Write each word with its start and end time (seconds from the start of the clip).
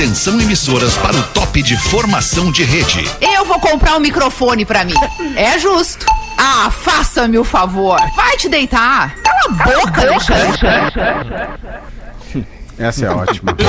Atenção 0.00 0.40
emissoras 0.40 0.96
para 0.96 1.14
o 1.14 1.22
top 1.24 1.60
de 1.62 1.76
formação 1.76 2.50
de 2.50 2.64
rede. 2.64 3.04
Eu 3.20 3.44
vou 3.44 3.60
comprar 3.60 3.98
um 3.98 4.00
microfone 4.00 4.64
pra 4.64 4.82
mim. 4.82 4.94
É 5.36 5.58
justo. 5.58 6.06
Ah, 6.38 6.70
faça-me 6.70 7.36
o 7.36 7.44
favor. 7.44 8.00
Vai 8.16 8.34
te 8.38 8.48
deitar. 8.48 9.14
Cala 9.16 9.40
a 9.44 9.50
boca, 9.50 10.00
Alexandre. 10.00 10.58
Essa 12.78 13.04
é 13.04 13.10
ótima. 13.10 13.54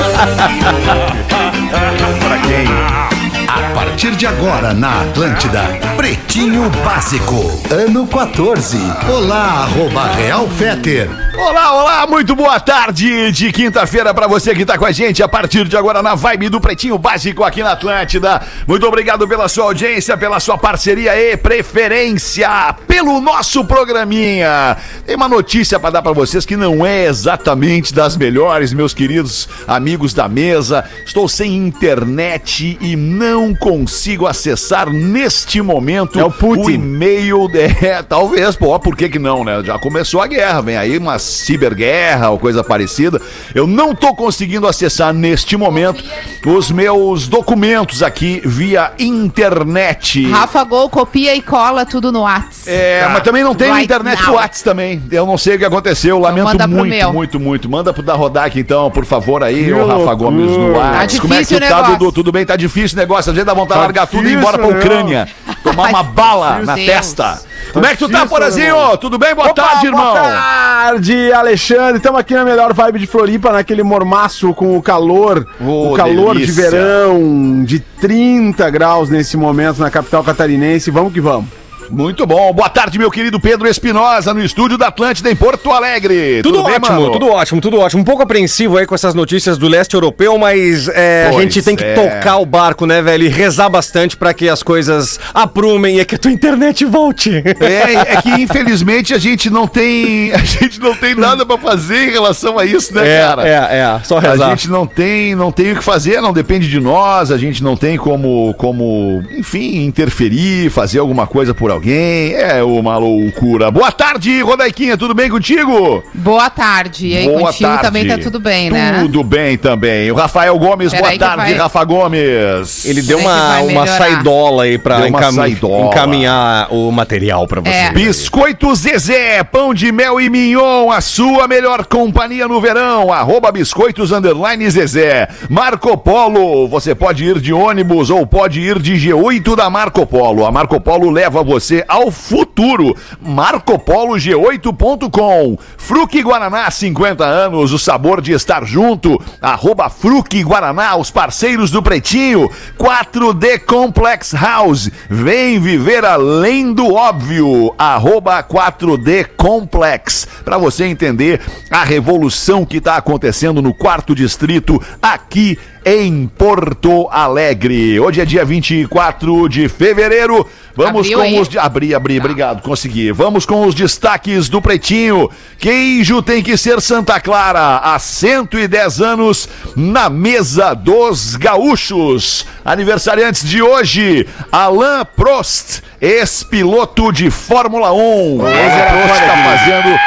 Para 2.23 2.37
quem? 2.39 3.20
A 3.53 3.73
partir 3.73 4.15
de 4.15 4.25
agora 4.25 4.73
na 4.73 5.01
Atlântida, 5.01 5.77
Pretinho 5.97 6.69
Básico, 6.85 7.61
ano 7.69 8.07
14. 8.07 8.77
Olá, 9.09 9.63
arroba 9.63 10.05
Real 10.13 10.47
Feter. 10.51 11.09
Olá, 11.37 11.73
olá, 11.73 12.07
muito 12.07 12.33
boa 12.33 12.59
tarde 12.61 13.29
de 13.31 13.51
quinta-feira 13.51 14.13
pra 14.13 14.27
você 14.27 14.55
que 14.55 14.65
tá 14.65 14.77
com 14.77 14.85
a 14.85 14.91
gente 14.91 15.21
a 15.21 15.27
partir 15.27 15.67
de 15.67 15.75
agora 15.75 16.01
na 16.01 16.15
vibe 16.15 16.47
do 16.47 16.61
Pretinho 16.61 16.97
Básico 16.97 17.43
aqui 17.43 17.61
na 17.61 17.71
Atlântida. 17.71 18.41
Muito 18.65 18.87
obrigado 18.87 19.27
pela 19.27 19.49
sua 19.49 19.65
audiência, 19.65 20.15
pela 20.15 20.39
sua 20.39 20.57
parceria 20.57 21.13
e 21.13 21.35
preferência 21.35 22.73
pelo 22.87 23.19
nosso 23.19 23.65
programinha. 23.65 24.77
Tem 25.05 25.15
uma 25.15 25.27
notícia 25.27 25.77
pra 25.79 25.89
dar 25.89 26.01
pra 26.01 26.13
vocês 26.13 26.45
que 26.45 26.55
não 26.55 26.85
é 26.85 27.05
exatamente 27.05 27.93
das 27.93 28.15
melhores, 28.15 28.71
meus 28.71 28.93
queridos 28.93 29.49
amigos 29.67 30.13
da 30.13 30.29
mesa. 30.29 30.85
Estou 31.05 31.27
sem 31.27 31.55
internet 31.55 32.77
e 32.79 32.95
não 32.95 33.40
consigo 33.55 34.27
acessar 34.27 34.89
neste 34.89 35.61
momento 35.61 36.19
É 36.19 36.23
o 36.23 36.31
Putin. 36.31 36.73
e-mail. 36.73 37.47
É, 37.81 38.01
talvez, 38.03 38.55
pô, 38.55 38.77
por 38.79 38.95
que 38.95 39.09
que 39.09 39.17
não, 39.19 39.43
né? 39.43 39.61
Já 39.63 39.77
começou 39.79 40.21
a 40.21 40.27
guerra, 40.27 40.61
vem 40.61 40.77
aí 40.77 40.97
uma 40.97 41.17
ciberguerra 41.17 42.29
ou 42.29 42.37
coisa 42.37 42.63
parecida. 42.63 43.19
Eu 43.55 43.65
não 43.65 43.95
tô 43.95 44.13
conseguindo 44.13 44.67
acessar 44.67 45.13
neste 45.13 45.57
momento 45.57 46.03
os 46.45 46.69
meus 46.71 47.27
documentos 47.27 48.03
aqui 48.03 48.41
via 48.45 48.91
internet. 48.99 50.29
Rafa 50.29 50.63
Gol, 50.63 50.89
copia 50.89 51.35
e 51.35 51.41
cola 51.41 51.85
tudo 51.85 52.11
no 52.11 52.21
Whats. 52.21 52.67
É, 52.67 53.07
mas 53.11 53.23
também 53.23 53.43
não 53.43 53.55
tem 53.55 53.69
Right 53.71 53.85
internet 53.85 54.17
now. 54.17 54.25
pro 54.25 54.35
Whats 54.35 54.61
também. 54.61 55.01
Eu 55.11 55.25
não 55.25 55.37
sei 55.37 55.55
o 55.55 55.59
que 55.59 55.65
aconteceu. 55.65 56.19
Lamento 56.19 56.45
manda 56.45 56.67
pro 56.67 56.77
muito, 56.77 57.13
muito, 57.13 57.39
muito. 57.39 57.69
Manda 57.69 57.93
pro 57.93 58.03
da 58.03 58.13
Rodak, 58.13 58.59
então, 58.59 58.89
por 58.91 59.05
favor, 59.05 59.43
aí, 59.43 59.71
ô 59.73 59.85
Rafa. 59.85 60.13
Gomes 60.13 60.49
no 60.51 60.73
Whats. 60.73 61.15
Tá 61.15 61.21
Como 61.21 61.33
é 61.33 61.37
que 61.37 61.45
tu 61.45 61.55
difícil 61.55 61.57
o 61.57 61.59
tá, 61.59 61.65
negócio. 61.67 61.97
Dudu? 61.97 62.11
Tudo 62.11 62.31
bem? 62.31 62.45
Tá 62.45 62.55
difícil 62.55 62.97
o 62.97 63.01
negócio. 63.01 63.30
A 63.31 63.35
gente 63.35 63.45
dá 63.45 63.53
vontade 63.53 63.67
de 63.79 63.79
Tá 63.79 63.85
largar 63.85 64.07
tudo 64.07 64.27
e 64.27 64.33
ir 64.33 64.37
embora 64.37 64.57
pra 64.57 64.67
Ucrânia. 64.67 65.27
Tomar 65.63 65.89
uma 65.89 66.03
bala 66.03 66.55
Meu 66.57 66.65
na 66.65 66.75
Deus. 66.75 66.85
testa. 66.87 67.41
Como 67.71 67.85
é 67.85 67.91
que 67.91 67.97
tu 67.97 68.09
tá, 68.09 68.25
Porazinho? 68.25 68.75
Tudo 68.97 69.17
bem? 69.17 69.33
Boa 69.33 69.49
Opa, 69.51 69.61
tarde, 69.63 69.85
irmão. 69.87 70.11
Boa 70.13 70.21
tarde, 70.21 71.31
Alexandre. 71.31 71.97
Estamos 71.97 72.19
aqui 72.19 72.33
na 72.33 72.43
melhor 72.43 72.73
vibe 72.73 72.99
de 72.99 73.07
Floripa, 73.07 73.51
naquele 73.51 73.83
mormaço 73.83 74.53
com 74.53 74.75
o 74.77 74.81
calor, 74.81 75.47
Ô, 75.59 75.93
o 75.93 75.95
calor 75.95 76.33
de 76.35 76.41
delícia. 76.47 76.69
verão, 76.71 77.63
de 77.63 77.79
30 77.79 78.69
graus 78.69 79.09
nesse 79.09 79.37
momento 79.37 79.79
na 79.79 79.89
capital 79.89 80.23
catarinense. 80.23 80.91
Vamos 80.91 81.13
que 81.13 81.21
vamos. 81.21 81.60
Muito 81.91 82.25
bom. 82.25 82.53
Boa 82.53 82.69
tarde, 82.69 82.97
meu 82.97 83.11
querido 83.11 83.37
Pedro 83.37 83.67
Espinosa, 83.67 84.33
no 84.33 84.41
estúdio 84.41 84.77
da 84.77 84.87
Atlântida 84.87 85.29
em 85.29 85.35
Porto 85.35 85.71
Alegre. 85.71 86.41
Tudo, 86.41 86.63
bem, 86.63 86.75
ótimo, 86.75 87.01
mano? 87.01 87.11
tudo 87.11 87.27
ótimo, 87.27 87.61
tudo 87.61 87.79
ótimo. 87.79 88.01
Um 88.01 88.05
pouco 88.05 88.23
apreensivo 88.23 88.77
aí 88.77 88.85
com 88.85 88.95
essas 88.95 89.13
notícias 89.13 89.57
do 89.57 89.67
leste 89.67 89.93
europeu, 89.93 90.37
mas 90.37 90.87
é, 90.87 91.27
a 91.27 91.33
gente 91.33 91.61
tem 91.61 91.75
que 91.75 91.83
é. 91.83 91.93
tocar 91.93 92.37
o 92.37 92.45
barco, 92.45 92.85
né, 92.85 93.01
velho? 93.01 93.25
E 93.25 93.27
rezar 93.27 93.69
bastante 93.69 94.15
pra 94.15 94.33
que 94.33 94.47
as 94.47 94.63
coisas 94.63 95.19
aprumem 95.33 95.99
e 95.99 96.05
que 96.05 96.15
a 96.15 96.17
tua 96.17 96.31
internet 96.31 96.85
volte. 96.85 97.43
É, 97.59 98.13
é 98.13 98.21
que 98.21 98.29
infelizmente 98.41 99.13
a 99.13 99.17
gente 99.17 99.49
não 99.49 99.67
tem, 99.67 100.31
a 100.33 100.37
gente 100.37 100.79
não 100.79 100.95
tem 100.95 101.13
nada 101.13 101.45
pra 101.45 101.57
fazer 101.57 102.07
em 102.07 102.11
relação 102.11 102.57
a 102.57 102.65
isso, 102.65 102.93
né, 102.95 103.17
É, 103.17 103.21
cara? 103.21 103.47
é, 103.47 103.51
é, 103.51 103.99
só 104.03 104.17
A 104.17 104.21
rezar. 104.21 104.49
gente 104.51 104.69
não 104.69 104.85
tem, 104.87 105.35
não 105.35 105.51
tem 105.51 105.73
o 105.73 105.75
que 105.75 105.83
fazer, 105.83 106.21
não 106.21 106.31
depende 106.31 106.69
de 106.69 106.79
nós, 106.79 107.31
a 107.31 107.37
gente 107.37 107.61
não 107.61 107.75
tem 107.75 107.97
como, 107.97 108.53
como, 108.57 109.21
enfim, 109.37 109.83
interferir, 109.83 110.69
fazer 110.69 110.99
alguma 110.99 111.27
coisa 111.27 111.53
por 111.53 111.69
alguém. 111.69 111.80
É 111.89 112.63
uma 112.63 112.97
loucura. 112.97 113.71
Boa 113.71 113.91
tarde, 113.91 114.41
Rodaiquinha, 114.41 114.97
tudo 114.97 115.13
bem 115.13 115.29
contigo? 115.29 116.03
Boa 116.13 116.49
tarde. 116.49 117.07
E 117.07 117.17
aí, 117.17 117.25
Boa 117.25 117.39
contigo 117.47 117.69
tarde. 117.69 117.83
também 117.83 118.07
tá 118.07 118.17
tudo 118.17 118.39
bem, 118.39 118.69
né? 118.69 118.99
Tudo 119.01 119.23
bem 119.23 119.57
também. 119.57 120.11
O 120.11 120.15
Rafael 120.15 120.57
Gomes, 120.59 120.91
Peraí 120.91 121.17
boa 121.17 121.29
tarde, 121.29 121.51
vai- 121.51 121.53
Rafa 121.61 121.83
Gomes. 121.83 122.85
Ele 122.85 123.01
deu 123.01 123.17
uma, 123.19 123.59
uma 123.61 123.87
saidola 123.87 124.63
aí 124.63 124.77
pra 124.77 125.07
encam- 125.07 125.31
saidola. 125.31 125.87
encaminhar 125.87 126.67
o 126.71 126.91
material 126.91 127.47
pra 127.47 127.61
você. 127.61 127.69
É. 127.69 127.91
Biscoito 127.91 128.73
Zezé, 128.75 129.43
pão 129.43 129.73
de 129.73 129.91
mel 129.91 130.19
e 130.19 130.29
mignon, 130.29 130.91
a 130.91 131.01
sua 131.01 131.47
melhor 131.47 131.85
companhia 131.85 132.47
no 132.47 132.61
verão. 132.61 133.11
Arroba 133.11 133.51
Biscoitos 133.51 134.11
Underline 134.11 134.69
Zezé. 134.69 135.27
Marco 135.49 135.97
Polo, 135.97 136.67
você 136.67 136.93
pode 136.93 137.25
ir 137.25 137.39
de 137.39 137.53
ônibus 137.53 138.09
ou 138.09 138.25
pode 138.27 138.59
ir 138.59 138.79
de 138.79 138.93
G8 138.95 139.55
da 139.55 139.69
Marco 139.69 140.05
Polo. 140.05 140.45
A 140.45 140.51
Marco 140.51 140.79
Polo 140.79 141.09
leva 141.09 141.43
você 141.43 141.70
ao 141.87 142.11
futuro. 142.11 142.95
MarcoPoloG8.com. 143.25 145.57
Fruque 145.77 146.21
Guaraná, 146.21 146.69
50 146.69 147.23
anos, 147.23 147.71
o 147.71 147.79
sabor 147.79 148.21
de 148.21 148.33
estar 148.33 148.65
junto. 148.65 149.19
Arroba 149.41 149.89
Fruque 149.89 150.43
Guaraná, 150.43 150.95
os 150.95 151.09
parceiros 151.09 151.71
do 151.71 151.81
Pretinho. 151.81 152.49
4D 152.77 153.59
Complex 153.59 154.33
House. 154.33 154.91
Vem 155.09 155.59
viver 155.59 156.05
além 156.05 156.73
do 156.73 156.93
óbvio. 156.93 157.73
Arroba 157.77 158.43
4D 158.43 159.27
Complex. 159.37 160.27
Para 160.43 160.57
você 160.57 160.85
entender 160.85 161.39
a 161.69 161.83
revolução 161.83 162.65
que 162.65 162.77
está 162.77 162.97
acontecendo 162.97 163.61
no 163.61 163.73
quarto 163.73 164.13
distrito 164.13 164.81
aqui 165.01 165.57
em 165.83 166.27
Porto 166.27 167.07
Alegre. 167.11 167.99
Hoje 167.99 168.21
é 168.21 168.25
dia 168.25 168.45
24 168.45 169.49
de 169.49 169.67
fevereiro. 169.67 170.45
Vamos 170.75 171.01
Abriu 171.07 171.17
com 171.17 171.23
aí? 171.23 171.39
os. 171.39 171.49
de- 171.49 171.57
Abri, 171.59 171.93
abri, 171.93 172.17
obrigado, 172.19 172.61
consegui. 172.61 173.11
Vamos 173.11 173.45
com 173.45 173.65
os 173.65 173.75
destaques 173.75 174.47
do 174.47 174.61
Pretinho. 174.61 175.29
Queijo 175.57 176.21
tem 176.21 176.41
que 176.41 176.55
ser 176.55 176.79
Santa 176.81 177.19
Clara. 177.19 177.77
Há 177.77 177.99
110 177.99 179.01
anos 179.01 179.49
na 179.75 180.09
mesa 180.09 180.73
dos 180.73 181.35
gaúchos. 181.35 182.45
Aniversariantes 182.63 183.43
de 183.43 183.61
hoje: 183.61 184.27
Alain 184.51 185.03
Prost, 185.15 185.81
ex-piloto 185.99 187.11
de 187.11 187.29
Fórmula 187.29 187.91
1. 187.91 188.41
Alain 188.45 189.05
Prost 189.07 189.21
está 189.21 189.37
fazendo. 189.43 189.99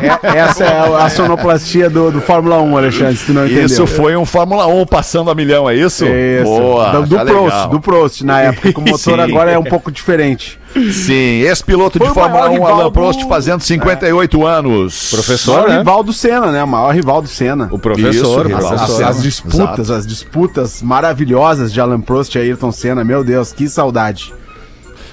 É- 0.00 0.38
essa 0.38 0.64
é 0.64 1.02
a 1.04 1.08
sonoplastia 1.08 1.88
do, 1.88 2.10
do 2.10 2.20
Fórmula 2.20 2.60
1, 2.60 2.76
Alexandre, 2.76 3.16
se 3.16 3.26
tu 3.26 3.32
não 3.32 3.44
entendeu. 3.46 3.66
Isso 3.66 3.86
foi 3.86 4.16
um 4.16 4.24
Fórmula 4.24 4.66
1 4.66 4.86
passando 4.86 5.30
a 5.30 5.34
milhão, 5.34 5.68
é 5.68 5.74
isso? 5.74 6.04
Isso. 6.06 6.44
Boa. 6.44 6.90
do, 6.92 7.06
do 7.06 7.16
tá 7.16 7.24
Prost, 7.24 7.44
legal. 7.54 7.68
do 7.68 7.80
Prost, 7.80 8.20
na 8.22 8.40
época, 8.40 8.72
que 8.72 8.78
o 8.78 8.82
motor 8.84 8.98
Sim. 8.98 9.20
agora 9.20 9.50
é 9.52 9.58
um 9.58 9.64
pouco 9.64 9.90
diferente. 9.92 10.58
Sim, 10.92 11.42
ex-piloto 11.42 11.98
de 12.00 12.04
o 12.04 12.12
Fórmula 12.14 12.40
maior 12.42 12.50
1, 12.50 12.52
rival 12.54 12.72
Alain 12.72 12.84
do- 12.84 12.92
Prost, 12.92 13.28
fazendo 13.28 13.60
58 13.60 14.44
anos. 14.46 15.12
O 15.12 15.16
Professor, 15.16 15.52
maior 15.54 15.68
né? 15.68 15.78
rival 15.78 16.02
do 16.02 16.12
Senna, 16.12 16.50
né? 16.50 16.64
O 16.64 16.68
maior 16.68 16.92
rival 16.94 17.22
do 17.22 17.28
Senna. 17.28 17.68
O 17.70 17.78
professor, 17.78 18.46
Isso, 18.46 18.56
As, 18.56 18.64
as- 18.64 18.80
professor. 18.80 19.04
as 19.04 19.22
disputas, 19.22 19.78
Exato. 19.78 19.92
as 19.92 20.06
disputas 20.06 20.82
maravilhosas 20.82 21.72
de 21.72 21.80
Alan 21.80 22.00
Prost 22.00 22.34
e 22.34 22.38
Ayrton 22.38 22.72
Senna, 22.72 23.04
meu 23.04 23.22
Deus, 23.22 23.52
que 23.52 23.68
saudade. 23.68 24.34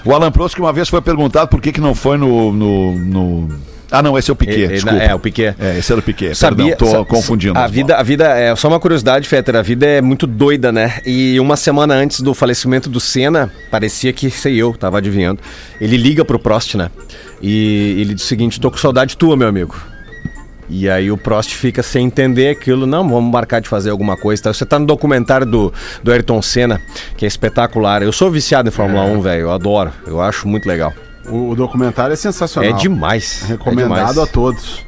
O 0.03 0.11
Alan 0.16 0.31
Prost 0.31 0.55
que 0.55 0.61
uma 0.61 0.73
vez 0.73 0.89
foi 0.89 0.99
perguntado 0.99 1.47
por 1.47 1.61
que, 1.61 1.72
que 1.72 1.79
não 1.79 1.93
foi 1.93 2.17
no, 2.17 2.51
no, 2.51 2.91
no- 2.97 3.49
Ah, 3.91 4.02
não, 4.02 4.18
esse 4.18 4.29
é 4.29 4.34
o 4.34 4.35
Piquet, 4.35 4.56
Ele- 4.62 4.68
desculpa. 4.75 4.97
é, 4.97 5.13
o 5.13 5.19
Piquet. 5.19 5.53
É, 5.59 5.78
esse 5.78 5.91
era 5.91 6.00
o 6.00 6.03
Piquet, 6.03 6.34
Sabia, 6.34 6.75
perdão, 6.78 6.94
tô 6.94 7.06
confundindo. 7.06 7.59
A 7.59 7.68
vida, 7.68 7.97
a 7.97 8.02
vida 8.03 8.25
é 8.38 8.56
só 8.56 8.69
uma 8.69 8.79
curiosidade, 8.79 9.28
Fetter. 9.28 9.56
A 9.57 9.62
vida 9.62 9.85
é 9.85 10.02
muito 10.02 10.25
doida, 10.25 10.72
né? 10.72 11.00
E 11.06 11.38
uma 11.40 11.57
semana 11.57 11.94
antes 11.94 12.22
do 12.22 12.34
falecimento 12.34 12.90
do 12.90 13.00
Senna, 13.02 13.52
parecia 13.69 14.13
que 14.13 14.29
sei 14.31 14.56
eu, 14.56 14.74
tava 14.74 14.97
adivinhando. 15.00 15.41
Ele 15.79 15.97
liga 15.97 16.24
pro 16.24 16.40
Prost, 16.40 16.75
né? 16.75 16.90
E 17.41 17.97
ele 18.00 18.13
diz 18.13 18.24
o 18.24 18.28
seguinte: 18.28 18.59
tô 18.62 18.72
com 18.72 18.78
saudade 18.78 19.18
tua, 19.18 19.35
meu 19.35 19.47
amigo. 19.50 19.75
E 20.70 20.90
aí 20.90 21.11
o 21.11 21.17
Prost 21.17 21.53
fica 21.53 21.84
sem 21.84 22.05
entender 22.05 22.47
aquilo, 22.47 22.87
não, 22.87 23.05
vamos 23.09 23.29
marcar 23.29 23.59
de 23.59 23.67
fazer 23.67 23.90
alguma 23.90 24.16
coisa. 24.16 24.41
e 24.41 24.44
tal. 24.44 24.53
Você 24.53 24.66
tá 24.66 24.79
no 24.79 24.85
documentário 24.85 25.46
do, 25.46 25.73
do 26.02 26.11
Ayrton 26.14 26.41
Senna, 26.41 26.79
que 27.17 27.26
é 27.26 27.28
espetacular. 27.28 28.02
Eu 28.02 28.14
sou 28.14 28.32
viciado 28.32 28.70
em 28.70 28.72
Fórmula 28.72 29.03
1, 29.03 29.20
velho. 29.22 29.41
Eu 29.41 29.52
adoro. 29.52 29.91
Eu 30.08 30.22
acho 30.22 30.47
muito 30.47 30.66
legal. 30.66 30.94
O, 31.28 31.50
o 31.50 31.56
documentário 31.56 32.14
é 32.14 32.16
sensacional. 32.16 32.70
É 32.70 32.73
demais. 32.73 33.41
é 33.44 33.47
Recomendado 33.47 34.14
demais. 34.14 34.18
a 34.18 34.28
todos. 34.28 34.85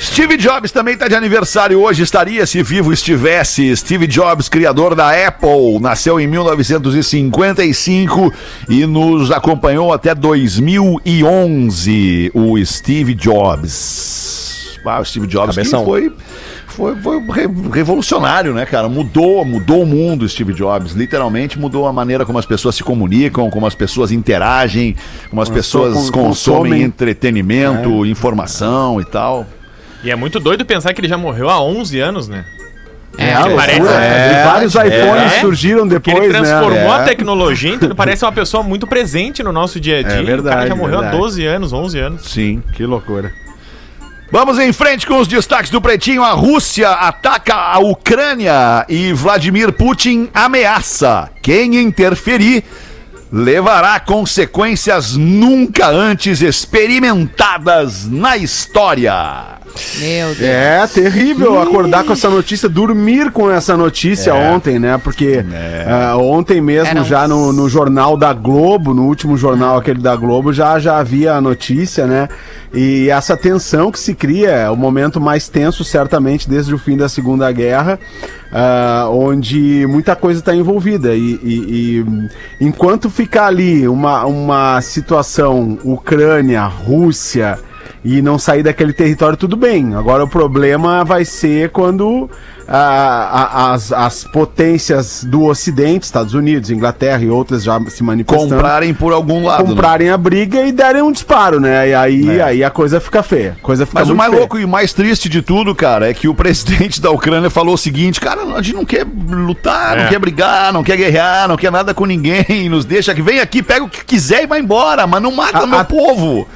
Steve 0.00 0.36
Jobs 0.36 0.70
também 0.70 0.94
está 0.94 1.08
de 1.08 1.16
aniversário 1.16 1.80
hoje, 1.80 2.04
estaria 2.04 2.46
se 2.46 2.62
vivo 2.62 2.92
estivesse. 2.92 3.76
Steve 3.76 4.06
Jobs, 4.06 4.48
criador 4.48 4.94
da 4.94 5.10
Apple, 5.10 5.80
nasceu 5.80 6.20
em 6.20 6.26
1955 6.28 8.32
e 8.68 8.86
nos 8.86 9.32
acompanhou 9.32 9.92
até 9.92 10.14
2011. 10.14 12.30
O 12.32 12.64
Steve 12.64 13.12
Jobs. 13.14 14.78
Ah, 14.84 15.00
o 15.00 15.04
Steve 15.04 15.26
Jobs 15.26 15.56
que 15.56 15.64
foi 15.64 16.12
foi, 16.78 16.96
foi 16.96 17.20
re- 17.20 17.48
revolucionário, 17.72 18.54
né, 18.54 18.64
cara? 18.64 18.88
Mudou, 18.88 19.44
mudou 19.44 19.82
o 19.82 19.86
mundo, 19.86 20.26
Steve 20.28 20.54
Jobs. 20.54 20.92
Literalmente 20.92 21.58
mudou 21.58 21.86
a 21.86 21.92
maneira 21.92 22.24
como 22.24 22.38
as 22.38 22.46
pessoas 22.46 22.74
se 22.76 22.82
comunicam, 22.84 23.50
como 23.50 23.66
as 23.66 23.74
pessoas 23.74 24.12
interagem, 24.12 24.96
como 25.28 25.42
as 25.42 25.48
pessoas 25.50 25.92
con- 25.94 26.00
consomem 26.00 26.22
consomem. 26.28 26.82
entretenimento, 26.82 28.06
informação 28.06 29.00
e 29.00 29.04
tal. 29.04 29.44
E 30.04 30.10
é 30.10 30.16
muito 30.16 30.38
doido 30.40 30.64
pensar 30.64 30.94
que 30.94 31.00
ele 31.00 31.08
já 31.08 31.18
morreu 31.18 31.50
há 31.50 31.60
11 31.60 31.98
anos, 31.98 32.28
né? 32.28 32.44
É, 33.18 33.34
loucura. 33.36 33.56
parece- 33.56 33.80
E 33.80 34.44
vários 34.44 34.74
iPhones 34.76 35.32
É. 35.32 35.40
surgiram 35.40 35.88
depois, 35.88 36.16
ele 36.16 36.28
transformou 36.28 36.70
né? 36.72 36.88
a 36.90 37.02
tecnologia, 37.02 37.74
então 37.74 37.88
ele 37.88 37.94
parece 37.96 38.24
uma 38.24 38.30
pessoa 38.30 38.62
muito 38.62 38.86
presente 38.86 39.42
no 39.42 39.50
nosso 39.50 39.80
dia 39.80 39.98
a 39.98 40.02
dia. 40.02 40.12
É 40.12 40.20
o 40.20 40.24
cara 40.24 40.26
verdade, 40.26 40.68
já 40.68 40.76
morreu 40.76 41.00
verdade. 41.00 41.16
há 41.16 41.18
12 41.18 41.44
anos, 41.44 41.72
11 41.72 41.98
anos. 41.98 42.22
Sim. 42.30 42.62
Que 42.74 42.86
loucura. 42.86 43.32
Vamos 44.30 44.58
em 44.58 44.74
frente 44.74 45.06
com 45.06 45.18
os 45.18 45.26
destaques 45.26 45.70
do 45.70 45.80
Pretinho. 45.80 46.22
A 46.22 46.32
Rússia 46.32 46.90
ataca 46.90 47.54
a 47.54 47.78
Ucrânia 47.78 48.84
e 48.86 49.10
Vladimir 49.10 49.72
Putin 49.72 50.28
ameaça. 50.34 51.30
Quem 51.40 51.76
interferir 51.76 52.62
levará 53.30 54.00
consequências 54.00 55.14
nunca 55.16 55.88
antes 55.88 56.40
experimentadas 56.42 58.06
na 58.08 58.36
história. 58.36 59.58
Meu 59.98 60.28
Deus. 60.28 60.40
É 60.42 60.86
terrível 60.86 61.60
acordar 61.60 62.02
com 62.02 62.12
essa 62.12 62.28
notícia, 62.28 62.68
dormir 62.68 63.30
com 63.30 63.48
essa 63.50 63.76
notícia 63.76 64.34
ontem, 64.34 64.78
né? 64.78 64.98
Porque 64.98 65.44
ah, 65.86 66.16
ontem 66.16 66.60
mesmo, 66.60 66.88
Era 66.90 67.00
um- 67.02 67.04
já 67.04 67.28
no, 67.28 67.52
no 67.52 67.68
jornal 67.68 68.16
da 68.16 68.32
Globo, 68.32 68.92
no 68.92 69.04
último 69.04 69.36
jornal 69.36 69.76
aquele 69.76 70.00
da 70.00 70.16
Globo, 70.16 70.52
já, 70.52 70.78
já 70.80 70.98
havia 70.98 71.34
a 71.34 71.40
notícia, 71.40 72.06
né? 72.06 72.28
E 72.74 73.08
essa 73.10 73.36
tensão 73.36 73.92
que 73.92 74.00
se 74.00 74.14
cria, 74.14 74.50
é 74.50 74.70
o 74.70 74.76
momento 74.76 75.20
mais 75.20 75.48
tenso, 75.48 75.84
certamente, 75.84 76.48
desde 76.48 76.74
o 76.74 76.78
fim 76.78 76.96
da 76.96 77.08
Segunda 77.08 77.50
Guerra, 77.52 78.00
ah, 78.52 79.08
onde 79.10 79.86
muita 79.86 80.16
coisa 80.16 80.40
está 80.40 80.54
envolvida. 80.54 81.14
E, 81.14 81.34
e- 81.42 82.04
e 82.60 82.64
enquanto 82.64 83.10
ficar 83.10 83.46
ali 83.46 83.86
uma, 83.88 84.24
uma 84.26 84.80
situação 84.80 85.78
Ucrânia, 85.84 86.64
Rússia 86.64 87.58
e 88.16 88.22
não 88.22 88.38
sair 88.38 88.62
daquele 88.62 88.92
território, 88.92 89.36
tudo 89.36 89.56
bem. 89.56 89.94
Agora 89.94 90.24
o 90.24 90.28
problema 90.28 91.04
vai 91.04 91.24
ser 91.24 91.70
quando 91.70 92.28
ah, 92.66 93.50
a- 93.60 93.72
as, 93.72 93.92
as 93.92 94.24
potências 94.24 95.24
do 95.24 95.44
Ocidente, 95.44 96.04
Estados 96.04 96.34
Unidos, 96.34 96.70
Inglaterra 96.70 97.22
e 97.22 97.28
outras 97.30 97.62
já 97.64 97.78
se 97.88 98.02
manifestando, 98.02 98.54
Comprarem 98.54 98.92
por 98.94 99.12
algum 99.12 99.44
lado. 99.44 99.62
né? 99.64 99.70
comprarem 99.70 100.10
a 100.10 100.16
briga 100.18 100.62
e 100.66 100.72
derem 100.72 101.02
um 101.02 101.10
disparo, 101.12 101.58
né? 101.60 101.88
E 101.90 101.94
aí, 101.94 102.38
É. 102.38 102.42
aí 102.42 102.64
a 102.64 102.70
coisa 102.70 103.00
fica 103.00 103.22
feia. 103.22 103.56
Coisa 103.62 103.86
fica 103.86 104.00
Mas 104.00 104.10
o 104.10 104.14
mais 104.14 104.30
feia. 104.30 104.40
louco 104.40 104.58
e 104.58 104.66
mais 104.66 104.92
triste 104.92 105.28
de 105.28 105.40
tudo, 105.42 105.74
cara, 105.74 106.10
é 106.10 106.14
que 106.14 106.28
o 106.28 106.34
presidente 106.34 107.00
da 107.00 107.10
Ucrânia 107.10 107.48
falou 107.50 107.74
o 107.74 107.78
seguinte: 107.78 108.20
cara, 108.20 108.42
a 108.42 108.62
gente 108.62 108.74
não 108.74 108.84
quer 108.84 109.06
lutar, 109.28 109.96
não 109.96 110.04
É. 110.04 110.08
quer 110.08 110.18
brigar, 110.18 110.72
não 110.72 110.82
quer 110.82 110.96
guerrear, 110.96 111.48
não 111.48 111.56
quer 111.56 111.70
nada 111.72 111.94
com 111.94 112.04
ninguém, 112.06 112.68
nos 112.68 112.84
deixa 112.84 113.14
que 113.14 113.22
vem 113.22 113.40
aqui, 113.40 113.62
pega 113.62 113.84
o 113.84 113.88
que 113.88 114.04
quiser 114.04 114.42
e 114.44 114.46
vai 114.46 114.60
embora, 114.60 115.06
mas 115.06 115.22
não 115.22 115.30
mata 115.32 115.58
A- 115.58 115.66
meu 115.66 115.78
a- 115.78 115.84
povo. 115.84 116.46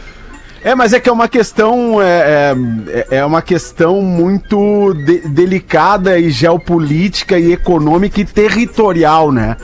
É, 0.65 0.75
mas 0.77 0.93
é 0.93 1.01
que 1.01 1.09
é 1.09 1.13
uma 1.13 1.29
questão 1.29 2.01
é, 2.01 2.55
é, 3.11 3.17
é 3.19 3.25
uma 3.25 3.43
questão 3.43 4.01
muito 4.01 4.95
de- 4.95 5.29
delicada 5.29 6.19
e 6.19 6.31
geopolítica 6.31 7.37
e 7.37 7.53
econômica 7.53 8.21
e 8.21 8.25
territorial, 8.25 9.33
né? 9.33 9.57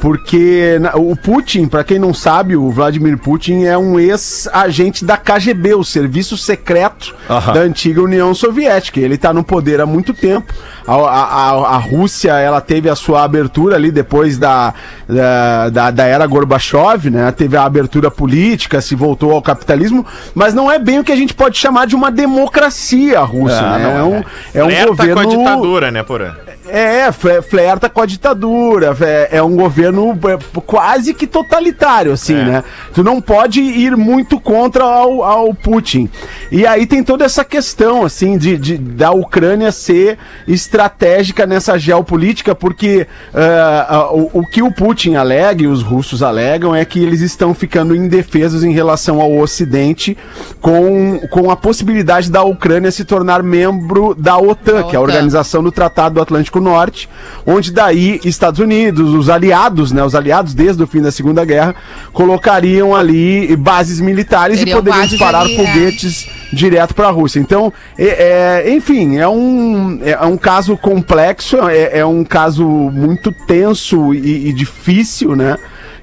Porque 0.00 0.78
na- 0.80 0.94
o 0.96 1.16
Putin, 1.16 1.66
para 1.66 1.82
quem 1.82 1.98
não 1.98 2.12
sabe, 2.12 2.54
o 2.56 2.70
Vladimir 2.70 3.16
Putin 3.18 3.64
é 3.64 3.76
um 3.78 3.98
ex-agente 3.98 5.04
da 5.04 5.16
KGB, 5.16 5.74
o 5.74 5.82
serviço 5.84 6.36
secreto 6.36 7.14
da 7.54 7.60
antiga 7.60 8.02
União 8.02 8.34
Soviética. 8.34 9.00
Ele 9.00 9.14
está 9.14 9.32
no 9.32 9.42
poder 9.42 9.80
há 9.80 9.86
muito 9.86 10.12
tempo. 10.12 10.52
A, 10.86 10.94
a- 10.94 11.74
a- 11.74 11.78
Rússia, 11.78 12.32
ela 12.38 12.60
teve 12.60 12.88
a 12.90 12.94
sua 12.94 13.22
abertura 13.24 13.76
ali 13.76 13.90
depois 13.90 14.38
da, 14.38 14.74
da, 15.08 15.68
da, 15.70 15.90
da 15.90 16.04
era 16.04 16.26
Gorbachev, 16.26 17.10
né? 17.10 17.30
Teve 17.32 17.56
a 17.56 17.64
abertura 17.64 18.10
política, 18.10 18.80
se 18.80 18.94
voltou 18.94 19.32
ao 19.32 19.40
capitalismo, 19.42 20.04
mas 20.34 20.52
não 20.54 20.70
é 20.70 20.78
bem 20.78 20.98
o 20.98 21.04
que 21.04 21.12
a 21.12 21.16
gente 21.16 21.32
pode 21.34 21.56
chamar 21.58 21.86
de 21.86 21.94
uma 21.94 22.10
democracia 22.10 23.18
a 23.20 23.24
Rússia, 23.24 23.60
Ah, 23.60 23.78
né? 23.78 23.84
não 23.84 23.96
É 23.96 24.02
um, 24.04 24.14
é 24.54 24.64
um 24.64 24.68
Flerta 24.68 24.86
governo... 24.88 25.14
com 25.14 25.20
a 25.20 25.26
ditadura, 25.36 25.90
né, 25.90 26.02
Porã? 26.02 26.32
É, 26.68 27.12
fle- 27.12 27.42
flerta 27.42 27.88
com 27.88 28.00
a 28.00 28.06
ditadura, 28.06 28.96
é, 29.00 29.28
é 29.36 29.42
um 29.42 29.54
governo 29.54 29.85
é, 30.28 30.60
quase 30.66 31.12
que 31.14 31.26
totalitário, 31.26 32.12
assim, 32.12 32.34
né? 32.34 32.64
Tu 32.94 33.02
não 33.04 33.20
pode 33.20 33.60
ir 33.60 33.96
muito 33.96 34.40
contra 34.40 34.84
ao, 34.84 35.22
ao 35.22 35.54
Putin. 35.54 36.08
E 36.50 36.66
aí 36.66 36.86
tem 36.86 37.02
toda 37.02 37.24
essa 37.24 37.44
questão, 37.44 38.04
assim, 38.04 38.38
de, 38.38 38.56
de- 38.56 38.78
da 38.78 39.10
Ucrânia 39.10 39.70
ser 39.72 40.18
estratégica 40.46 41.46
nessa 41.46 41.78
geopolítica, 41.78 42.54
porque 42.54 43.06
ah, 43.34 43.86
ah, 43.88 44.12
o, 44.14 44.30
o 44.40 44.46
que 44.46 44.62
o 44.62 44.72
Putin 44.72 45.14
alega 45.14 45.62
e 45.62 45.66
os 45.66 45.82
russos 45.82 46.22
alegam 46.22 46.74
é 46.74 46.84
que 46.84 46.98
eles 47.02 47.20
estão 47.20 47.54
ficando 47.54 47.94
indefesos 47.94 48.64
em 48.64 48.72
relação 48.72 49.20
ao 49.20 49.36
Ocidente 49.36 50.16
com, 50.60 51.20
com 51.30 51.50
a 51.50 51.56
possibilidade 51.56 52.30
da 52.30 52.42
Ucrânia 52.42 52.90
se 52.90 53.04
tornar 53.04 53.42
membro 53.42 54.14
da 54.14 54.36
OTAN, 54.38 54.82
Da 54.82 54.84
que 54.84 54.96
é 54.96 54.98
a 54.98 55.02
organização 55.02 55.62
do 55.62 55.70
Tratado 55.70 56.16
do 56.16 56.20
Atlântico 56.22 56.60
Norte, 56.60 57.08
onde 57.46 57.70
daí 57.72 58.20
Estados 58.24 58.60
Unidos, 58.60 59.12
os 59.12 59.28
aliados, 59.28 59.75
né, 59.92 60.02
os 60.04 60.14
aliados 60.14 60.54
desde 60.54 60.82
o 60.82 60.86
fim 60.86 61.00
da 61.00 61.10
Segunda 61.10 61.44
Guerra, 61.44 61.74
colocariam 62.12 62.94
ali 62.94 63.54
bases 63.56 64.00
militares 64.00 64.58
Seriam 64.58 64.78
e 64.78 64.82
poderiam 64.82 65.06
disparar 65.06 65.42
ali, 65.42 65.56
é. 65.56 65.66
foguetes 65.66 66.28
direto 66.52 66.94
para 66.94 67.08
a 67.08 67.10
Rússia. 67.10 67.40
Então, 67.40 67.72
é, 67.98 68.64
é, 68.64 68.74
enfim, 68.74 69.16
é 69.18 69.28
um, 69.28 70.00
é 70.02 70.24
um 70.24 70.36
caso 70.36 70.76
complexo, 70.76 71.68
é, 71.68 71.98
é 71.98 72.06
um 72.06 72.24
caso 72.24 72.64
muito 72.64 73.32
tenso 73.32 74.14
e, 74.14 74.48
e 74.48 74.52
difícil, 74.52 75.34
né? 75.34 75.56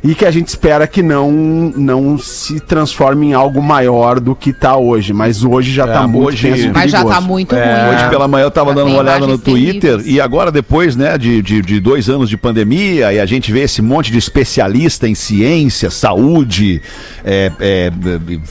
E 0.05 0.13
que 0.13 0.25
a 0.25 0.31
gente 0.31 0.49
espera 0.49 0.85
que 0.85 1.01
não, 1.01 1.31
não 1.31 2.17
se 2.17 2.59
transforme 2.59 3.27
em 3.27 3.33
algo 3.33 3.61
maior 3.63 4.19
do 4.19 4.35
que 4.35 4.49
está 4.49 4.75
hoje. 4.75 5.13
Mas 5.13 5.45
hoje 5.45 5.71
já 5.71 5.85
está 5.85 6.03
É, 6.03 6.07
muito 6.07 6.27
hoje- 6.27 6.51
tenso 6.51 6.71
Mas 6.73 6.91
já 6.91 7.05
tá 7.05 7.21
muito 7.21 7.55
É, 7.55 7.85
ruim. 7.87 7.95
Hoje 7.95 8.09
pela 8.09 8.27
manhã 8.27 8.43
eu 8.43 8.51
tava 8.51 8.71
Já 8.71 8.75
dando 8.75 8.87
uma 8.89 8.99
olhada 8.99 9.25
no 9.25 9.37
Twitter 9.37 9.79
terríveis. 9.91 10.07
e 10.07 10.19
agora 10.19 10.51
depois, 10.51 10.97
né, 10.97 11.17
de, 11.17 11.41
de, 11.41 11.61
de 11.61 11.79
dois 11.79 12.09
anos 12.09 12.29
de 12.29 12.35
pandemia 12.35 13.13
e 13.13 13.19
a 13.19 13.25
gente 13.25 13.49
vê 13.49 13.61
esse 13.61 13.81
monte 13.81 14.11
de 14.11 14.17
especialista 14.17 15.07
em 15.07 15.15
ciência, 15.15 15.89
saúde, 15.89 16.81
é, 17.23 17.49
é, 17.61 17.91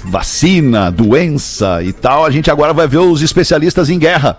vacina, 0.05 0.91
doença 0.91 1.83
e 1.83 1.93
tal, 1.93 2.25
a 2.25 2.31
gente 2.31 2.51
agora 2.51 2.73
vai 2.73 2.89
ver 2.89 2.99
os 2.99 3.21
especialistas 3.21 3.91
em 3.91 3.99
guerra. 3.99 4.39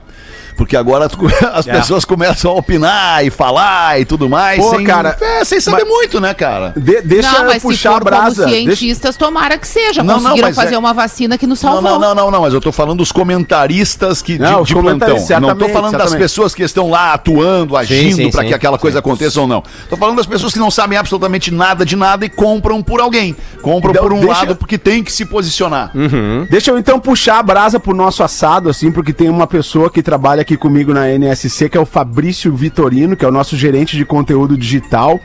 Porque 0.56 0.76
agora 0.78 1.10
tu- 1.10 1.20
as 1.54 1.66
pessoas 1.66 2.06
começam 2.06 2.52
a 2.52 2.56
opinar 2.56 3.26
e 3.26 3.30
falar 3.30 4.00
e 4.00 4.06
tudo 4.06 4.30
mais. 4.30 4.60
Pô, 4.60 4.76
sem, 4.76 4.86
cara, 4.86 5.18
é, 5.20 5.44
sem 5.44 5.60
saber 5.60 5.84
muito, 5.86 6.20
né, 6.20 6.34
cara? 6.34 6.74
De- 6.76 7.02
deixa 7.02 7.32
não, 7.32 7.40
eu 7.40 7.46
mas 7.46 7.62
se 7.62 7.68
puxar 7.68 7.92
for 7.92 7.98
a 7.98 8.04
brasa. 8.04 8.44
como 8.44 8.56
Deixa- 8.56 8.76
cientistas, 8.80 9.18
tomara 9.18 9.58
que 9.58 9.68
seja. 9.68 10.04
Não, 10.04 10.16
não, 10.16 10.22
Conseguiram 10.24 10.48
mas 10.50 10.56
fazer 10.56 10.76
é- 10.76 10.78
uma 10.78 10.94
vacina 10.94 11.38
que 11.38 11.48
nos 11.48 11.62
Não, 11.62 11.72
salvou. 11.74 11.92
não, 11.92 12.00
não, 12.00 12.16
não, 12.16 12.32
não, 12.32 12.42
mas 12.42 12.54
eu 12.54 12.62
tô 12.62 12.72
falando 12.72 13.00
dos 13.00 13.12
comentaristas 13.12 14.22
que, 14.22 14.34
de, 14.34 14.40
Não, 14.44 14.62
os 14.62 14.68
de 14.68 14.74
plantão. 14.74 15.16
Não 15.42 15.56
tô 15.56 15.70
falando 15.70 15.98
das 15.98 16.14
pessoas 16.16 16.54
que 16.56 16.64
estão 16.64 16.90
lá 16.90 17.14
atuando, 17.14 17.76
agindo 17.78 18.16
sim. 18.16 18.30
que 18.30 18.54
aquela 18.54 18.78
coisa 18.78 19.00
aconteça 19.00 19.40
ou 19.42 19.48
não. 19.48 19.64
Tô 19.90 19.98
falando 19.98 20.18
das 20.18 20.26
pessoas 20.26 20.54
que 20.54 20.60
não 20.60 20.72
sabem 20.72 20.98
absolutamente 20.98 21.52
nada 21.52 21.86
de 21.86 21.96
nada 21.96 22.26
e 22.26 22.30
compram 22.30 22.82
por 22.82 23.00
alguém. 23.02 23.36
Compram 23.62 23.92
Então, 23.92 24.04
por 24.04 24.14
um 24.14 24.20
deixa- 24.20 24.34
lado 24.34 24.56
porque 24.56 24.78
tem 24.78 25.04
que 25.04 25.12
se 25.12 25.26
posicionar. 25.26 25.92
Deixa 26.50 26.72
eu 26.72 26.78
então 26.78 27.00
puxar 27.00 27.40
a 27.40 27.44
brasa 27.44 27.80
pro 27.80 27.94
nosso 27.96 28.24
assado, 28.24 28.70
assim, 28.70 28.92
porque 28.92 29.14
tem 29.14 29.30
uma 29.30 29.48
pessoa 29.48 29.90
que 29.90 30.02
trabalha 30.02 30.43
aqui 30.44 30.56
comigo 30.56 30.94
na 30.94 31.10
NSC, 31.10 31.70
que 31.70 31.78
é 31.78 31.82
o 31.82 31.86
Fabrício 31.86 32.54
Vitorino, 32.54 33.16
que 33.16 33.26
é 33.26 33.28
o 33.28 33.32
nosso 33.32 33.58
gerente 33.58 33.98
de 33.98 34.06
conteúdo 34.06 34.56
digital. 34.56 35.20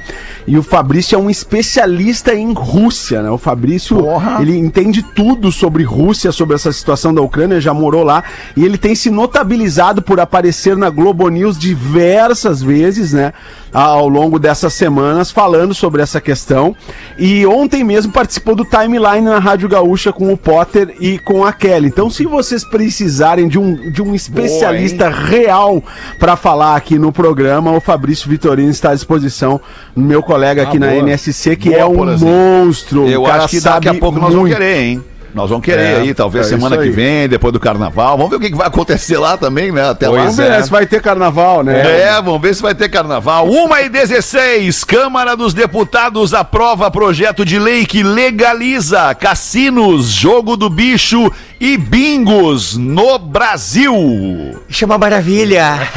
E 0.46 0.56
o 0.56 0.62
Fabrício 0.62 1.16
é 1.16 1.18
um 1.18 1.28
especialista 1.28 2.34
em 2.34 2.52
Rússia, 2.52 3.22
né? 3.22 3.30
O 3.30 3.36
Fabrício, 3.36 3.96
Porra. 3.98 4.40
ele 4.40 4.56
entende 4.56 5.02
tudo 5.02 5.52
sobre 5.52 5.82
Rússia, 5.82 6.32
sobre 6.32 6.54
essa 6.54 6.72
situação 6.72 7.12
da 7.12 7.20
Ucrânia, 7.20 7.60
já 7.60 7.74
morou 7.74 8.02
lá. 8.02 8.24
E 8.56 8.64
ele 8.64 8.78
tem 8.78 8.94
se 8.94 9.10
notabilizado 9.10 10.00
por 10.00 10.18
aparecer 10.20 10.76
na 10.76 10.88
Globo 10.88 11.28
News 11.28 11.58
diversas 11.58 12.62
vezes, 12.62 13.12
né? 13.12 13.32
Ao 13.72 14.08
longo 14.08 14.38
dessas 14.38 14.72
semanas, 14.74 15.30
falando 15.30 15.74
sobre 15.74 16.02
essa 16.02 16.20
questão. 16.20 16.74
E 17.18 17.44
ontem 17.46 17.84
mesmo 17.84 18.12
participou 18.12 18.54
do 18.54 18.64
timeline 18.64 19.20
na 19.22 19.38
Rádio 19.38 19.68
Gaúcha 19.68 20.12
com 20.12 20.32
o 20.32 20.36
Potter 20.36 20.94
e 21.00 21.18
com 21.18 21.44
a 21.44 21.52
Kelly. 21.52 21.88
Então, 21.88 22.08
se 22.08 22.24
vocês 22.24 22.64
precisarem 22.64 23.46
de 23.48 23.58
um, 23.58 23.90
de 23.92 24.00
um 24.02 24.14
especialista 24.14 25.08
real 25.08 25.82
para 26.18 26.36
falar 26.36 26.76
aqui 26.76 26.98
no 26.98 27.12
programa, 27.12 27.70
o 27.72 27.80
Fabrício 27.80 28.28
Vitorino 28.28 28.70
está 28.70 28.90
à 28.90 28.94
disposição, 28.94 29.60
meu 29.94 30.22
colega 30.22 30.62
aqui 30.62 30.76
Ah, 30.76 30.80
na 30.80 30.86
boa. 30.88 31.02
NSC, 31.02 31.56
que 31.56 31.68
Boa, 31.70 31.80
é 31.80 31.84
um 31.84 32.16
monstro. 32.18 33.06
Eu 33.08 33.26
acho 33.26 33.48
que 33.48 33.60
daqui 33.60 33.88
a 33.88 33.94
pouco 33.94 34.18
nós 34.18 34.32
vamos 34.32 34.48
muito. 34.48 34.56
querer, 34.56 34.80
hein? 34.82 35.04
Nós 35.34 35.50
vamos 35.50 35.64
querer 35.64 35.80
É, 35.80 36.00
aí, 36.00 36.14
talvez 36.14 36.46
é 36.46 36.48
semana 36.48 36.76
que 36.76 36.90
vem, 36.90 37.28
depois 37.28 37.52
do 37.52 37.60
carnaval. 37.60 38.16
Vamos 38.16 38.30
ver 38.30 38.36
o 38.36 38.40
que, 38.40 38.50
que 38.50 38.56
vai 38.56 38.66
acontecer 38.66 39.18
lá 39.18 39.36
também, 39.36 39.70
né? 39.70 39.90
Até 39.90 40.08
lá. 40.08 40.18
Vamos 40.18 40.36
ver 40.36 40.50
né, 40.50 40.62
se 40.62 40.70
vai 40.70 40.86
ter 40.86 41.00
carnaval, 41.00 41.62
né? 41.62 42.02
É, 42.02 42.14
vamos 42.22 42.40
ver 42.40 42.54
se 42.54 42.62
vai 42.62 42.74
ter 42.74 42.88
carnaval. 42.88 43.48
1 43.48 43.76
e 43.84 43.88
16, 43.88 44.84
Câmara 44.84 45.36
dos 45.36 45.54
Deputados 45.54 46.34
aprova 46.34 46.90
projeto 46.90 47.44
de 47.44 47.58
lei 47.58 47.84
que 47.84 48.02
legaliza 48.02 49.14
cassinos, 49.14 50.06
jogo 50.06 50.56
do 50.56 50.70
bicho 50.70 51.30
e 51.60 51.76
bingos 51.76 52.76
no 52.76 53.18
Brasil. 53.18 53.94
Isso 54.68 54.84
é 54.84 54.86
uma 54.86 54.98
maravilha. 54.98 55.78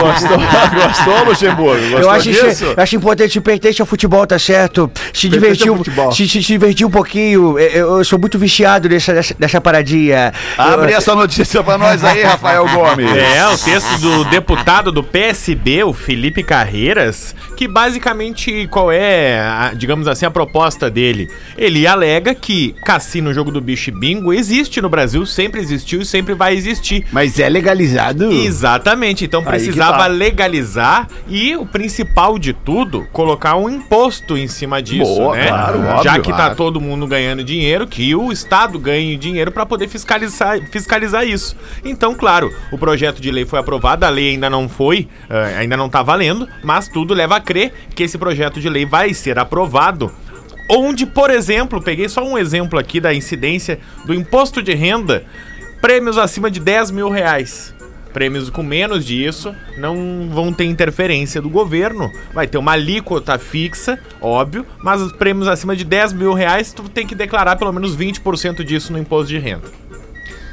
Gostou, 0.00 0.38
gostou 0.38 1.24
Luxemburgo? 1.24 1.80
Gostou 1.82 2.00
eu, 2.00 2.10
acho, 2.10 2.22
disso? 2.30 2.46
isso- 2.46 2.64
eu 2.64 2.82
acho 2.82 2.96
importante, 2.96 3.40
pertence 3.40 3.80
ao 3.80 3.86
futebol, 3.86 4.26
tá 4.26 4.38
certo? 4.38 4.90
Se 5.12 5.28
divertir, 5.28 5.70
um- 5.70 5.82
se, 6.12 6.28
se, 6.28 6.42
se 6.42 6.52
divertir 6.52 6.86
um 6.86 6.90
pouquinho. 6.90 7.58
Eu, 7.58 7.98
eu 7.98 8.04
sou 8.04 8.18
muito 8.18 8.38
viciado 8.38 8.88
nessa, 8.88 9.12
nessa, 9.12 9.34
nessa 9.38 9.60
paradinha. 9.60 10.32
Abre 10.56 10.92
Eu- 10.92 10.98
essa 10.98 11.14
notícia 11.14 11.62
pra 11.62 11.78
nós 11.78 12.02
aí, 12.04 12.22
Rafael 12.24 12.66
Gomes. 12.68 13.10
É, 13.16 13.46
o 13.48 13.58
texto 13.58 13.98
do 14.00 14.24
deputado 14.24 14.90
do 14.92 15.02
PSB, 15.02 15.84
o 15.84 15.92
Felipe 15.92 16.42
Carreiras, 16.42 17.34
que 17.56 17.68
basicamente 17.68 18.66
qual 18.68 18.90
é, 18.90 19.40
a- 19.40 19.72
digamos 19.74 20.08
assim, 20.08 20.26
a 20.26 20.30
proposta 20.30 20.90
dele? 20.90 21.28
Ele 21.56 21.86
alega 21.86 22.34
que 22.34 22.74
cassino, 22.84 23.32
jogo 23.34 23.50
do 23.50 23.60
bicho 23.60 23.90
e 23.90 23.92
bingo 23.92 24.31
existe 24.32 24.80
no 24.80 24.88
Brasil, 24.88 25.24
sempre 25.26 25.60
existiu 25.60 26.00
e 26.00 26.06
sempre 26.06 26.34
vai 26.34 26.54
existir. 26.54 27.06
Mas 27.12 27.38
é 27.38 27.48
legalizado? 27.48 28.30
Exatamente, 28.32 29.24
então 29.24 29.42
precisava 29.42 29.98
tá. 29.98 30.06
legalizar 30.06 31.08
e 31.28 31.56
o 31.56 31.66
principal 31.66 32.38
de 32.38 32.52
tudo, 32.52 33.06
colocar 33.12 33.56
um 33.56 33.68
imposto 33.68 34.36
em 34.36 34.46
cima 34.46 34.82
disso, 34.82 35.04
Boa, 35.04 35.36
né? 35.36 35.48
claro, 35.48 35.78
Já 36.02 36.10
óbvio, 36.10 36.22
que 36.22 36.30
tá 36.30 36.36
claro. 36.36 36.56
todo 36.56 36.80
mundo 36.80 37.06
ganhando 37.06 37.44
dinheiro, 37.44 37.86
que 37.86 38.14
o 38.14 38.32
Estado 38.32 38.78
ganhe 38.78 39.16
dinheiro 39.16 39.50
para 39.50 39.66
poder 39.66 39.88
fiscalizar, 39.88 40.60
fiscalizar 40.70 41.26
isso. 41.26 41.56
Então, 41.84 42.14
claro, 42.14 42.52
o 42.70 42.78
projeto 42.78 43.20
de 43.20 43.30
lei 43.30 43.44
foi 43.44 43.58
aprovado, 43.58 44.04
a 44.04 44.08
lei 44.08 44.30
ainda 44.30 44.48
não 44.48 44.68
foi, 44.68 45.08
eh, 45.28 45.56
ainda 45.58 45.76
não 45.76 45.88
tá 45.88 46.02
valendo, 46.02 46.48
mas 46.62 46.88
tudo 46.88 47.14
leva 47.14 47.36
a 47.36 47.40
crer 47.40 47.72
que 47.94 48.02
esse 48.02 48.18
projeto 48.18 48.60
de 48.60 48.68
lei 48.68 48.84
vai 48.84 49.14
ser 49.14 49.38
aprovado. 49.38 50.12
Onde, 50.74 51.06
por 51.06 51.30
exemplo, 51.30 51.80
peguei 51.82 52.08
só 52.08 52.22
um 52.24 52.36
exemplo 52.38 52.78
aqui 52.78 53.00
da 53.00 53.12
incidência 53.14 53.78
do 54.04 54.14
imposto 54.14 54.62
de 54.62 54.74
renda, 54.74 55.24
prêmios 55.80 56.16
acima 56.18 56.50
de 56.50 56.60
10 56.60 56.90
mil 56.90 57.10
reais. 57.10 57.74
Prêmios 58.12 58.50
com 58.50 58.62
menos 58.62 59.06
disso 59.06 59.54
não 59.78 60.28
vão 60.30 60.52
ter 60.52 60.64
interferência 60.64 61.40
do 61.40 61.48
governo. 61.48 62.10
Vai 62.34 62.46
ter 62.46 62.58
uma 62.58 62.72
alíquota 62.72 63.38
fixa, 63.38 63.98
óbvio, 64.20 64.66
mas 64.82 65.00
os 65.00 65.12
prêmios 65.12 65.48
acima 65.48 65.74
de 65.74 65.82
10 65.84 66.12
mil 66.12 66.34
reais, 66.34 66.72
tu 66.74 66.82
tem 66.90 67.06
que 67.06 67.14
declarar 67.14 67.56
pelo 67.56 67.72
menos 67.72 67.96
20% 67.96 68.62
disso 68.64 68.92
no 68.92 68.98
imposto 68.98 69.28
de 69.28 69.38
renda. 69.38 69.68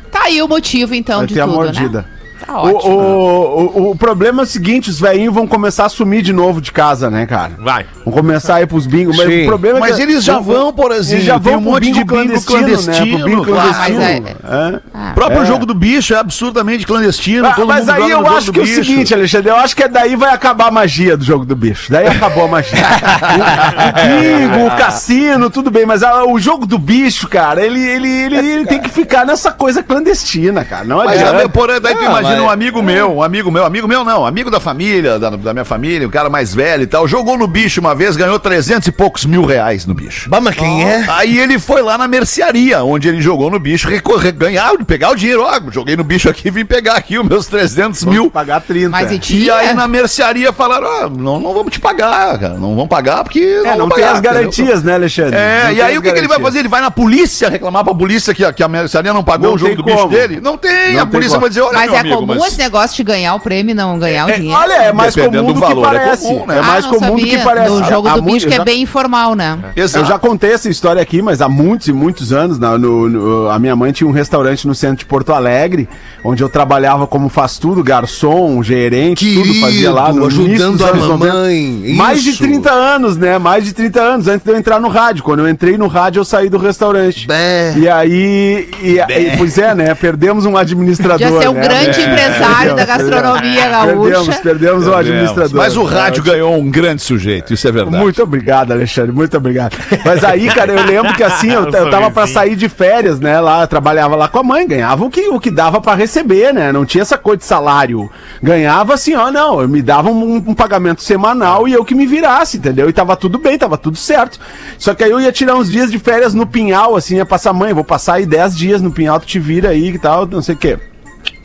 Tá 0.09 0.23
aí 0.23 0.41
o 0.41 0.47
motivo, 0.47 0.95
então, 0.95 1.17
Vai 1.19 1.27
de 1.27 1.33
ter 1.33 1.41
a 1.41 1.45
tudo, 1.45 1.55
mordida. 1.55 2.01
né? 2.01 2.07
Tá 2.45 2.61
O, 2.63 2.73
ótimo. 2.73 2.93
o, 2.95 3.79
o, 3.89 3.91
o 3.91 3.95
problema 3.97 4.41
é 4.41 4.43
o 4.43 4.47
seguinte, 4.47 4.89
os 4.89 4.97
velhinhos 4.97 5.33
vão 5.33 5.45
começar 5.45 5.85
a 5.85 5.89
sumir 5.89 6.21
de 6.21 6.31
novo 6.31 6.61
de 6.61 6.71
casa, 6.71 7.09
né, 7.09 7.25
cara? 7.25 7.55
Vai. 7.59 7.85
Vão 8.09 8.11
começar 8.11 8.55
a 8.55 8.61
ir 8.61 8.67
pros 8.67 8.87
bingos, 8.87 9.15
mas 9.15 9.27
Sim. 9.27 9.43
o 9.43 9.45
problema 9.45 9.77
é 9.77 9.81
Mas 9.81 9.95
que... 9.97 10.01
eles 10.01 10.23
já 10.23 10.39
vão, 10.39 10.73
Porazinho, 10.73 11.17
Eles 11.17 11.25
já 11.25 11.37
vão 11.37 11.57
um 11.57 11.61
monte 11.61 11.91
de 11.91 11.93
bingo 11.93 12.07
clandestino, 12.07 12.59
clandestino, 12.59 13.05
né? 13.05 13.17
Pro 13.17 13.29
bingo 13.29 13.45
clandestino. 13.45 13.99
Mas 13.99 14.09
é. 14.09 14.35
Ah, 14.43 15.11
O 15.11 15.13
próprio 15.13 15.41
É. 15.43 15.45
jogo 15.45 15.65
do 15.65 15.73
bicho 15.75 16.13
é 16.13 16.17
absurdamente 16.17 16.85
clandestino. 16.87 17.45
Ah, 17.47 17.53
todo 17.53 17.67
mas 17.67 17.81
mundo 17.85 17.91
aí 17.91 18.09
joga 18.09 18.29
eu 18.29 18.37
acho 18.37 18.51
que 18.51 18.59
é 18.59 18.63
o 18.63 18.65
seguinte, 18.67 19.13
Alexandre, 19.13 19.49
eu 19.51 19.55
acho 19.57 19.75
que 19.75 19.87
daí 19.87 20.15
vai 20.15 20.33
acabar 20.33 20.67
a 20.67 20.71
magia 20.71 21.15
do 21.15 21.23
jogo 21.23 21.45
do 21.45 21.55
bicho. 21.55 21.91
Daí 21.91 22.07
acabou 22.07 22.45
a 22.45 22.47
magia. 22.47 22.79
o, 22.79 24.49
bingo, 24.53 24.67
o 24.67 24.77
cassino, 24.77 25.49
tudo 25.49 25.69
bem, 25.69 25.85
mas 25.85 26.03
ah, 26.03 26.23
o 26.25 26.39
jogo 26.39 26.65
do 26.65 26.77
bicho, 26.77 27.27
cara, 27.27 27.63
ele, 27.65 27.79
ele, 27.81 28.07
ele, 28.09 28.35
ele 28.37 28.65
tem 28.65 28.79
que 28.81 28.89
ficar 28.89 29.25
nessa 29.25 29.51
coisa 29.51 29.83
clandestina, 29.83 30.63
cara. 30.65 30.83
Não 30.85 30.97
Mas 30.97 31.21
adianta. 31.21 31.49
porém, 31.49 31.79
daí 31.79 31.95
tu 31.95 32.03
imagina 32.03 32.35
mas- 32.37 32.41
um 32.41 32.49
amigo 32.49 32.81
meu, 32.81 33.15
um 33.17 33.23
amigo 33.23 33.51
meu, 33.51 33.65
amigo 33.65 33.87
meu 33.87 34.03
não, 34.03 34.25
amigo 34.25 34.49
da 34.49 34.59
família, 34.59 35.19
da, 35.19 35.29
da 35.31 35.53
minha 35.53 35.65
família, 35.65 36.07
um 36.07 36.11
cara 36.11 36.29
mais 36.29 36.53
velho 36.53 36.83
e 36.83 36.87
tal, 36.87 37.07
jogou 37.07 37.37
no 37.37 37.47
bicho 37.47 37.79
uma 37.81 37.93
vez, 37.99 38.15
ganhou 38.15 38.39
300 38.39 38.87
e 38.87 38.91
poucos 38.91 39.25
mil 39.25 39.43
reais 39.45 39.85
no 39.85 39.93
bicho. 39.93 40.29
Bah, 40.29 40.39
mas 40.39 40.55
quem 40.55 40.83
é? 40.83 41.05
Aí 41.09 41.37
ele 41.37 41.59
foi 41.59 41.81
lá 41.81 41.97
na 41.97 42.07
mercearia, 42.07 42.81
onde 42.83 43.07
ele 43.09 43.21
jogou 43.21 43.51
no 43.51 43.59
bicho, 43.59 43.87
recorrer, 43.89 44.31
ganhar, 44.31 44.71
pegar 44.87 45.09
o 45.11 45.15
dinheiro. 45.15 45.43
Ó, 45.43 45.59
joguei 45.71 45.95
no 45.97 46.03
bicho 46.03 46.29
aqui, 46.29 46.49
vim 46.49 46.63
pegar 46.65 46.93
aqui 46.93 47.17
os 47.19 47.27
meus 47.27 47.45
300 47.47 48.03
Vamos 48.03 48.19
mil. 48.19 48.31
pagar 48.31 48.61
30. 48.61 48.89
Mas 48.89 49.11
e 49.11 49.35
E 49.35 49.51
aí 49.51 49.73
na 49.73 49.87
mercearia 49.87 50.53
falaram, 50.53 50.87
ó, 50.87 51.09
não, 51.09 51.39
não 51.39 51.53
vamos 51.53 51.71
te 51.73 51.79
pagar, 51.79 52.37
cara, 52.39 52.53
não 52.53 52.69
vamos 52.75 52.87
pagar 52.87 53.23
porque 53.23 53.39
É, 53.39 53.75
não 53.75 53.89
tem 53.89 53.97
pagar, 53.99 54.11
as 54.13 54.19
entendeu? 54.19 54.33
garantias, 54.33 54.81
né, 54.83 54.93
Alexandre? 54.93 55.35
É, 55.37 55.63
Não 55.65 55.71
e 55.73 55.81
aí 55.81 55.97
o 55.97 56.01
que, 56.01 56.11
que 56.11 56.17
ele 56.19 56.27
vai 56.27 56.39
fazer? 56.39 56.59
Ele 56.59 56.69
vai 56.69 56.81
na 56.81 56.89
polícia 56.91 57.49
reclamar 57.49 57.83
pra 57.83 57.93
polícia 57.93 58.33
que 58.33 58.45
a, 58.45 58.53
que 58.53 58.63
a 58.63 58.67
mercearia 58.67 59.11
não 59.13 59.23
pagou 59.23 59.49
Não 59.49 59.55
o 59.55 59.57
jogo 59.57 59.75
do 59.75 59.83
bicho 59.83 59.97
como. 59.97 60.09
dele? 60.09 60.39
Não 60.41 60.57
tem, 60.57 60.93
Não 60.93 60.99
a 61.01 61.05
tem 61.05 61.11
polícia 61.11 61.31
como. 61.31 61.41
vai 61.41 61.49
dizer, 61.49 61.61
olha, 61.61 61.73
Mas 61.77 61.85
meu 61.87 61.95
é 61.95 61.99
amigo, 61.99 62.15
comum 62.15 62.35
mas... 62.39 62.47
esse 62.47 62.57
negócio 62.59 62.95
de 62.95 63.03
ganhar 63.03 63.35
o 63.35 63.39
prêmio 63.39 63.71
e 63.71 63.75
não 63.75 63.99
ganhar 63.99 64.27
o 64.27 64.31
dinheiro? 64.31 64.57
Olha, 64.57 64.73
é 64.73 64.93
mais 64.93 65.13
Dependendo 65.13 65.43
comum 65.43 65.53
do 65.53 65.59
do, 65.59 65.65
que 65.67 65.73
valor, 65.73 65.95
é 65.95 65.99
parece. 65.99 66.23
comum, 66.23 66.45
né? 66.45 66.57
É 66.57 66.61
mais 66.61 66.85
Ah, 66.85 66.89
comum 66.89 67.15
do 67.15 67.25
que 67.25 67.37
parece. 67.39 67.83
Jogo 67.89 68.09
do 68.09 68.21
bicho 68.21 68.47
que 68.47 68.53
é 68.53 68.57
já- 68.57 68.63
bem 68.63 68.81
informal, 68.81 69.35
né? 69.35 69.57
Exato. 69.75 70.05
Eu 70.05 70.07
já 70.09 70.19
contei 70.19 70.51
essa 70.53 70.69
história 70.69 71.01
aqui, 71.01 71.21
mas 71.21 71.41
há 71.41 71.49
muitos 71.49 71.87
e 71.87 71.93
muitos 71.93 72.31
anos, 72.33 72.57
na- 72.59 72.77
no- 72.77 73.09
no- 73.09 73.49
a 73.49 73.57
minha 73.59 73.75
mãe 73.75 73.91
tinha 73.91 74.07
um 74.07 74.11
restaurante 74.13 74.67
no 74.67 74.73
centro 74.75 74.97
de 74.97 75.05
Porto 75.05 75.33
Alegre, 75.33 75.87
onde 76.23 76.43
eu 76.43 76.49
trabalhava 76.49 77.07
como 77.07 77.29
faz 77.29 77.57
tudo, 77.57 77.83
garçom, 77.83 78.61
gerente, 78.63 79.33
tudo 79.33 79.53
fazia 79.59 79.91
lá 79.91 80.11
no 80.13 80.27
Querido, 80.27 80.53
ajudando 80.53 80.85
a 80.85 80.89
anos 80.89 81.07
90. 81.07 81.33
mamãe, 81.33 81.93
Mais 81.95 82.23
de 82.23 82.29
isso. 82.31 82.43
30 82.43 82.71
anos, 82.71 83.17
né? 83.17 83.37
Mais 83.37 83.63
de 83.65 83.73
30 83.73 84.01
anos 84.01 84.27
antes 84.27 84.45
de 84.45 84.51
eu 84.51 84.57
entrar 84.57 84.79
no 84.79 84.87
rádio. 84.89 85.23
Quando 85.23 85.39
eu 85.39 85.49
entrei 85.49 85.77
no 85.77 85.87
rádio, 85.87 86.19
eu 86.19 86.25
saí 86.25 86.49
do 86.49 86.57
restaurante. 86.57 87.27
Bé. 87.27 87.73
E 87.77 87.87
aí, 87.87 88.69
e, 88.81 88.97
e- 88.99 89.37
pois 89.37 89.57
é, 89.57 89.73
né? 89.75 89.93
Perdemos 89.95 90.45
um 90.45 90.57
administrador. 90.57 91.19
Podia 91.27 91.41
ser 91.41 91.49
um 91.49 91.53
né? 91.53 91.61
grande 91.61 91.99
É, 91.99 92.03
empresário 92.03 92.75
da 92.75 92.85
perdemos, 92.85 93.09
gastronomia 93.09 93.61
Perdemos, 93.69 94.09
gaúcha. 94.09 94.39
perdemos 94.43 94.87
um 94.87 94.93
administrador. 94.93 95.55
Mas 95.57 95.77
o 95.77 95.83
rádio 95.83 96.23
ganhou 96.23 96.55
um 96.57 96.69
grande 96.69 97.01
sujeito, 97.01 97.53
isso 97.53 97.67
é 97.67 97.68
verdade. 97.71 98.03
Muito 98.03 98.21
obrigado, 98.23 98.71
Alexandre, 98.71 99.11
muito 99.11 99.35
obrigado. 99.37 99.75
Mas 100.05 100.23
aí, 100.23 100.47
cara, 100.49 100.71
eu 100.71 100.85
lembro 100.85 101.13
que 101.13 101.23
assim, 101.23 101.51
eu, 101.51 101.65
eu 101.71 101.89
tava 101.89 102.11
pra 102.11 102.27
sair 102.27 102.55
de 102.55 102.69
férias, 102.69 103.19
né? 103.19 103.39
Lá, 103.39 103.65
trabalhava 103.67 104.15
lá 104.15 104.27
com 104.27 104.39
a 104.39 104.43
mãe, 104.43 104.67
ganhava 104.67 105.03
o 105.03 105.09
que, 105.09 105.27
o 105.29 105.39
que 105.39 105.51
dava 105.51 105.81
pra 105.81 105.95
receber, 105.95 106.53
né? 106.53 106.71
Não 106.71 106.85
tinha 106.85 107.01
essa 107.01 107.17
coisa 107.17 107.39
de 107.39 107.45
salário. 107.45 108.09
Ganhava 108.41 108.93
assim, 108.93 109.15
ó, 109.15 109.31
não, 109.31 109.61
eu 109.61 109.67
me 109.67 109.81
dava 109.81 110.09
um, 110.09 110.35
um 110.35 110.53
pagamento 110.53 111.01
semanal 111.01 111.67
e 111.67 111.73
eu 111.73 111.85
que 111.85 111.95
me 111.95 112.05
virasse, 112.05 112.57
entendeu? 112.57 112.89
E 112.89 112.93
tava 112.93 113.15
tudo 113.15 113.37
bem, 113.37 113.57
tava 113.57 113.77
tudo 113.77 113.97
certo. 113.97 114.39
Só 114.77 114.93
que 114.93 115.03
aí 115.03 115.11
eu 115.11 115.19
ia 115.19 115.31
tirar 115.31 115.55
uns 115.55 115.71
dias 115.71 115.91
de 115.91 115.99
férias 115.99 116.33
no 116.33 116.47
Pinhal, 116.47 116.95
assim, 116.95 117.17
ia 117.17 117.25
passar, 117.25 117.53
mãe, 117.53 117.73
vou 117.73 117.83
passar 117.83 118.15
aí 118.15 118.25
10 118.25 118.57
dias 118.57 118.81
no 118.81 118.91
Pinhal, 118.91 119.19
tu 119.19 119.27
te 119.27 119.39
vira 119.39 119.69
aí 119.69 119.89
e 119.89 119.99
tal, 119.99 120.25
não 120.25 120.41
sei 120.41 120.55
o 120.55 120.57
quê. 120.57 120.77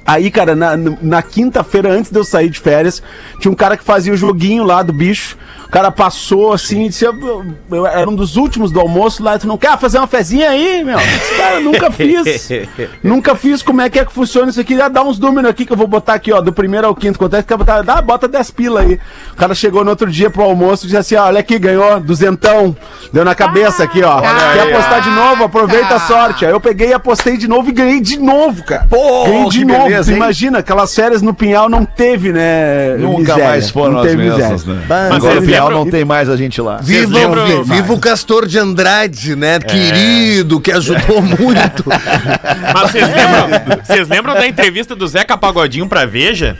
Aí, 0.06 0.30
cara, 0.30 0.54
na, 0.54 0.76
na 0.76 1.22
quinta-feira, 1.22 1.90
antes 1.90 2.10
de 2.10 2.18
eu 2.18 2.24
sair 2.24 2.50
de 2.50 2.60
férias, 2.60 3.02
tinha 3.40 3.50
um 3.50 3.54
cara 3.54 3.76
que 3.76 3.82
fazia 3.82 4.12
o 4.12 4.16
joguinho 4.16 4.62
lá 4.62 4.82
do 4.82 4.92
bicho. 4.92 5.36
O 5.74 5.76
cara 5.76 5.90
passou 5.90 6.52
assim 6.52 6.84
e 6.84 6.88
disse: 6.88 7.04
eu, 7.04 7.12
eu- 7.20 7.44
eu 7.72 7.84
era 7.84 8.08
um 8.08 8.14
dos 8.14 8.36
últimos 8.36 8.70
do 8.70 8.78
almoço 8.78 9.24
lá. 9.24 9.36
Tu 9.36 9.44
não 9.48 9.58
quer 9.58 9.76
fazer 9.76 9.98
uma 9.98 10.06
fezinha 10.06 10.50
aí, 10.50 10.84
meu? 10.84 10.96
Eu 10.96 11.04
disse, 11.04 11.34
cara, 11.36 11.54
eu 11.56 11.62
nunca 11.62 11.90
fiz. 11.90 12.48
nunca 13.02 13.34
fiz. 13.34 13.60
Como 13.60 13.80
é 13.82 13.90
que 13.90 13.98
é 13.98 14.04
que 14.04 14.12
funciona 14.12 14.50
isso 14.50 14.60
aqui? 14.60 14.80
Ah, 14.80 14.86
dá 14.88 15.02
uns 15.02 15.18
números 15.18 15.50
aqui 15.50 15.66
que 15.66 15.72
eu 15.72 15.76
vou 15.76 15.88
botar 15.88 16.14
aqui, 16.14 16.32
ó, 16.32 16.40
do 16.40 16.52
primeiro 16.52 16.86
ao 16.86 16.94
quinto. 16.94 17.18
Quanto 17.18 17.34
é 17.34 17.42
que 17.42 17.48
quer 17.48 17.56
botar? 17.56 17.82
Dá, 17.82 18.00
bota 18.00 18.28
10 18.28 18.52
pila 18.52 18.82
aí. 18.82 19.00
O 19.32 19.34
cara 19.36 19.52
chegou 19.52 19.82
no 19.82 19.90
outro 19.90 20.08
dia 20.08 20.30
pro 20.30 20.44
almoço 20.44 20.84
e 20.84 20.86
disse 20.86 20.96
assim: 20.96 21.16
ó, 21.16 21.24
olha 21.26 21.40
aqui, 21.40 21.58
ganhou 21.58 21.98
duzentão. 21.98 22.76
Deu 23.12 23.24
na 23.24 23.34
cabeça 23.34 23.82
aqui, 23.82 24.00
ó. 24.04 24.20
Quer 24.20 24.72
apostar 24.72 25.00
de 25.02 25.10
novo? 25.10 25.42
Aproveita 25.42 25.96
a 25.96 26.00
sorte. 26.00 26.46
Aí 26.46 26.52
eu 26.52 26.60
peguei, 26.60 26.92
apostei 26.92 27.36
de 27.36 27.48
novo 27.48 27.68
e 27.70 27.72
ganhei 27.72 28.00
de 28.00 28.16
novo, 28.16 28.62
cara. 28.64 28.86
Pô, 28.88 29.24
ganhei 29.24 29.48
de 29.48 29.58
que 29.58 29.64
novo. 29.64 29.82
beleza, 29.88 30.12
imagina, 30.12 30.58
aquelas 30.60 30.94
férias 30.94 31.20
no 31.20 31.34
Pinhal 31.34 31.68
não 31.68 31.84
teve, 31.84 32.32
né? 32.32 32.96
Nunca 32.96 33.18
miséria. 33.18 33.44
mais 33.46 33.70
foram 33.70 33.94
não 33.94 34.00
as 34.02 34.06
teve 34.06 34.22
mesmas, 34.22 34.64
né? 34.64 34.84
Mas 34.88 35.14
Agora 35.16 35.40
lembram- 35.68 35.85
não 35.85 35.90
tem 35.90 36.04
mais 36.04 36.28
a 36.28 36.37
gente 36.37 36.61
lá. 36.61 36.78
Viva, 36.83 37.12
lembram- 37.18 37.64
viva 37.64 37.92
o 37.92 37.99
Castor 37.99 38.47
de 38.47 38.59
Andrade, 38.59 39.35
né? 39.37 39.59
Querido, 39.61 40.61
que 40.61 40.71
ajudou 40.73 41.21
muito. 41.23 41.85
Mas 41.87 42.90
vocês 42.90 43.06
lembram, 43.09 43.85
vocês 43.85 44.09
lembram 44.09 44.35
da 44.35 44.47
entrevista 44.47 44.94
do 44.97 45.06
Zeca 45.06 45.37
Pagodinho 45.37 45.87
pra 45.88 46.04
Veja? 46.06 46.56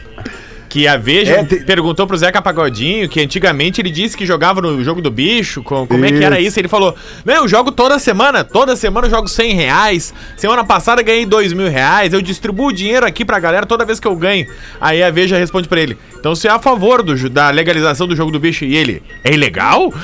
Que 0.75 0.89
a 0.89 0.97
Veja 0.97 1.35
É, 1.35 1.45
perguntou 1.45 2.05
pro 2.05 2.17
Zeca 2.17 2.43
Pagodinho 2.43 3.09
que 3.09 3.21
antigamente 3.21 3.81
ele 3.81 3.91
disse 3.91 4.17
que 4.17 4.27
jogava 4.27 4.61
no 4.61 4.83
jogo 4.83 5.01
do 5.01 5.09
bicho. 5.09 5.63
com- 5.63 5.87
como 5.87 6.05
é 6.05 6.11
que 6.11 6.25
era 6.25 6.41
isso? 6.41 6.59
Ele 6.59 6.67
falou: 6.67 6.97
Não, 7.25 7.35
eu 7.37 7.47
jogo 7.47 7.71
toda 7.71 7.97
semana. 8.01 8.43
Toda 8.43 8.75
semana 8.75 9.07
eu 9.07 9.11
jogo 9.13 9.29
100 9.29 9.55
reais. 9.55 10.13
Semana 10.37 10.65
passada 10.65 11.01
eu 11.01 11.05
ganhei 11.05 11.25
2 11.27 11.53
mil 11.53 11.69
reais. 11.71 12.13
Eu 12.13 12.21
distribuo 12.21 12.71
o 12.71 12.73
dinheiro 12.73 13.07
aqui 13.07 13.25
pra 13.25 13.39
galera 13.39 13.65
toda 13.67 13.85
vez 13.85 14.01
que 14.01 14.09
eu 14.09 14.17
ganho. 14.17 14.49
Aí 14.81 15.01
a 15.01 15.13
Veja 15.13 15.39
responde 15.39 15.69
pra 15.69 15.81
ele: 15.81 15.97
Então 16.19 16.35
você 16.35 16.49
é 16.49 16.51
a 16.51 16.59
favor 16.59 17.05
do, 17.05 17.31
da 17.31 17.51
legalização 17.51 18.09
do 18.09 18.17
jogo 18.17 18.33
do 18.33 18.41
bicho? 18.41 18.65
E 18.65 18.75
ele: 18.77 19.01
É 19.23 19.33
ilegal? 19.33 19.93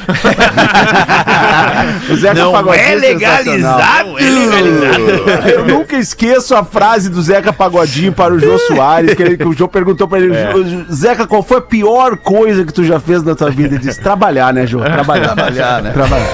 O 2.11 2.17
Zeca 2.17 2.35
Não 2.35 2.53
Pagodinho 2.53 2.85
é 2.85 2.95
legalizado. 2.95 4.19
é 4.19 4.23
legalizado. 4.31 5.49
Eu 5.49 5.67
nunca 5.67 5.97
esqueço 5.97 6.55
a 6.55 6.65
frase 6.65 7.09
do 7.09 7.21
Zeca 7.23 7.53
Pagodinho 7.53 8.13
para 8.13 8.35
o 8.35 8.39
Jô 8.39 8.59
Soares, 8.59 9.15
que, 9.15 9.23
ele- 9.23 9.37
que 9.37 9.47
o 9.47 9.53
Jô 9.53 9.67
perguntou 9.69 10.07
para 10.07 10.21
ele, 10.21 10.35
É. 10.35 10.53
Zeca, 10.93 11.27
qual 11.27 11.43
foi 11.43 11.59
a 11.59 11.61
pior 11.61 12.17
coisa 12.17 12.65
que 12.65 12.73
tu 12.73 12.85
já 12.85 12.99
fez 13.01 13.23
na 13.23 13.35
tua 13.35 13.51
vida? 13.51 13.75
Ele 13.75 13.85
disse, 13.85 14.01
trabalhar, 14.01 14.53
né, 14.53 14.67
João? 14.67 14.85
Trabalhar. 14.85 15.35
Trabalhar, 15.35 15.83
né? 15.83 15.91
Trabalhar. 15.93 16.31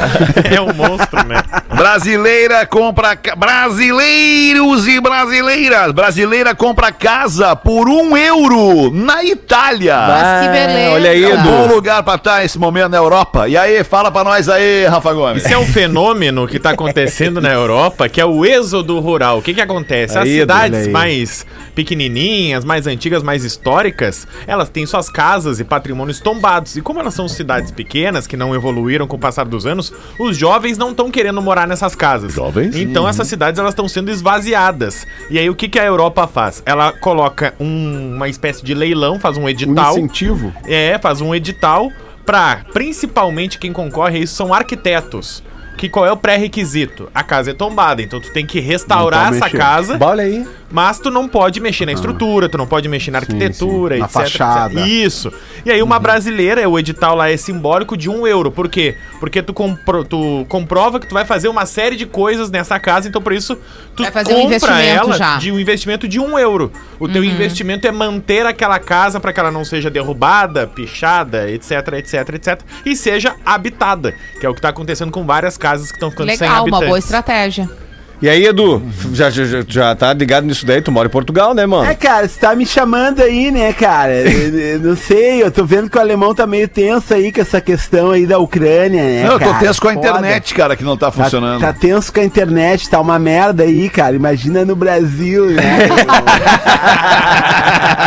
É 0.56 0.60
um 0.60 0.72
monstro, 0.72 1.24
né? 1.26 1.42
Brasileira 1.74 2.64
compra. 2.66 3.16
Brasileiros 3.36 4.86
e 4.86 5.00
brasileiras. 5.00 5.92
Brasileira 5.92 6.54
compra 6.54 6.90
casa 6.92 7.54
por 7.54 7.88
um 7.88 8.16
euro 8.16 8.90
na 8.92 9.22
Itália. 9.24 9.96
Mas 9.96 10.46
que 10.46 10.52
beleza. 10.52 10.92
olha 10.92 11.10
aí, 11.10 11.24
É 11.24 11.28
um 11.28 11.38
Edu. 11.40 11.42
bom 11.48 11.66
lugar 11.74 12.02
pra 12.02 12.14
estar 12.14 12.40
nesse 12.42 12.58
momento 12.58 12.88
na 12.90 12.96
Europa. 12.96 13.48
E 13.48 13.56
aí, 13.56 13.82
fala 13.84 14.10
pra 14.10 14.24
nós 14.24 14.48
aí, 14.48 14.86
Rafa 14.86 15.12
Gomes. 15.12 15.44
Isso 15.44 15.52
é 15.52 15.58
um 15.58 15.66
fenômeno 15.66 16.46
que 16.46 16.56
está 16.56 16.70
acontecendo 16.70 17.40
na 17.40 17.52
Europa, 17.52 18.08
que 18.08 18.20
é 18.20 18.24
o 18.24 18.44
êxodo 18.44 18.98
rural. 19.00 19.38
O 19.38 19.42
que 19.42 19.52
que 19.54 19.60
acontece? 19.60 20.16
As 20.16 20.24
Aí, 20.24 20.38
cidades 20.40 20.88
mais 20.88 21.44
pequenininhas, 21.74 22.64
mais 22.64 22.86
antigas, 22.86 23.22
mais 23.22 23.44
históricas, 23.44 24.15
elas 24.46 24.68
têm 24.68 24.86
suas 24.86 25.10
casas 25.10 25.58
e 25.58 25.64
patrimônios 25.64 26.20
tombados. 26.20 26.76
E 26.76 26.80
como 26.80 27.00
elas 27.00 27.14
são 27.14 27.26
cidades 27.26 27.72
pequenas, 27.72 28.26
que 28.26 28.36
não 28.36 28.54
evoluíram 28.54 29.06
com 29.08 29.16
o 29.16 29.18
passar 29.18 29.44
dos 29.46 29.66
anos, 29.66 29.92
os 30.18 30.36
jovens 30.36 30.78
não 30.78 30.90
estão 30.90 31.10
querendo 31.10 31.42
morar 31.42 31.66
nessas 31.66 31.94
casas. 31.96 32.34
Jovens? 32.34 32.76
Então 32.76 33.08
essas 33.08 33.26
cidades 33.26 33.58
elas 33.58 33.72
estão 33.72 33.88
sendo 33.88 34.10
esvaziadas. 34.10 35.06
E 35.28 35.38
aí 35.38 35.50
o 35.50 35.54
que, 35.54 35.68
que 35.68 35.78
a 35.78 35.84
Europa 35.84 36.26
faz? 36.26 36.62
Ela 36.64 36.92
coloca 36.92 37.54
um- 37.58 38.14
uma 38.14 38.28
espécie 38.28 38.64
de 38.64 38.74
leilão, 38.74 39.18
faz 39.18 39.36
um 39.36 39.42
Um 39.42 39.48
edital. 39.48 39.92
incentivo. 39.98 40.52
É, 40.66 40.98
faz 40.98 41.20
um 41.20 41.34
edital 41.34 41.90
pra, 42.24 42.62
principalmente 42.72 43.58
quem 43.58 43.72
concorre 43.72 44.18
a 44.18 44.20
isso 44.22 44.34
são 44.34 44.52
arquitetos. 44.54 45.42
Que 45.76 45.90
qual 45.90 46.06
é 46.06 46.10
o 46.10 46.16
pré-requisito? 46.16 47.10
A 47.14 47.22
casa 47.22 47.50
é 47.50 47.54
tombada, 47.54 48.00
então 48.00 48.18
tu 48.18 48.32
tem 48.32 48.46
que 48.46 48.60
restaurar 48.60 49.26
pode 49.26 49.36
essa 49.36 49.50
casa, 49.50 49.98
Olha 50.00 50.24
aí. 50.24 50.46
Mas 50.70 50.98
tu 50.98 51.10
não 51.10 51.28
pode 51.28 51.60
mexer 51.60 51.86
na 51.86 51.92
estrutura, 51.92 52.48
tu 52.48 52.58
não 52.58 52.66
pode 52.66 52.88
mexer 52.88 53.10
na 53.10 53.18
arquitetura, 53.18 53.94
sim. 53.94 54.00
Na 54.00 54.06
etc, 54.06 54.14
fachada. 54.14 54.80
etc. 54.80 54.86
Isso. 54.86 55.32
E 55.64 55.70
aí 55.70 55.82
uma 55.82 55.98
brasileira, 55.98 56.68
o 56.68 56.78
edital 56.78 57.14
lá 57.16 57.30
é 57.30 57.36
simbólico 57.36 57.96
de 57.96 58.10
um 58.10 58.26
euro. 58.26 58.50
Por 58.50 58.68
quê? 58.68 58.96
Porque 59.20 59.42
tu, 59.42 59.52
compro, 59.54 60.04
tu 60.04 60.44
comprova 60.48 60.98
que 60.98 61.06
tu 61.06 61.14
vai 61.14 61.24
fazer 61.24 61.48
uma 61.48 61.66
série 61.66 61.96
de 61.96 62.06
coisas 62.06 62.50
nessa 62.50 62.78
casa, 62.78 63.08
então 63.08 63.22
por 63.22 63.32
isso 63.32 63.56
tu 63.94 64.02
Vai 64.02 64.12
fazer 64.12 64.34
um 64.34 64.42
investimento 64.42 65.12
já. 65.14 65.36
de 65.38 65.52
um 65.52 65.58
investimento 65.58 66.08
de 66.08 66.20
um 66.20 66.38
euro. 66.38 66.72
O 66.98 67.08
teu 67.08 67.22
investimento 67.24 67.86
é 67.86 67.92
manter 67.92 68.44
aquela 68.46 68.78
casa 68.78 69.20
para 69.20 69.32
que 69.32 69.40
ela 69.40 69.50
não 69.50 69.64
seja 69.64 69.90
derrubada, 69.90 70.66
pichada, 70.66 71.50
etc, 71.50 71.70
etc, 71.94 72.28
etc. 72.34 72.60
E 72.84 72.96
seja 72.96 73.36
habitada, 73.44 74.14
que 74.40 74.46
é 74.46 74.48
o 74.48 74.54
que 74.54 74.60
tá 74.60 74.70
acontecendo 74.70 75.10
com 75.10 75.24
várias 75.24 75.56
casas 75.56 75.88
que 75.88 75.96
estão 75.96 76.10
ficando 76.10 76.28
sem 76.30 76.38
Legal, 76.40 76.54
uma 76.56 76.62
habitantes. 76.62 76.88
boa 76.88 76.98
estratégia. 76.98 77.85
E 78.20 78.30
aí, 78.30 78.46
Edu, 78.46 78.82
já, 79.12 79.28
já, 79.28 79.44
já- 79.44 79.62
já 79.68 79.94
tá 79.94 80.10
ligado 80.14 80.46
nisso 80.46 80.64
daí? 80.64 80.80
Tu 80.80 80.90
mora 80.90 81.06
em 81.06 81.10
Portugal, 81.10 81.52
né, 81.52 81.66
mano? 81.66 81.84
É, 81.90 81.94
cara, 81.94 82.26
você 82.26 82.40
tá 82.40 82.54
me 82.56 82.64
chamando 82.64 83.20
aí, 83.22 83.50
né, 83.50 83.74
cara? 83.74 84.12
Eu- 84.26 84.58
eu 84.58 84.80
não 84.80 84.96
sei, 84.96 85.42
eu 85.42 85.50
tô 85.50 85.66
vendo 85.66 85.90
que 85.90 85.98
o 85.98 86.00
alemão 86.00 86.34
tá 86.34 86.46
meio 86.46 86.66
tenso 86.66 87.12
aí 87.12 87.30
com 87.30 87.42
essa 87.42 87.60
questão 87.60 88.10
aí 88.12 88.26
da 88.26 88.38
Ucrânia, 88.38 89.02
né? 89.02 89.22
Não, 89.24 89.32
eu 89.34 89.38
tô 89.38 89.44
cara? 89.50 89.58
tenso 89.58 89.80
com 89.82 89.88
a 89.88 89.92
Foda. 89.92 90.08
internet, 90.08 90.54
cara, 90.54 90.74
que 90.76 90.82
não 90.84 90.96
tá 90.96 91.06
Tá, 91.10 91.12
funcionando. 91.12 91.60
tá 91.60 91.72
tenso 91.74 92.10
com 92.12 92.20
a 92.20 92.24
internet, 92.24 92.88
tá 92.88 92.98
uma 93.00 93.18
merda 93.18 93.64
aí, 93.64 93.88
cara. 93.90 94.16
Imagina 94.16 94.64
no 94.64 94.74
Brasil, 94.74 95.46
né? 95.50 95.62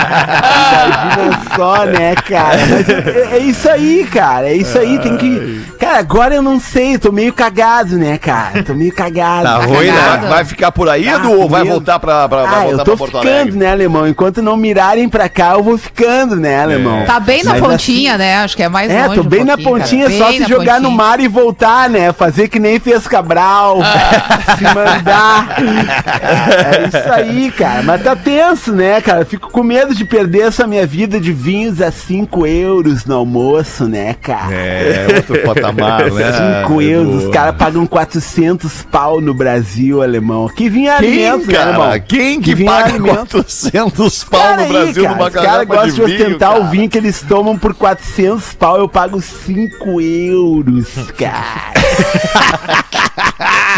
Imagina 0.09 1.41
só, 1.55 1.85
né, 1.85 2.15
cara? 2.15 2.57
Mas 2.67 2.89
é, 2.89 3.29
é 3.33 3.39
isso 3.39 3.69
aí, 3.69 4.07
cara. 4.11 4.49
É 4.49 4.55
isso 4.55 4.77
aí, 4.77 4.97
tem 4.99 5.17
que. 5.17 5.61
Cara, 5.89 6.01
agora 6.01 6.35
eu 6.35 6.41
não 6.43 6.59
sei, 6.59 6.93
eu 6.93 6.99
tô 6.99 7.11
meio 7.11 7.33
cagado, 7.33 7.97
né, 7.97 8.19
cara? 8.19 8.61
Tô 8.63 8.75
meio 8.75 8.93
cagado. 8.93 9.41
Tá 9.43 9.57
Tá 9.59 9.65
ruim, 9.65 9.87
né? 9.87 9.93
cagado. 9.93 10.21
Vai, 10.21 10.29
vai 10.29 10.45
ficar 10.45 10.71
por 10.71 10.87
aí, 10.87 11.09
Ah, 11.09 11.15
Edu, 11.15 11.31
ou 11.39 11.49
vai 11.49 11.63
voltar 11.63 11.97
pra, 11.97 12.29
pra, 12.29 12.41
Ah, 12.43 12.45
voltar 12.59 12.69
eu 12.69 12.77
tô 12.77 12.83
pra 12.83 12.97
Porto 12.97 13.17
ficando, 13.17 13.27
Alegre? 13.27 13.57
né, 13.57 13.71
alemão? 13.71 14.07
Enquanto 14.07 14.39
não 14.39 14.55
mirarem 14.55 15.09
pra 15.09 15.27
cá, 15.27 15.53
eu 15.53 15.63
vou 15.63 15.79
ficando, 15.79 16.35
né, 16.35 16.61
alemão? 16.61 17.05
Tá 17.05 17.19
bem 17.19 17.43
na 17.43 17.53
Mas 17.53 17.61
pontinha, 17.61 18.19
né? 18.19 18.35
Acho 18.37 18.55
que 18.55 18.61
é 18.61 18.69
mais 18.69 18.91
É, 18.91 19.07
longe 19.07 19.15
tô 19.15 19.21
um 19.25 19.29
bem 19.29 19.43
na 19.43 19.57
pouquinho, 19.57 19.79
pontinha, 19.79 20.05
cara. 20.05 20.17
só 20.19 20.25
Bem 20.27 20.33
se 20.35 20.41
na 20.43 20.47
jogar 20.47 20.79
no 20.79 20.89
pontinha. 20.89 21.03
mar 21.03 21.19
e 21.21 21.27
voltar, 21.27 21.89
né? 21.89 22.13
Fazer 22.13 22.49
que 22.49 22.59
nem 22.59 22.79
fez 22.79 23.07
Cabral, 23.07 23.79
se 24.59 24.63
mandar. 24.65 25.55
É 25.59 26.87
isso 26.87 27.13
aí, 27.13 27.51
cara. 27.51 27.81
Mas 27.81 28.03
tá 28.03 28.15
tenso, 28.15 28.73
né, 28.75 29.01
cara? 29.01 29.25
Fico 29.25 29.49
com 29.49 29.63
medo 29.63 29.95
de 29.95 30.05
perder 30.05 30.49
essa 30.49 30.67
minha 30.67 30.85
vida 30.85 31.19
de 31.19 31.33
vinhos 31.33 31.81
a 31.81 31.91
5 31.91 32.45
euros 32.45 33.05
no 33.05 33.15
almoço, 33.15 33.85
né, 33.85 34.15
cara? 34.21 34.53
É, 34.53 35.07
outro 35.15 35.39
patamar, 35.43 35.78
né? 35.79 36.63
5 36.63 36.81
Edu? 36.81 36.91
euros, 36.91 37.23
os 37.23 37.31
caras 37.31 37.55
pagam 37.55 37.85
400 37.85 38.83
pau 38.83 39.21
no 39.21 39.33
Brasil, 39.33 40.01
alemão. 40.01 40.47
Que 40.47 40.69
vinha 40.69 40.97
Quem, 40.97 41.27
alimentos, 41.27 41.47
né, 41.47 41.53
cara? 41.53 41.75
alemão? 41.75 42.05
Quem 42.07 42.41
que, 42.41 42.55
vinha 42.55 42.71
paga 42.71 42.89
alimentos. 42.89 43.61
400 43.69 44.23
pau 44.25 44.39
Cara 44.41 44.55
no 44.55 44.61
aí, 44.63 44.71
Brasil 44.71 45.03
cara, 45.03 45.15
numa 45.15 45.27
os 45.27 45.33
caras 45.33 45.49
garrafa 45.49 45.65
gostam 45.65 45.89
de 45.89 46.13
vinho, 46.13 46.25
ostentar 46.27 46.49
cara? 46.51 46.61
o 46.61 46.69
vinho 46.69 46.89
que 46.89 46.97
eles 46.97 47.21
tomam 47.21 47.57
por 47.57 47.73
400 47.73 48.53
pau, 48.53 48.77
eu 48.77 48.89
pago 48.89 49.21
5 49.21 50.01
euros, 50.01 50.87
cara. 51.17 51.73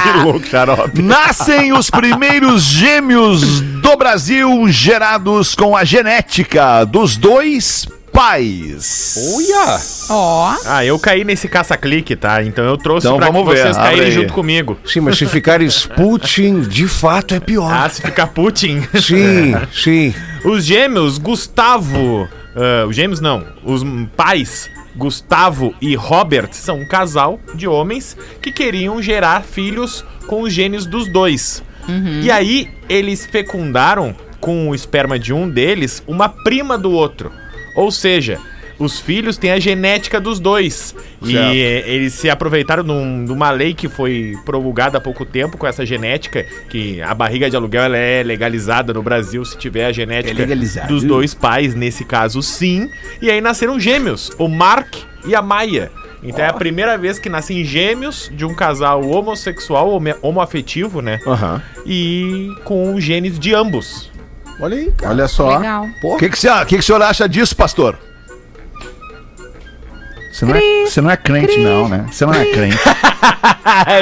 Que 0.04 0.24
louco, 0.24 0.46
xarope. 0.46 1.02
Nascem 1.02 1.74
os 1.74 1.90
primeiros 1.90 2.64
gêmeos 2.64 3.62
do 3.62 3.96
Brasil 3.96 4.68
gerados 4.70 5.56
com 5.56 5.76
a 5.76 5.84
genética 5.84 6.84
dos 6.86 7.18
dois 7.18 7.88
pais. 8.12 9.16
Uia! 9.36 9.80
Ó, 10.10 10.56
Ah, 10.66 10.86
eu 10.86 10.98
caí 11.00 11.24
nesse 11.24 11.48
caça-clique, 11.48 12.16
tá? 12.16 12.44
Então 12.44 12.64
eu 12.66 12.78
trouxe 12.78 13.08
Então 13.08 13.18
pra 13.18 13.28
vamos 13.28 13.44
que 13.48 13.56
ver, 13.56 13.62
vocês 13.64 13.78
abre 13.78 13.90
caírem 13.90 14.08
aí. 14.08 14.12
junto 14.14 14.34
comigo. 14.34 14.78
Sim, 14.86 15.00
mas 15.02 15.18
se 15.18 15.26
ficar 15.26 15.60
Putin, 15.96 16.62
de 16.62 16.88
fato 16.88 17.34
é 17.36 17.40
pior. 17.40 17.72
Ah, 17.72 17.90
se 17.90 18.02
ficar 18.02 18.28
Putin. 18.28 18.82
Sim, 19.02 19.54
sim. 19.74 20.14
Os 20.44 20.66
gêmeos, 20.66 21.18
Gustavo. 21.18 22.28
ah, 22.56 22.86
os 22.88 22.96
gêmeos 22.96 23.20
não, 23.20 23.46
os 23.64 23.84
pais, 24.16 24.70
Gustavo 24.96 25.74
e 25.82 25.96
Robert, 25.96 26.50
são 26.52 26.80
um 26.80 26.88
casal 26.88 27.40
de 27.56 27.68
homens 27.68 28.18
que 28.42 28.52
queriam 28.52 29.02
gerar 29.02 29.42
filhos 29.44 30.04
com 30.28 30.42
os 30.42 30.54
genes 30.54 30.86
dos 30.86 31.12
dois. 31.12 31.64
E 32.22 32.30
aí, 32.32 32.70
eles 32.88 33.26
fecundaram 33.26 34.16
com 34.40 34.70
o 34.70 34.76
esperma 34.76 35.18
de 35.20 35.34
um 35.34 35.50
deles 35.50 36.02
uma 36.08 36.30
prima 36.30 36.78
do 36.78 36.92
outro. 36.92 37.32
Ou 37.76 37.92
seja. 37.92 38.38
Os 38.80 39.00
filhos 39.00 39.38
têm 39.38 39.52
a 39.52 39.60
genética 39.60 40.20
dos 40.20 40.40
dois. 40.40 40.96
E 41.22 41.34
Certo. 41.34 41.54
eh, 41.56 41.84
eles 41.86 42.14
se 42.14 42.28
aproveitaram 42.32 42.84
de, 42.84 42.90
um- 42.92 43.26
de 43.26 43.32
uma 43.32 43.52
lei 43.52 43.76
que 43.76 43.88
foi 43.88 44.34
promulgada 44.44 44.98
há 44.98 45.02
pouco 45.02 45.24
tempo 45.24 45.56
com 45.56 45.68
essa 45.68 45.86
genética, 45.86 46.44
que 46.68 47.00
a 47.00 47.14
barriga 47.14 47.48
de 47.48 47.56
aluguel 47.56 47.94
é 47.94 48.24
legalizada 48.24 48.92
no 48.92 49.04
Brasil 49.04 49.46
se 49.46 49.56
tiver 49.56 49.86
a 49.86 49.92
genética 49.92 50.42
É 50.42 50.88
dos 50.88 51.04
dois 51.04 51.36
pais, 51.36 51.76
nesse 51.76 52.04
caso 52.04 52.42
sim. 52.42 52.90
E 53.22 53.30
aí 53.30 53.40
nasceram 53.40 53.80
gêmeos, 53.80 54.32
o 54.40 54.48
Mark 54.48 54.96
e 55.28 55.36
a 55.36 55.44
Maia. 55.44 55.92
Então 56.24 56.44
é 56.44 56.48
a 56.50 56.54
primeira 56.54 56.98
vez 56.98 57.18
que 57.20 57.30
nascem 57.30 57.64
gêmeos 57.64 58.32
de 58.36 58.46
um 58.46 58.54
casal 58.56 59.04
homossexual, 59.08 59.90
homo- 59.92 60.16
homoafetivo, 60.24 61.02
né? 61.04 61.20
Aham. 61.28 61.62
E 61.86 62.48
com 62.64 63.00
genes 63.00 63.40
de 63.40 63.54
ambos. 63.56 64.11
Olha 64.62 64.78
aí, 64.78 64.92
cara. 64.92 65.14
Olha 65.14 65.28
só. 65.28 65.58
legal. 65.58 65.90
O 66.04 66.18
que, 66.18 66.30
que, 66.30 66.38
você- 66.40 66.50
que, 66.66 66.76
que 66.76 66.78
o 66.78 66.84
senhor 66.84 67.02
acha 67.02 67.28
disso, 67.28 67.56
pastor? 67.56 67.98
Você 70.42 70.46
não, 70.46 70.56
é, 70.56 70.86
você 70.86 71.02
não 71.02 71.12
é 71.12 71.18
crente, 71.18 71.58
não, 71.60 71.88
né? 71.88 72.06
Você 72.12 72.26
não 72.26 72.34
é 72.34 72.46
crente. 72.46 72.78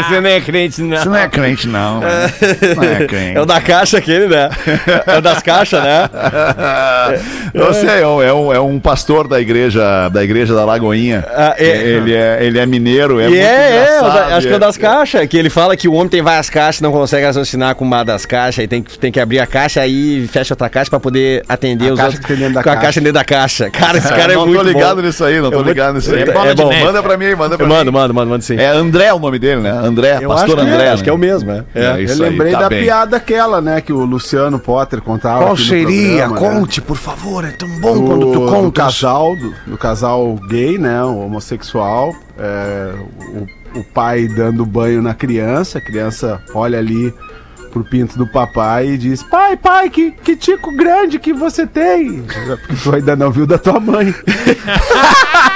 Você 0.07 0.21
não 0.21 0.29
é 0.29 0.39
crente, 0.41 0.81
não. 0.81 0.97
Você 0.97 1.09
não 1.09 1.15
é 1.17 1.27
crente, 1.27 1.67
não. 1.67 1.99
né? 1.99 2.27
Você 2.39 2.75
não 2.75 2.83
é 2.83 3.05
crente. 3.05 3.37
É 3.37 3.41
o 3.41 3.45
da 3.45 3.59
caixa 3.59 3.97
aquele, 3.97 4.27
né? 4.27 4.49
É 5.05 5.17
o 5.17 5.21
das 5.21 5.41
caixas, 5.43 5.83
né? 5.83 6.09
Sei, 7.73 8.01
é 8.01 8.07
um, 8.07 8.21
é 8.21 8.33
um- 8.33 8.53
é 8.53 8.59
um 8.59 8.79
pastor 8.79 9.27
da 9.27 9.39
igreja 9.39 10.09
da 10.09 10.23
igreja 10.23 10.53
da 10.55 10.63
Lagoinha. 10.65 11.25
Ah, 11.29 11.55
é. 11.57 11.65
Ele, 11.65 12.13
é, 12.13 12.37
ele 12.41 12.57
é 12.59 12.65
mineiro, 12.65 13.19
é 13.19 13.25
e 13.25 13.29
muito 13.29 13.41
é, 13.41 13.97
é, 13.97 14.01
da- 14.01 14.37
acho 14.37 14.47
que 14.47 14.53
é 14.53 14.55
o 14.55 14.59
das 14.59 14.77
caixas, 14.77 15.27
que 15.27 15.37
ele 15.37 15.49
fala 15.49 15.75
que 15.75 15.87
o 15.87 15.93
homem 15.93 16.07
tem 16.09 16.21
várias 16.21 16.49
caixas, 16.49 16.81
não 16.81 16.91
consegue 16.91 17.25
raciocinar 17.25 17.75
com 17.75 17.83
uma 17.85 18.03
das 18.03 18.25
caixas, 18.25 18.63
e 18.63 18.67
tem, 18.67 18.81
que- 18.81 18.97
tem 18.97 19.11
que 19.11 19.19
abrir 19.19 19.39
a 19.39 19.47
caixa 19.47 19.81
aí 19.81 20.27
fecha 20.31 20.53
outra 20.53 20.69
caixa 20.69 20.89
pra 20.89 20.99
poder 20.99 21.43
atender 21.49 21.89
A 21.89 21.93
os 21.93 21.99
caixa 21.99 22.07
outros 22.17 22.25
que 22.25 22.27
tem 22.33 22.37
dentro 22.37 22.53
da 22.55 22.63
com 22.63 22.69
a 22.69 22.75
caixa. 22.77 22.99
dentro 22.99 23.13
da 23.13 23.23
caixa. 23.25 23.69
Cara, 23.69 23.97
esse 23.97 24.07
cara 24.13 24.33
é 24.33 24.35
não 24.35 24.45
muito 24.47 24.61
tô 24.61 24.67
ligado 24.67 24.95
bom. 24.97 25.01
nisso 25.01 25.23
aí, 25.25 25.39
não 25.41 25.51
tô 25.51 25.57
Eu 25.57 25.63
ligado 25.63 25.95
nisso 25.95 26.13
aí. 26.15 26.23
É 26.29 26.33
bola 26.33 26.55
de 26.55 26.61
bom. 26.63 26.69
neve. 26.69 26.83
Manda 26.85 27.03
pra 27.03 27.17
mim, 27.17 27.35
manda 27.35 27.57
pra 27.57 27.65
Eu 27.65 27.69
mim. 27.69 27.75
mando, 27.75 27.91
mando, 27.91 28.13
mando, 28.13 28.29
mando 28.31 28.43
sim. 28.43 28.55
É 28.57 28.67
André 28.67 29.11
o 29.13 29.19
nome 29.19 29.39
dele, 29.39 29.61
né? 29.61 29.71
André, 29.71 30.19
Eu 30.21 30.29
pastor 30.29 30.57
acho 30.59 30.65
que 30.67 30.71
é, 30.71 30.75
André. 30.75 30.89
acho 30.89 31.03
que 31.03 31.09
é 31.09 31.13
o 31.13 31.17
né? 31.17 31.27
mesmo, 31.27 31.51
é. 31.51 31.63
É, 31.75 31.91
Eu 31.93 31.99
isso 32.03 32.23
aí, 32.23 32.29
lembrei 32.29 32.51
tá 32.53 32.59
da 32.61 32.69
bem. 32.69 32.83
piada 32.83 33.17
aquela, 33.17 33.61
né, 33.61 33.81
que 33.81 33.91
o 33.93 34.03
Luciano 34.05 34.59
Potter 34.59 35.01
contava. 35.01 35.39
Qual 35.41 35.53
aqui 35.53 35.61
no 35.61 35.67
seria? 35.67 36.27
programa, 36.27 36.49
né? 36.53 36.59
Conte, 36.59 36.81
por 36.81 36.97
favor, 36.97 37.45
é 37.45 37.51
tão 37.51 37.69
bom 37.79 37.93
do, 37.95 38.03
quando 38.05 38.25
tu 38.31 38.39
do 38.45 38.51
conta. 38.51 38.83
casal, 38.83 39.35
do, 39.35 39.53
do 39.71 39.77
casal 39.77 40.35
gay, 40.49 40.77
né, 40.77 41.03
o 41.03 41.19
homossexual, 41.19 42.13
é, 42.37 42.93
o, 43.75 43.79
o 43.79 43.83
pai 43.93 44.27
dando 44.27 44.65
banho 44.65 45.01
na 45.01 45.13
criança, 45.13 45.77
a 45.77 45.81
criança 45.81 46.41
olha 46.53 46.77
ali 46.79 47.13
pro 47.71 47.83
pinto 47.83 48.17
do 48.17 48.25
papai 48.25 48.87
e 48.89 48.97
diz, 48.97 49.21
pai, 49.21 49.55
pai, 49.55 49.91
que, 49.91 50.09
que 50.09 50.35
tico 50.35 50.75
grande 50.75 51.19
que 51.19 51.31
você 51.31 51.67
tem, 51.67 52.23
porque 52.23 52.73
tu 52.83 52.95
ainda 52.95 53.15
não 53.15 53.29
viu 53.29 53.45
da 53.45 53.59
tua 53.59 53.79
mãe. 53.79 54.11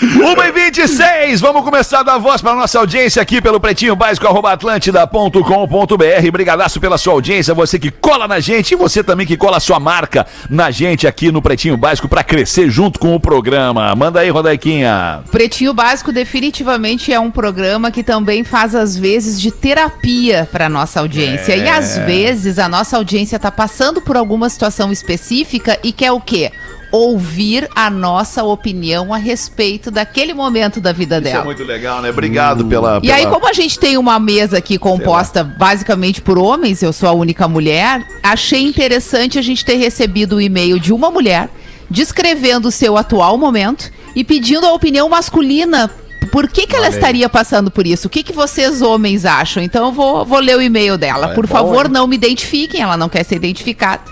1 0.00 0.42
e 0.44 0.52
26 0.52 1.40
vamos 1.40 1.64
começar 1.64 2.00
a 2.00 2.02
dar 2.04 2.18
voz 2.18 2.40
para 2.40 2.54
nossa 2.54 2.78
audiência 2.78 3.20
aqui 3.20 3.42
pelo 3.42 3.58
pretinho 3.58 3.96
básico 3.96 4.26
atlântida.com.br. 4.46 6.30
Brigadaço 6.32 6.80
pela 6.80 6.96
sua 6.96 7.14
audiência, 7.14 7.52
você 7.52 7.78
que 7.78 7.90
cola 7.90 8.28
na 8.28 8.38
gente 8.38 8.72
e 8.72 8.76
você 8.76 9.02
também 9.02 9.26
que 9.26 9.36
cola 9.36 9.56
a 9.56 9.60
sua 9.60 9.80
marca 9.80 10.26
na 10.48 10.70
gente 10.70 11.06
aqui 11.06 11.32
no 11.32 11.42
Pretinho 11.42 11.76
Básico 11.76 12.08
para 12.08 12.22
crescer 12.22 12.70
junto 12.70 12.98
com 12.98 13.14
o 13.14 13.20
programa. 13.20 13.94
Manda 13.94 14.20
aí, 14.20 14.30
Rodaiquinha. 14.30 15.20
Pretinho 15.30 15.74
Básico 15.74 16.12
definitivamente 16.12 17.12
é 17.12 17.18
um 17.18 17.30
programa 17.30 17.90
que 17.90 18.02
também 18.02 18.44
faz 18.44 18.74
às 18.74 18.96
vezes 18.96 19.40
de 19.40 19.50
terapia 19.50 20.48
para 20.50 20.68
nossa 20.68 21.00
audiência. 21.00 21.56
E 21.56 21.68
às 21.68 21.98
vezes 21.98 22.58
a 22.58 22.68
nossa 22.68 22.96
audiência 22.96 23.36
está 23.36 23.50
passando 23.50 24.00
por 24.00 24.16
alguma 24.16 24.48
situação 24.48 24.92
específica 24.92 25.78
e 25.82 25.92
quer 25.92 26.12
o 26.12 26.20
quê? 26.20 26.52
Ouvir 26.90 27.68
a 27.74 27.90
nossa 27.90 28.42
opinião 28.44 29.12
a 29.12 29.18
respeito 29.18 29.90
daquele 29.90 30.32
momento 30.32 30.80
da 30.80 30.92
vida 30.92 31.16
Isso 31.16 31.24
dela. 31.24 31.42
é 31.42 31.44
muito 31.44 31.62
legal, 31.64 32.00
né? 32.00 32.10
Obrigado 32.10 32.64
pela, 32.64 33.00
E 33.02 33.12
aí, 33.12 33.22
pela- 33.22 33.34
como 33.34 33.48
a 33.48 33.52
gente 33.52 33.78
tem 33.78 33.98
uma 33.98 34.18
mesa 34.18 34.58
aqui 34.58 34.78
composta 34.78 35.44
basicamente 35.44 36.20
por 36.22 36.38
homens, 36.38 36.82
eu 36.82 36.92
sou 36.92 37.08
a 37.08 37.12
única 37.12 37.46
mulher, 37.46 38.06
achei 38.22 38.62
interessante 38.62 39.38
a 39.38 39.42
gente 39.42 39.64
ter 39.64 39.74
recebido 39.76 40.36
o 40.36 40.40
e-mail 40.40 40.78
de 40.80 40.92
uma 40.92 41.10
mulher 41.10 41.48
descrevendo 41.90 42.68
o 42.68 42.70
seu 42.72 42.96
atual 42.96 43.36
momento 43.38 43.90
e 44.14 44.24
pedindo 44.24 44.66
a 44.66 44.72
opinião 44.72 45.08
masculina. 45.08 45.90
Por 46.32 46.48
que, 46.48 46.66
que 46.66 46.76
ela 46.76 46.88
estaria 46.88 47.28
passando 47.28 47.70
por 47.70 47.86
isso? 47.86 48.08
O 48.08 48.10
que, 48.10 48.22
que 48.22 48.32
vocês, 48.32 48.82
homens, 48.82 49.24
acham? 49.24 49.62
Então 49.62 49.86
eu 49.86 49.92
vou, 49.92 50.24
vou 50.26 50.40
ler 50.40 50.56
o 50.56 50.60
e-mail 50.62 50.98
dela. 50.98 51.28
por 51.28 51.46
favor, 51.46 51.88
não 51.88 52.06
me 52.06 52.16
identifiquem, 52.16 52.82
ela 52.82 52.96
não 52.96 53.08
quer 53.08 53.24
ser 53.24 53.36
identificada. 53.36 54.02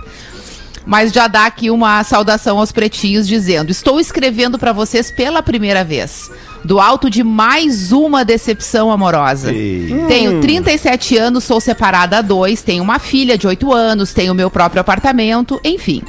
Mas 0.87 1.13
já 1.13 1.27
dá 1.27 1.47
aqui 1.47 1.69
uma 1.69 2.03
saudação 2.05 2.59
aos 2.59 2.71
pretinhos 2.71 3.27
dizendo: 3.27 3.71
Estou 3.73 3.99
escrevendo 3.99 4.57
para 4.57 4.73
vocês 4.73 5.11
pela 5.11 5.43
primeira 5.43 5.83
vez, 5.83 6.31
do 6.65 6.79
alto 6.79 7.11
de 7.11 7.25
mais 7.25 7.91
uma 7.91 8.25
decepção 8.25 8.93
amorosa. 8.93 9.53
Tenho 10.07 10.41
37 10.41 11.17
anos, 11.17 11.43
sou 11.43 11.61
separada 11.61 12.19
há 12.19 12.23
dois, 12.23 12.63
tenho 12.63 12.85
uma 12.85 13.01
filha 13.01 13.37
de 13.37 13.49
8 13.49 13.73
anos, 13.73 14.13
tenho 14.13 14.33
meu 14.33 14.49
próprio 14.49 14.81
apartamento, 14.81 15.61
enfim. 15.65 16.03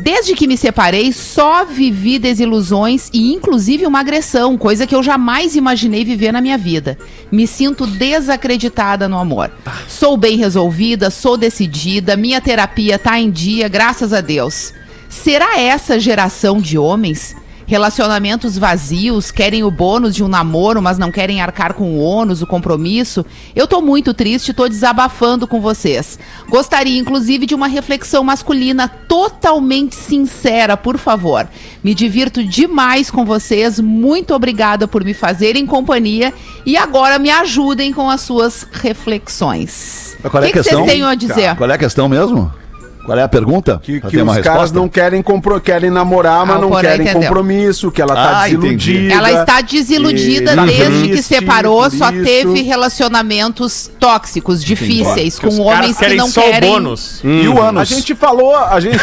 Desde 0.00 0.34
que 0.34 0.46
me 0.46 0.56
separei, 0.56 1.12
só 1.12 1.64
vivi 1.64 2.18
desilusões 2.18 3.10
e 3.12 3.32
inclusive 3.32 3.84
uma 3.84 3.98
agressão, 3.98 4.56
coisa 4.56 4.86
que 4.86 4.94
eu 4.94 5.02
jamais 5.02 5.56
imaginei 5.56 6.04
viver 6.04 6.32
na 6.32 6.40
minha 6.40 6.56
vida. 6.56 6.96
Me 7.32 7.46
sinto 7.46 7.86
desacreditada 7.86 9.08
no 9.08 9.18
amor. 9.18 9.50
Sou 9.88 10.16
bem 10.16 10.36
resolvida, 10.36 11.10
sou 11.10 11.36
decidida, 11.36 12.16
minha 12.16 12.40
terapia 12.40 12.98
tá 12.98 13.18
em 13.18 13.30
dia, 13.30 13.68
graças 13.68 14.12
a 14.12 14.20
Deus. 14.20 14.72
Será 15.08 15.58
essa 15.58 15.98
geração 15.98 16.60
de 16.60 16.78
homens? 16.78 17.34
Relacionamentos 17.68 18.56
vazios, 18.56 19.30
querem 19.30 19.62
o 19.62 19.70
bônus 19.70 20.14
de 20.14 20.24
um 20.24 20.28
namoro, 20.28 20.80
mas 20.80 20.96
não 20.96 21.12
querem 21.12 21.42
arcar 21.42 21.74
com 21.74 21.92
o 21.92 21.98
ônus, 21.98 22.40
o 22.40 22.46
compromisso. 22.46 23.26
Eu 23.54 23.66
tô 23.66 23.82
muito 23.82 24.14
triste, 24.14 24.54
tô 24.54 24.66
desabafando 24.66 25.46
com 25.46 25.60
vocês. 25.60 26.18
Gostaria, 26.48 26.98
inclusive, 26.98 27.44
de 27.44 27.54
uma 27.54 27.66
reflexão 27.66 28.24
masculina 28.24 28.88
totalmente 28.88 29.94
sincera, 29.94 30.78
por 30.78 30.96
favor. 30.96 31.46
Me 31.84 31.94
divirto 31.94 32.42
demais 32.42 33.10
com 33.10 33.26
vocês. 33.26 33.78
Muito 33.78 34.32
obrigada 34.34 34.88
por 34.88 35.04
me 35.04 35.12
fazerem 35.12 35.66
companhia. 35.66 36.32
E 36.64 36.74
agora 36.74 37.18
me 37.18 37.28
ajudem 37.28 37.92
com 37.92 38.08
as 38.08 38.22
suas 38.22 38.66
reflexões. 38.72 40.16
É 40.24 40.26
o 40.26 40.30
que, 40.30 40.40
que 40.40 40.52
questão? 40.54 40.84
vocês 40.84 40.92
têm 40.92 41.04
a 41.04 41.14
dizer? 41.14 41.54
Qual 41.54 41.68
é 41.68 41.74
a 41.74 41.78
questão 41.78 42.08
mesmo? 42.08 42.50
Qual 43.08 43.18
é 43.18 43.22
a 43.22 43.28
pergunta? 43.28 43.80
Que, 43.82 44.00
que 44.02 44.08
tem 44.08 44.22
uma 44.22 44.32
os 44.32 44.38
caras 44.38 44.60
resposta? 44.62 44.78
não 44.78 44.86
querem, 44.88 45.22
compro, 45.22 45.58
querem 45.60 45.90
namorar, 45.90 46.44
mas 46.44 46.56
Ah, 46.56 46.60
não 46.60 46.70
querem 46.72 47.06
entendeu. 47.06 47.22
compromisso, 47.22 47.90
que 47.90 48.02
ela 48.02 48.14
tá 48.14 48.40
Ah, 48.42 48.50
entendi. 48.50 48.76
desiludida. 48.92 49.14
Ela 49.14 49.32
está 49.40 49.60
desiludida 49.62 50.52
e 50.52 50.66
desde 50.66 51.08
que 51.08 51.22
separou, 51.22 51.82
por 51.84 51.90
só 51.92 52.10
isso. 52.10 52.22
teve 52.24 52.60
relacionamentos 52.62 53.90
tóxicos, 53.98 54.62
difíceis, 54.62 55.38
com 55.38 55.48
Os 55.48 55.58
homens 55.58 55.96
que 55.96 56.14
não 56.14 56.28
só 56.28 56.42
querem. 56.42 56.68
o 56.70 56.72
bônus. 56.74 57.20
E 57.24 57.48
o 57.48 57.62
A 57.62 57.68
ânus? 57.68 57.88
gente 57.88 58.14
falou, 58.14 58.54
a 58.56 58.78
gente. 58.78 58.98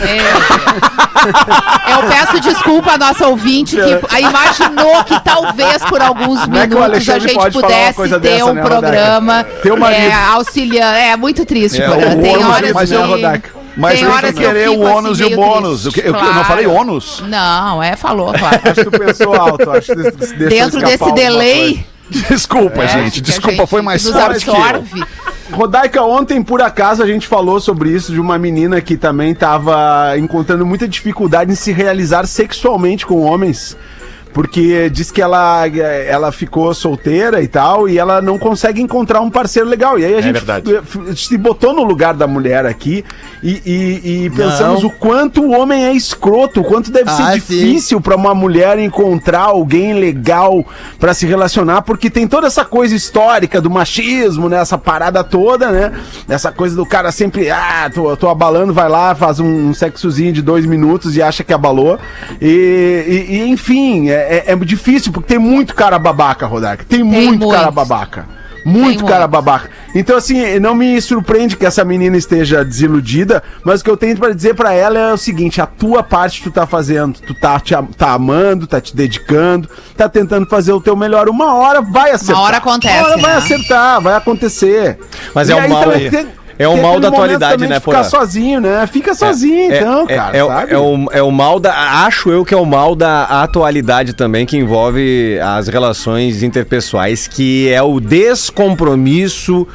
É, 0.00 1.92
eu 1.94 2.08
peço 2.08 2.40
desculpa 2.40 2.92
à 2.92 2.98
nossa 2.98 3.26
ouvinte 3.28 3.76
que 3.76 4.14
a- 4.14 4.20
imaginou 4.20 5.04
que 5.04 5.18
talvez 5.24 5.82
por 5.84 6.00
alguns 6.00 6.40
é 6.42 6.46
minutos 6.46 6.76
a 6.80 6.84
Alexandre 6.84 7.28
gente 7.32 7.50
pudesse 7.52 8.08
ter 8.08 8.18
dessa, 8.20 8.44
um 8.46 8.54
né, 8.54 8.62
programa 8.62 9.46
é, 9.92 10.12
auxiliando. 10.32 10.96
É 10.96 11.16
muito 11.16 11.44
triste, 11.44 11.80
É, 11.80 11.88
Porã. 11.88 12.14
o 12.16 12.22
Tem 12.22 12.36
horas 12.50 12.72
mas 12.72 12.88
que... 12.88 12.94
é, 12.94 13.04
Rodaica. 13.04 13.50
Mas 13.76 13.98
tem 13.98 14.08
horas 14.08 14.30
que 14.30 14.36
que 14.36 14.42
eu 14.42 14.48
querer 14.48 14.68
o 14.68 14.82
assim, 14.82 14.96
ônus 14.96 15.20
e 15.20 15.24
o 15.24 15.36
bônus. 15.36 15.82
Triste, 15.82 16.00
eu, 16.00 16.06
eu 16.06 16.12
não 16.12 16.20
claro. 16.20 16.44
falei 16.44 16.66
ônus? 16.66 17.22
Não, 17.26 17.82
é, 17.82 17.96
falou, 17.96 18.32
claro. 18.32 18.60
Acho 18.70 18.74
que 18.74 18.84
tu 18.84 18.90
pensou 18.90 19.34
alto. 19.34 19.70
Acho 19.70 19.94
que 19.94 20.36
Dentro 20.48 20.80
desse 20.80 21.12
delay... 21.12 21.86
Desculpa, 22.10 22.82
é, 22.82 22.88
gente. 22.88 23.20
Desculpa, 23.20 23.56
gente 23.58 23.68
foi 23.68 23.82
mais 23.82 24.02
forte 24.02 24.44
que 24.44 24.50
eu. 24.50 24.54
absorve. 24.56 25.04
Rodaica, 25.52 26.02
ontem, 26.02 26.42
por 26.42 26.60
acaso, 26.60 27.02
a 27.02 27.06
gente 27.06 27.26
falou 27.26 27.60
sobre 27.60 27.90
isso 27.90 28.12
de 28.12 28.20
uma 28.20 28.38
menina 28.38 28.80
que 28.80 28.96
também 28.96 29.32
estava 29.32 30.16
encontrando 30.18 30.64
muita 30.66 30.86
dificuldade 30.86 31.52
em 31.52 31.54
se 31.54 31.72
realizar 31.72 32.26
sexualmente 32.26 33.06
com 33.06 33.22
homens. 33.22 33.76
Porque 34.32 34.88
diz 34.90 35.10
que 35.10 35.20
ela, 35.20 35.66
ela 35.66 36.30
ficou 36.30 36.72
solteira 36.72 37.42
e 37.42 37.48
tal, 37.48 37.88
e 37.88 37.98
ela 37.98 38.22
não 38.22 38.38
consegue 38.38 38.80
encontrar 38.80 39.20
um 39.20 39.30
parceiro 39.30 39.68
legal. 39.68 39.98
E 39.98 40.04
aí 40.04 40.14
a 40.14 40.20
gente 40.20 40.32
verdade. 40.34 40.76
f- 40.76 40.98
f- 41.00 41.16
se 41.16 41.36
botou 41.36 41.72
no 41.74 41.82
lugar 41.82 42.14
da 42.14 42.26
mulher 42.26 42.64
aqui 42.64 43.04
e, 43.42 43.60
e- 43.66 44.24
e 44.26 44.30
pensamos 44.30 44.82
Não. 44.82 44.88
o 44.88 44.92
quanto 44.92 45.42
o 45.42 45.50
homem 45.50 45.84
é 45.86 45.92
escroto, 45.92 46.60
o 46.60 46.64
quanto 46.64 46.90
deve 46.90 47.10
ser 47.10 47.22
Ah, 47.22 47.32
sim. 47.32 47.38
difícil 47.40 48.00
para 48.00 48.14
uma 48.16 48.34
mulher 48.34 48.78
encontrar 48.78 49.40
alguém 49.42 49.94
legal 49.94 50.64
para 50.98 51.12
se 51.12 51.26
relacionar, 51.26 51.82
porque 51.82 52.08
tem 52.08 52.26
toda 52.28 52.46
essa 52.46 52.64
coisa 52.64 52.94
histórica 52.94 53.60
do 53.60 53.68
machismo, 53.70 54.48
né? 54.48 54.58
Essa 54.60 54.78
parada 54.78 55.24
toda, 55.24 55.70
né? 55.70 55.92
Essa 56.28 56.52
coisa 56.52 56.76
do 56.76 56.86
cara 56.86 57.10
sempre, 57.10 57.50
ah, 57.50 57.90
tô, 57.92 58.16
tô 58.16 58.28
abalando, 58.28 58.72
vai 58.72 58.88
lá, 58.88 59.14
faz 59.14 59.40
um, 59.40 59.70
um 59.70 59.74
sexozinho 59.74 60.32
de 60.32 60.40
dois 60.42 60.64
minutos 60.66 61.16
e 61.16 61.22
acha 61.22 61.42
que 61.42 61.52
abalou. 61.52 61.98
E, 62.40 62.46
e- 63.30 63.34
e, 63.36 63.48
enfim, 63.50 64.08
é, 64.10 64.19
é- 64.20 64.52
é 64.52 64.56
difícil, 64.56 65.12
porque 65.12 65.28
tem 65.28 65.38
muito 65.38 65.74
cara 65.74 65.98
babaca, 65.98 66.46
Rodak. 66.46 66.84
Tem, 66.86 67.02
muito 67.02 67.48
cara 67.48 67.64
muito. 67.64 67.74
babaca. 67.74 68.40
Muito 68.62 68.98
Tem 68.98 69.06
cara 69.06 69.20
muito. 69.20 69.30
babaca. 69.30 69.70
Então, 69.94 70.18
assim, 70.18 70.58
não 70.58 70.74
me 70.74 71.00
surpreende 71.00 71.56
que 71.56 71.64
essa 71.64 71.82
menina 71.82 72.18
esteja 72.18 72.62
desiludida, 72.62 73.42
mas 73.64 73.80
o 73.80 73.84
que 73.84 73.88
eu 73.90 73.96
tenho 73.96 74.14
pra 74.18 74.34
dizer 74.34 74.54
pra 74.54 74.74
ela 74.74 74.98
é 74.98 75.12
o 75.14 75.16
seguinte: 75.16 75.62
a 75.62 75.66
tua 75.66 76.02
parte 76.02 76.42
tu 76.42 76.50
tá 76.50 76.66
fazendo, 76.66 77.18
tu 77.20 77.32
tá, 77.32 77.58
te, 77.58 77.74
tá 77.96 78.10
amando, 78.12 78.66
tá 78.66 78.78
te 78.78 78.94
dedicando, 78.94 79.66
tá 79.96 80.10
tentando 80.10 80.46
fazer 80.46 80.72
o 80.72 80.80
teu 80.80 80.94
melhor. 80.94 81.30
Uma 81.30 81.54
hora 81.54 81.80
vai 81.80 82.10
acertar. 82.10 82.42
hora 82.42 82.56
acontece, 82.58 82.98
Uma 82.98 83.06
hora 83.08 83.16
vai 83.16 83.30
né? 83.32 83.38
acertar, 83.38 84.00
vai 84.02 84.14
acontecer. 84.14 84.98
Mas 85.34 85.48
E 85.48 85.52
é 85.52 85.54
o 85.54 85.58
aí 85.60 85.68
mal 85.70 85.88
aí. 85.90 86.10
tem- 86.10 86.26
É 86.60 86.68
o 86.68 86.76
mal 86.76 87.00
da 87.00 87.08
atualidade, 87.08 87.62
né, 87.62 87.68
de 87.68 87.80
Ficar 87.80 87.80
Porã? 87.80 88.04
sozinho, 88.04 88.60
né? 88.60 88.86
Fica 88.86 89.14
sozinho, 89.14 89.74
então, 89.74 90.04
é, 90.06 90.14
cara, 90.14 90.36
é, 90.36 90.46
sabe? 90.46 90.72
é 90.74 90.78
o, 90.78 91.08
é 91.10 91.22
o 91.22 91.30
mal 91.30 91.58
da. 91.58 92.04
Acho 92.04 92.30
eu 92.30 92.44
que 92.44 92.52
é 92.52 92.56
o 92.56 92.66
mal 92.66 92.94
da 92.94 93.22
atualidade 93.24 94.12
também, 94.12 94.44
que 94.44 94.58
envolve 94.58 95.40
as 95.40 95.68
relações 95.68 96.42
interpessoais, 96.42 97.26
que 97.26 97.72
é 97.72 97.80
o 97.80 97.98
descompromisso 97.98 99.66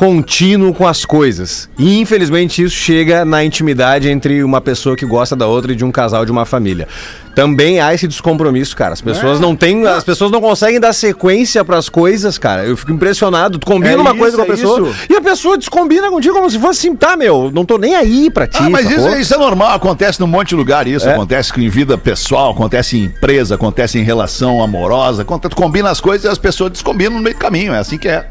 contínuo 0.00 0.72
com 0.72 0.88
as 0.88 1.04
coisas. 1.04 1.68
E 1.78 2.00
infelizmente 2.00 2.62
isso 2.62 2.74
chega 2.74 3.22
na 3.22 3.44
intimidade 3.44 4.08
entre 4.08 4.42
uma 4.42 4.58
pessoa 4.58 4.96
que 4.96 5.04
gosta 5.04 5.36
da 5.36 5.46
outra 5.46 5.72
e 5.72 5.76
de 5.76 5.84
um 5.84 5.92
casal 5.92 6.24
de 6.24 6.32
uma 6.32 6.46
família. 6.46 6.88
Também 7.34 7.80
há 7.80 7.92
esse 7.92 8.08
descompromisso, 8.08 8.74
cara. 8.74 8.94
As 8.94 9.02
pessoas 9.02 9.38
É. 9.38 9.42
não 9.42 9.54
têm, 9.54 9.86
as 9.86 10.02
pessoas 10.02 10.30
não 10.30 10.40
conseguem 10.40 10.80
dar 10.80 10.94
sequência 10.94 11.62
pras 11.66 11.90
coisas, 11.90 12.38
cara. 12.38 12.64
Eu 12.64 12.78
fico 12.78 12.92
impressionado. 12.92 13.58
Tu 13.58 13.66
combina 13.66 13.92
É 13.92 13.96
uma 13.98 14.10
isso, 14.10 14.18
coisa 14.18 14.36
com 14.38 14.42
a 14.42 14.46
é 14.46 14.48
pessoa 14.48 14.88
isso. 14.88 14.98
e 15.10 15.16
a 15.16 15.20
pessoa 15.20 15.58
descombina 15.58 16.08
contigo 16.10 16.34
como 16.34 16.50
se 16.50 16.58
fosse 16.58 16.88
assim, 16.88 16.96
tá, 16.96 17.14
meu, 17.14 17.50
não 17.54 17.66
tô 17.66 17.76
nem 17.76 17.94
aí 17.94 18.30
pra 18.30 18.46
ti. 18.46 18.56
Ah, 18.58 18.70
mas 18.70 18.90
isso, 18.90 19.06
isso 19.10 19.34
é 19.34 19.36
normal, 19.38 19.72
acontece 19.74 20.18
num 20.18 20.26
monte 20.26 20.48
de 20.48 20.54
lugar 20.56 20.86
isso. 20.88 21.06
É. 21.06 21.12
Acontece 21.12 21.52
em 21.60 21.68
vida 21.68 21.98
pessoal, 21.98 22.52
acontece 22.52 22.96
em 22.96 23.04
empresa, 23.04 23.54
acontece 23.54 23.98
em 23.98 24.02
relação 24.02 24.62
amorosa. 24.62 25.26
Quando 25.26 25.42
tu 25.50 25.54
combina 25.56 25.90
as 25.90 26.00
coisas 26.00 26.24
e 26.24 26.28
as 26.28 26.38
pessoas 26.38 26.72
descombinam 26.72 27.16
no 27.18 27.22
meio 27.22 27.36
do 27.36 27.38
caminho. 27.38 27.74
É 27.74 27.78
assim 27.78 27.98
que 27.98 28.08
é. 28.08 28.26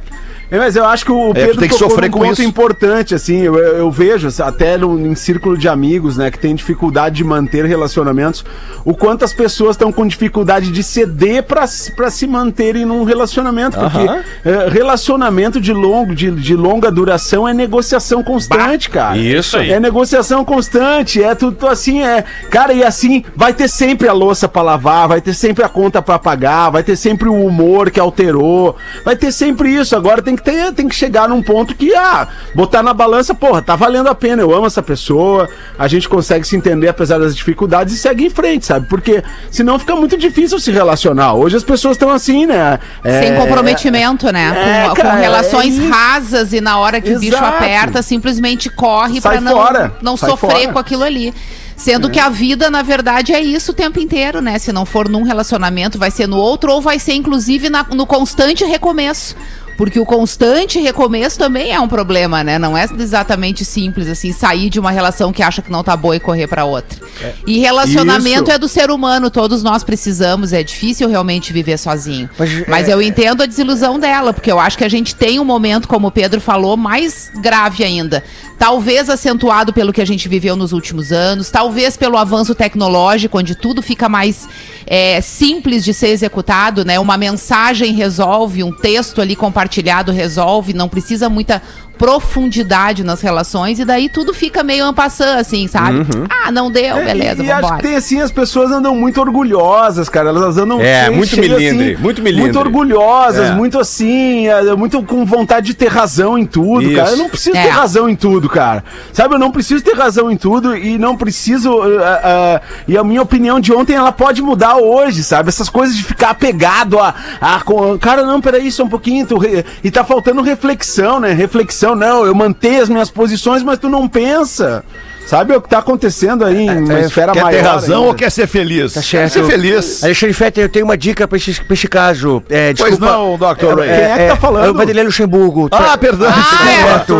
É, 0.51 0.57
mas 0.57 0.75
eu 0.75 0.85
acho 0.85 1.05
que 1.05 1.11
o 1.11 1.29
É, 1.31 1.33
Pedro 1.33 1.59
tem 1.59 1.69
que 1.69 1.75
tocou 1.75 1.89
sofrer 1.89 2.09
num 2.09 2.17
com 2.17 2.19
ponto 2.25 2.33
isso. 2.33 2.43
importante, 2.43 3.13
assim, 3.13 3.41
eu, 3.41 3.55
eu 3.55 3.91
vejo 3.91 4.27
até 4.43 4.77
no, 4.77 4.99
em 4.99 5.13
círculo 5.15 5.57
de 5.57 5.67
amigos, 5.67 6.17
né, 6.17 6.31
que 6.31 6.39
tem 6.39 6.55
dificuldade 6.55 7.17
de 7.17 7.23
manter 7.23 7.65
relacionamentos, 7.65 8.43
o 8.83 8.93
quanto 8.95 9.23
as 9.23 9.33
pessoas 9.33 9.71
estão 9.75 9.91
com 9.91 10.07
dificuldade 10.07 10.71
de 10.71 10.81
ceder 10.83 11.43
pra 11.43 11.67
se 11.67 12.27
manterem 12.27 12.85
num 12.85 13.03
relacionamento, 13.03 13.77
porque 13.77 13.97
Aham. 13.97 14.21
é, 14.43 14.69
relacionamento 14.69 15.59
de, 15.61 15.71
longo, 15.73 16.15
de, 16.15 16.31
de 16.31 16.55
longa 16.55 16.91
duração 16.91 17.47
é 17.47 17.53
negociação 17.53 18.23
constante, 18.23 18.89
cara. 18.89 19.17
Isso 19.17 19.57
aí. 19.57 19.71
É 19.71 19.79
negociação 19.79 20.43
constante, 20.43 21.21
é 21.21 21.35
tudo 21.35 21.67
assim, 21.67 22.01
é. 22.01 22.23
Cara, 22.49 22.73
e 22.73 22.83
assim, 22.83 23.23
vai 23.35 23.53
ter 23.53 23.67
sempre 23.67 24.07
a 24.07 24.13
louça 24.13 24.47
pra 24.47 24.61
lavar, 24.61 25.07
vai 25.07 25.21
ter 25.21 25.33
sempre 25.33 25.63
a 25.63 25.69
conta 25.69 26.01
pra 26.01 26.17
pagar, 26.17 26.69
vai 26.69 26.83
ter 26.83 26.95
sempre 26.95 27.29
o 27.29 27.45
humor 27.45 27.91
que 27.91 27.99
alterou, 27.99 28.75
vai 29.05 29.15
ter 29.15 29.31
sempre 29.31 29.73
isso. 29.73 29.95
Agora 29.95 30.21
tem 30.21 30.35
que 30.35 30.38
que 30.39 30.45
ter, 30.51 30.71
tem 30.73 30.87
que 30.87 30.95
chegar 30.95 31.27
num 31.29 31.41
ponto 31.43 31.75
que, 31.75 31.93
ah, 31.93 32.27
botar 32.55 32.81
na 32.81 32.93
balança, 32.93 33.33
porra, 33.35 33.61
tá 33.61 33.75
valendo 33.75 34.07
a 34.07 34.15
pena, 34.15 34.41
eu 34.41 34.53
amo 34.53 34.65
essa 34.67 34.81
pessoa, 34.81 35.47
a 35.77 35.87
gente 35.87 36.07
consegue 36.09 36.45
se 36.47 36.55
entender 36.55 36.87
apesar 36.87 37.19
das 37.19 37.35
dificuldades 37.35 37.93
e 37.93 37.97
segue 37.97 38.25
em 38.25 38.29
frente, 38.29 38.65
sabe? 38.65 38.87
Porque 38.87 39.23
senão 39.51 39.77
fica 39.77 39.95
muito 39.95 40.17
difícil 40.17 40.59
se 40.59 40.71
relacionar. 40.71 41.33
Hoje 41.33 41.57
as 41.57 41.63
pessoas 41.63 41.95
estão 41.95 42.09
assim, 42.09 42.45
né? 42.45 42.79
É, 43.03 43.21
Sem 43.21 43.35
comprometimento, 43.35 44.31
né? 44.31 44.83
é, 44.85 44.89
com, 44.89 44.95
cara, 44.95 45.11
com 45.11 45.17
relações 45.21 45.77
é 45.77 45.81
isso. 45.83 45.89
rasas 45.89 46.53
e 46.53 46.61
na 46.61 46.77
hora 46.79 46.99
que 47.01 47.13
o 47.13 47.19
bicho 47.19 47.35
Exato. 47.35 47.57
aperta, 47.57 48.01
simplesmente 48.01 48.69
corre 48.69 49.19
Sai 49.21 49.33
pra 49.33 49.41
não, 49.41 49.51
fora, 49.51 49.93
não 50.01 50.17
sai 50.17 50.29
sofrer 50.29 50.51
fora. 50.61 50.73
com 50.73 50.79
aquilo 50.79 51.03
ali. 51.03 51.33
Sendo 51.75 52.09
que 52.09 52.19
a 52.19 52.27
vida, 52.27 52.69
na 52.69 52.81
verdade, 52.81 53.31
é 53.31 53.39
isso 53.39 53.71
o 53.71 53.73
tempo 53.73 54.01
inteiro, 54.01 54.41
né? 54.41 54.59
Se 54.59 54.73
não 54.73 54.85
for 54.85 55.07
num 55.07 55.23
relacionamento, 55.23 55.97
vai 55.97 56.11
ser 56.11 56.27
no 56.27 56.35
outro, 56.35 56.73
ou 56.73 56.81
vai 56.81 56.99
ser, 56.99 57.13
inclusive, 57.13 57.69
na- 57.69 57.85
no 57.91 58.05
constante 58.05 58.65
recomeço. 58.65 59.33
Porque 59.79 59.97
o 59.97 60.05
constante 60.05 60.77
recomeço 60.77 61.39
também 61.39 61.71
é 61.71 61.79
um 61.79 61.87
problema, 61.87 62.43
né? 62.43 62.59
Não 62.59 62.77
é 62.77 62.85
exatamente 62.99 63.63
simples, 63.63 64.09
assim, 64.09 64.33
sair 64.33 64.69
de 64.69 64.77
uma 64.77 64.91
relação 64.91 65.31
que 65.31 65.41
acha 65.41 65.61
que 65.61 65.71
não 65.71 65.85
tá 65.85 65.95
boa 65.95 66.17
e 66.17 66.19
correr 66.19 66.47
pra 66.47 66.65
outra. 66.65 66.99
E 67.47 67.59
relacionamento 67.59 68.49
Isso. 68.49 68.51
é 68.51 68.57
do 68.57 68.67
ser 68.67 68.91
humano, 68.91 69.31
todos 69.31 69.63
nós 69.63 69.81
precisamos, 69.81 70.51
é 70.51 70.61
difícil 70.63 71.07
realmente 71.07 71.53
viver 71.53 71.77
sozinho. 71.77 72.29
Mas, 72.37 72.67
Mas 72.67 72.89
é- 72.89 72.93
eu 72.93 73.01
entendo 73.01 73.41
a 73.41 73.45
desilusão 73.45 73.97
dela, 73.97 74.33
porque 74.33 74.51
eu 74.51 74.59
acho 74.59 74.77
que 74.77 74.83
a 74.83 74.89
gente 74.89 75.15
tem 75.15 75.39
um 75.39 75.45
momento, 75.45 75.87
como 75.87 76.07
o 76.07 76.11
Pedro 76.11 76.41
falou, 76.41 76.75
mais 76.75 77.31
grave 77.35 77.81
ainda. 77.81 78.21
Talvez 78.57 79.09
acentuado 79.09 79.71
pelo 79.71 79.93
que 79.93 80.01
a 80.01 80.05
gente 80.05 80.27
viveu 80.27 80.57
nos 80.57 80.73
últimos 80.73 81.13
anos, 81.13 81.49
talvez 81.49 81.95
pelo 81.95 82.17
avanço 82.17 82.53
tecnológico, 82.53 83.39
onde 83.39 83.55
tudo 83.55 83.81
fica 83.81 84.09
mais 84.09 84.45
é, 84.85 85.21
simples 85.21 85.85
de 85.85 85.93
ser 85.93 86.09
executado, 86.09 86.83
né? 86.83 86.99
Uma 86.99 87.15
mensagem 87.15 87.93
resolve, 87.93 88.61
um 88.61 88.73
texto 88.73 89.21
ali 89.21 89.37
compartilhado 89.37 89.68
resolve, 90.11 90.73
não 90.73 90.89
precisa 90.89 91.29
muita 91.29 91.61
profundidade 91.99 93.03
nas 93.03 93.21
relações, 93.21 93.77
e 93.79 93.85
daí 93.85 94.07
tudo 94.09 94.33
fica 94.33 94.63
meio 94.63 94.85
ampassã, 94.85 95.35
assim, 95.37 95.67
sabe? 95.67 95.99
Ah, 96.29 96.51
não 96.51 96.71
deu, 96.71 96.97
É, 96.97 97.05
beleza, 97.05 97.43
e, 97.43 97.47
e 97.47 97.51
acho 97.51 97.75
que 97.75 97.81
tem 97.83 97.95
assim, 97.95 98.21
as 98.21 98.31
pessoas 98.31 98.71
andam 98.71 98.95
muito 98.95 99.19
orgulhosas, 99.19 100.07
cara. 100.09 100.29
Elas 100.29 100.57
andam 100.57 100.79
É, 100.79 101.03
cheias- 101.05 101.15
muito 101.15 101.35
cheias, 101.35 101.47
milindre, 101.59 101.97
muito 101.97 102.21
milindre. 102.21 102.43
Muito 102.43 102.59
orgulhosas, 102.59 103.49
É. 103.49 103.51
muito 103.53 103.77
assim, 103.79 104.47
é, 104.47 104.73
muito 104.75 105.03
com 105.03 105.25
vontade 105.25 105.67
de 105.67 105.73
ter 105.73 105.87
razão 105.89 106.37
em 106.37 106.45
tudo, 106.45 106.83
Isso. 106.83 106.95
cara. 106.95 107.09
Eu 107.11 107.17
não 107.17 107.29
preciso 107.29 107.57
É. 107.57 107.63
ter 107.63 107.69
razão 107.69 108.07
em 108.09 108.15
tudo, 108.15 108.47
cara. 108.49 108.83
Sabe, 109.11 109.35
eu 109.35 109.39
não 109.39 109.51
preciso 109.51 109.83
ter 109.83 109.95
razão 109.95 110.31
em 110.31 110.37
tudo 110.37 110.75
e 110.75 110.97
não 110.97 111.17
preciso. 111.17 111.81
ah, 112.01 112.21
ah, 112.23 112.61
e 112.87 112.97
a 112.97 113.03
minha 113.03 113.21
opinião 113.21 113.59
de 113.59 113.73
ontem, 113.73 113.93
ela 113.93 114.11
pode 114.11 114.41
mudar 114.41 114.77
hoje, 114.77 115.23
sabe? 115.23 115.49
Essas 115.49 115.67
coisas 115.69 115.95
de 115.97 116.03
ficar 116.03 116.29
apegado 116.29 116.97
a. 116.99 117.13
a 117.41 117.59
com- 117.61 117.97
cara, 117.99 118.23
não, 118.23 118.39
peraí, 118.39 118.71
só 118.71 118.83
um 118.83 118.89
pouquinho. 118.89 119.25
tu 119.27 119.37
re- 119.37 119.65
e 119.83 119.91
tá 119.91 120.03
faltando 120.03 120.41
reflexão, 120.41 121.19
né? 121.19 121.33
Reflexão, 121.33 121.88
não. 121.95 122.25
Eu 122.25 122.35
mantenho 122.35 122.81
as 122.81 122.89
minhas 122.89 123.09
posições, 123.09 123.63
mas 123.63 123.79
tu 123.79 123.89
não 123.89 124.07
pensa. 124.07 124.83
Sabe 125.29 125.55
o 125.55 125.61
que 125.61 125.69
tá 125.69 125.77
acontecendo 125.77 126.43
aí 126.43 126.65
em 126.65 126.83
uma 126.85 126.97
é, 126.97 127.01
esfera 127.01 127.31
Quer 127.33 127.43
maior? 127.43 127.55
ter 127.55 127.63
razão 127.63 127.97
ainda? 127.97 128.07
ou 128.07 128.13
quer 128.15 128.31
ser 128.31 128.47
feliz? 128.47 128.93
Tá 128.93 129.01
Quer 129.03 129.29
ser 129.29 129.43
feliz. 129.45 130.03
Alexandre 130.03 130.33
Fetter, 130.33 130.63
eu 130.63 130.69
tenho 130.69 130.85
uma 130.85 130.97
dica 130.97 131.27
pra 131.27 131.37
esse, 131.37 131.61
pra 131.63 131.73
esse 131.75 131.87
caso. 131.87 132.41
É, 132.49 132.73
Pois 132.73 132.89
desculpa. 132.89 133.05
não, 133.13 133.37
Dr. 133.37 133.77
Ray. 133.77 133.89
Quem 133.89 133.95
é 133.95 134.17
que 134.17 134.27
tá 134.27 134.35
falando? 134.37 134.65
É 134.65 134.71
o 134.71 134.73
Vanderlei 134.73 135.03
Luxemburgo. 135.03 135.67
Ah, 135.71 135.95
perdão. 135.99 136.31
certo. 136.33 137.15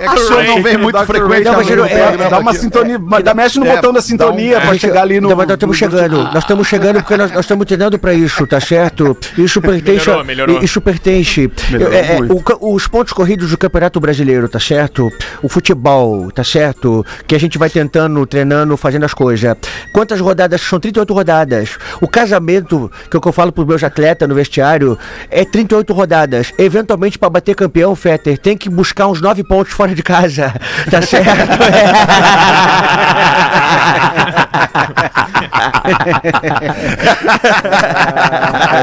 É 0.00 0.08
que 0.08 0.14
o 0.20 0.26
senhor 0.26 0.44
não 0.44 0.62
vem 0.62 0.78
muito 0.78 0.98
Dr. 0.98 1.04
frequente. 1.04 1.44
Não, 1.44 1.52
Ray, 1.52 1.64
mas 1.64 1.70
eu- 1.76 1.84
é, 1.84 1.92
é, 1.92 2.28
dá 2.30 2.38
uma 2.38 2.54
sintonia, 2.54 2.98
dá, 3.22 3.34
mexe 3.34 3.58
no 3.60 3.66
É, 3.66 3.76
botão 3.76 3.92
da 3.92 4.00
sintonia 4.00 4.56
um- 4.56 4.60
pra 4.62 4.72
Gente, 4.72 4.80
chegar 4.80 5.02
ali 5.02 5.20
no. 5.20 5.28
Não, 5.28 5.36
mas 5.36 5.46
nós 5.46 5.54
estamos 5.56 5.76
chegando. 5.76 6.16
Nós 6.24 6.38
estamos 6.38 6.66
chegando 6.66 6.94
porque 7.02 7.16
nós, 7.18 7.30
nós 7.30 7.40
estamos 7.40 7.66
treinando 7.66 7.98
para 7.98 8.14
isso, 8.14 8.46
tá 8.46 8.58
certo? 8.58 9.14
Isso 9.36 9.60
pertence. 9.60 10.06
Melhorou, 10.06 10.24
melhorou. 10.24 10.62
Isso 10.62 10.80
pertence. 10.80 11.50
Melhorou 11.70 11.94
é, 11.94 11.98
é, 12.16 12.18
o 12.58 12.74
os 12.74 12.88
pontos 12.88 13.12
corridos 13.12 13.50
do 13.50 13.58
Campeonato 13.58 14.00
Brasileiro, 14.00 14.48
tá 14.48 14.58
certo? 14.58 15.12
O 15.42 15.48
futebol, 15.48 16.30
tá 16.32 16.42
certo? 16.42 17.04
Que 17.26 17.33
a 17.34 17.38
gente 17.38 17.58
vai 17.58 17.70
tentando, 17.70 18.24
treinando, 18.26 18.76
fazendo 18.76 19.04
as 19.04 19.14
coisas. 19.14 19.56
Quantas 19.92 20.20
rodadas? 20.20 20.60
São 20.60 20.80
38 20.80 21.12
rodadas. 21.12 21.78
O 22.00 22.08
casamento, 22.08 22.90
que 23.10 23.16
é 23.16 23.18
o 23.18 23.20
que 23.20 23.28
eu 23.28 23.32
falo 23.32 23.52
pros 23.52 23.66
meus 23.66 23.82
atletas 23.82 24.28
no 24.28 24.34
vestiário, 24.34 24.98
é 25.30 25.44
38 25.44 25.92
rodadas. 25.92 26.52
Eventualmente, 26.58 27.18
para 27.18 27.30
bater 27.30 27.54
campeão, 27.54 27.94
Fetter, 27.94 28.38
tem 28.38 28.56
que 28.56 28.68
buscar 28.68 29.06
uns 29.06 29.20
9 29.20 29.44
pontos 29.44 29.72
fora 29.72 29.94
de 29.94 30.02
casa. 30.02 30.52
Tá 30.90 31.00
certo? 31.00 31.24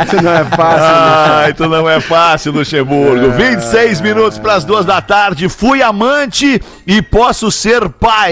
Isso 0.05 0.21
não 0.21 0.33
é 0.33 0.45
fácil. 0.45 0.83
Ah, 0.83 1.45
então 1.49 1.69
não 1.69 1.89
é 1.89 1.99
fácil, 1.99 2.51
Luxemburgo. 2.51 3.31
26 3.31 4.01
minutos 4.01 4.37
para 4.37 4.55
as 4.55 4.63
duas 4.63 4.85
da 4.85 5.01
tarde. 5.01 5.49
Fui 5.49 5.81
amante 5.81 6.61
e 6.85 7.01
posso 7.01 7.51
ser 7.51 7.89
pai. 7.89 8.30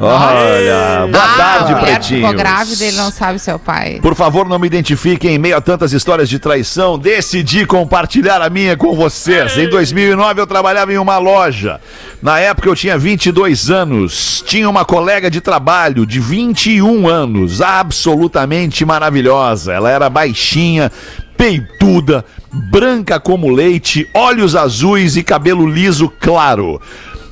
Olha, 0.00 1.08
boa 1.10 1.24
ah, 1.24 1.36
tarde, 1.36 1.72
a 1.72 1.76
mulher 1.76 1.96
pretinhos. 1.96 2.28
ficou 2.28 2.32
grávida, 2.32 2.84
ele 2.84 2.96
não 2.96 3.10
sabe 3.10 3.40
seu 3.40 3.58
pai. 3.58 3.98
Por 4.00 4.14
favor, 4.14 4.48
não 4.48 4.56
me 4.56 4.66
identifiquem 4.68 5.34
em 5.34 5.38
meio 5.38 5.56
a 5.56 5.60
tantas 5.60 5.92
histórias 5.92 6.28
de 6.28 6.38
traição. 6.38 6.96
Decidi 6.96 7.66
compartilhar 7.66 8.40
a 8.40 8.48
minha 8.48 8.76
com 8.76 8.94
vocês. 8.94 9.58
Em 9.58 9.68
2009 9.68 10.40
eu 10.40 10.46
trabalhava 10.46 10.92
em 10.92 10.98
uma 10.98 11.18
loja. 11.18 11.80
Na 12.22 12.38
época 12.38 12.68
eu 12.68 12.76
tinha 12.76 12.96
22 12.96 13.70
anos. 13.70 14.44
Tinha 14.46 14.70
uma 14.70 14.84
colega 14.84 15.28
de 15.28 15.40
trabalho 15.40 16.06
de 16.06 16.20
21 16.20 17.08
anos, 17.08 17.60
absolutamente 17.60 18.84
maravilhosa. 18.84 19.72
Ela 19.72 19.90
era 19.90 20.08
baixinha, 20.08 20.92
peituda, 21.36 22.24
branca 22.52 23.18
como 23.18 23.50
leite, 23.50 24.08
olhos 24.14 24.54
azuis 24.54 25.16
e 25.16 25.24
cabelo 25.24 25.66
liso 25.66 26.08
claro. 26.20 26.80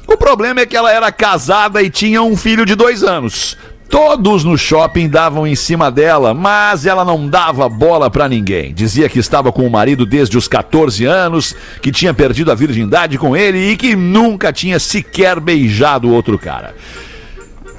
O 0.07 0.16
problema 0.16 0.61
é 0.61 0.66
que 0.66 0.77
ela 0.77 0.92
era 0.92 1.11
casada 1.11 1.83
e 1.83 1.90
tinha 1.90 2.23
um 2.23 2.37
filho 2.37 2.64
de 2.64 2.75
dois 2.75 3.03
anos. 3.03 3.57
Todos 3.88 4.42
no 4.42 4.59
shopping 4.59 5.09
davam 5.09 5.47
em 5.47 5.55
cima 5.55 5.90
dela, 5.90 6.35
mas 6.35 6.87
ela 6.87 7.05
não 7.05 7.29
dava 7.29 7.69
bola 7.69 8.11
pra 8.11 8.29
ninguém. 8.29 8.75
Dizia 8.75 9.09
que 9.09 9.19
estava 9.19 9.53
com 9.53 9.64
o 9.66 9.71
marido 9.71 10.05
desde 10.05 10.37
os 10.37 10.49
14 10.49 11.05
anos, 11.05 11.55
que 11.81 11.92
tinha 11.92 12.12
perdido 12.12 12.51
a 12.51 12.55
virgindade 12.55 13.16
com 13.16 13.37
ele 13.37 13.71
e 13.71 13.77
que 13.77 13.95
nunca 13.95 14.53
tinha 14.53 14.81
sequer 14.81 15.38
beijado 15.38 16.11
outro 16.11 16.37
cara. 16.37 16.75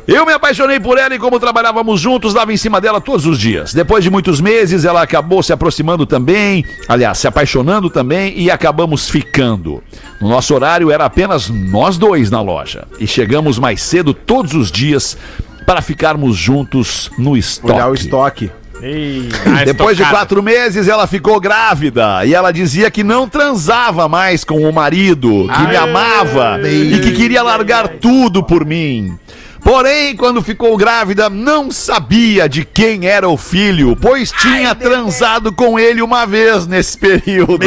Eu 0.07 0.25
me 0.25 0.31
apaixonei 0.31 0.79
por 0.79 0.97
ela 0.97 1.13
e, 1.13 1.19
como 1.19 1.37
trabalhávamos 1.37 1.99
juntos, 1.99 2.33
dava 2.33 2.53
em 2.53 2.57
cima 2.57 2.79
dela 2.79 3.01
todos 3.01 3.25
os 3.25 3.37
dias. 3.37 3.73
Depois 3.73 4.01
de 4.01 4.09
muitos 4.09 4.39
meses, 4.39 4.85
ela 4.85 5.01
acabou 5.01 5.43
se 5.43 5.51
aproximando 5.51 6.05
também, 6.05 6.63
aliás, 6.87 7.17
se 7.17 7.27
apaixonando 7.27 7.89
também 7.89 8.33
e 8.39 8.49
acabamos 8.49 9.09
ficando. 9.09 9.83
No 10.21 10.29
nosso 10.29 10.55
horário 10.55 10.89
era 10.89 11.03
apenas 11.03 11.49
nós 11.49 11.97
dois 11.97 12.31
na 12.31 12.41
loja 12.41 12.87
e 13.01 13.05
chegamos 13.05 13.59
mais 13.59 13.81
cedo 13.81 14.13
todos 14.13 14.53
os 14.53 14.71
dias 14.71 15.17
para 15.65 15.81
ficarmos 15.81 16.37
juntos 16.37 17.11
no 17.17 17.35
estoque. 17.35 17.73
Olhar 17.73 17.89
o 17.89 17.93
estoque. 17.93 18.49
Ei, 18.81 19.27
Depois 19.65 19.97
de 19.97 20.05
quatro 20.05 20.41
meses, 20.41 20.87
ela 20.87 21.05
ficou 21.05 21.37
grávida 21.37 22.25
e 22.25 22.33
ela 22.33 22.53
dizia 22.53 22.89
que 22.89 23.03
não 23.03 23.27
transava 23.27 24.07
mais 24.07 24.45
com 24.45 24.61
o 24.61 24.71
marido, 24.71 25.49
que 25.53 25.67
me 25.67 25.75
amava 25.75 26.61
e 26.65 26.99
que 27.01 27.11
queria 27.11 27.43
largar 27.43 27.89
tudo 27.99 28.41
por 28.41 28.65
mim. 28.65 29.17
Porém, 29.61 30.15
quando 30.15 30.41
ficou 30.41 30.77
grávida, 30.77 31.29
não 31.29 31.71
sabia 31.71 32.47
de 32.47 32.63
quem 32.63 33.05
era 33.05 33.27
o 33.27 33.37
filho, 33.37 33.95
pois 33.95 34.31
tinha 34.31 34.73
transado 34.73 35.51
com 35.51 35.77
ele 35.77 36.01
uma 36.01 36.25
vez 36.25 36.65
nesse 36.65 36.97
período. 36.97 37.59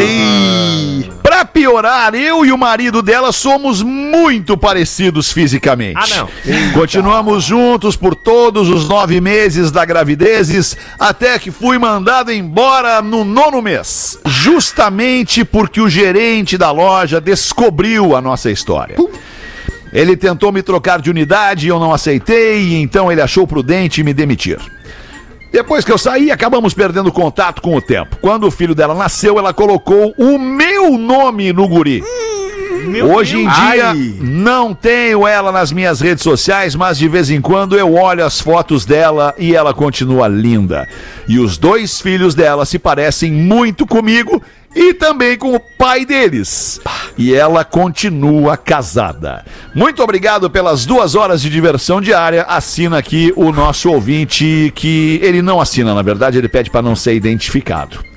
Pra 1.23 1.45
piorar, 1.45 2.15
eu 2.15 2.45
e 2.45 2.53
o 2.53 2.59
marido 2.59 3.03
dela 3.03 3.33
somos 3.33 3.83
muito 3.83 4.57
parecidos 4.57 5.33
fisicamente. 5.33 5.97
Ah, 5.97 6.17
não. 6.17 6.73
Continuamos 6.73 7.45
juntos 7.45 7.97
por 7.97 8.15
todos 8.15 8.69
os 8.69 8.89
nove 8.89 9.21
meses 9.21 9.71
da 9.71 9.85
gravidezes, 9.85 10.77
até 10.99 11.39
que 11.39 11.51
fui 11.51 11.79
mandado 11.79 12.33
embora 12.33 13.01
no 13.03 13.25
nono 13.25 13.63
mês. 13.63 14.19
Justamente 14.27 15.45
porque 15.45 15.81
o 15.81 15.89
gerente 15.89 16.57
da 16.57 16.71
loja 16.71 17.21
descobriu 17.21 18.17
a 18.17 18.21
nossa 18.21 18.51
história. 18.51 18.97
Ele 19.93 20.17
tentou 20.17 20.53
me 20.53 20.63
trocar 20.63 21.01
de 21.01 21.11
unidade, 21.11 21.69
eu 21.69 21.81
não 21.81 21.93
aceitei, 21.93 22.61
e 22.61 22.75
então 22.77 23.11
ele 23.11 23.21
achou 23.21 23.47
prudente 23.47 24.03
me 24.03 24.15
demitir. 24.15 24.59
Depois 25.53 25.85
que 25.85 25.91
eu 25.91 25.99
saí, 25.99 26.31
acabamos 26.31 26.73
perdendo 26.75 27.11
contato 27.11 27.61
com 27.61 27.75
o 27.75 27.83
tempo. 27.83 28.17
Quando 28.21 28.47
o 28.47 28.51
filho 28.51 28.75
dela 28.75 28.95
nasceu, 28.95 29.39
ela 29.39 29.53
colocou 29.53 30.15
o 30.17 30.39
meu 30.39 30.97
nome 30.97 31.53
no 31.53 31.67
guri. 31.67 32.05
Meu 32.87 33.13
Hoje 33.13 33.37
em 33.37 33.49
dia, 33.49 33.91
Ai. 33.91 34.15
não 34.21 34.73
tenho 34.73 35.27
ela 35.27 35.53
nas 35.53 35.71
minhas 35.71 36.01
redes 36.01 36.23
sociais, 36.23 36.75
mas 36.75 36.97
de 36.97 37.09
vez 37.09 37.31
em 37.31 37.41
quando 37.41 37.77
eu 37.77 37.95
olho 37.95 38.25
as 38.25 38.41
fotos 38.41 38.87
dela 38.87 39.35
e 39.37 39.55
ela 39.55 39.75
continua 39.75 40.29
linda. 40.29 40.89
E 41.29 41.39
os 41.39 41.59
dois 41.59 42.01
filhos 42.01 42.35
dela 42.35 42.65
se 42.65 42.79
parecem 42.79 43.31
muito 43.31 43.87
comigo 43.87 44.43
e 44.75 44.95
também 44.95 45.37
com 45.37 45.55
o 45.55 45.61
pai 45.61 46.05
deles. 46.05 46.81
E 47.19 47.35
ela 47.35 47.65
continua 47.65 48.57
casada. 48.57 49.45
Muito 49.75 50.03
obrigado 50.03 50.49
pelas 50.49 50.87
duas 50.87 51.15
horas 51.15 51.43
de 51.43 51.51
diversão 51.51 52.01
diária. 52.01 52.45
Assina 52.45 52.99
aqui 52.99 53.33
o 53.37 53.53
nosso 53.53 53.91
ouvinte, 53.91 54.73
que 54.75 55.19
ele 55.23 55.43
não 55.43 55.61
assina, 55.61 55.95
na 55.95 56.03
verdade, 56.03 56.39
ele 56.39 56.49
pede 56.49 56.71
para 56.71 56.83
não 56.83 56.97
ser 56.97 57.15
identificado. 57.15 58.10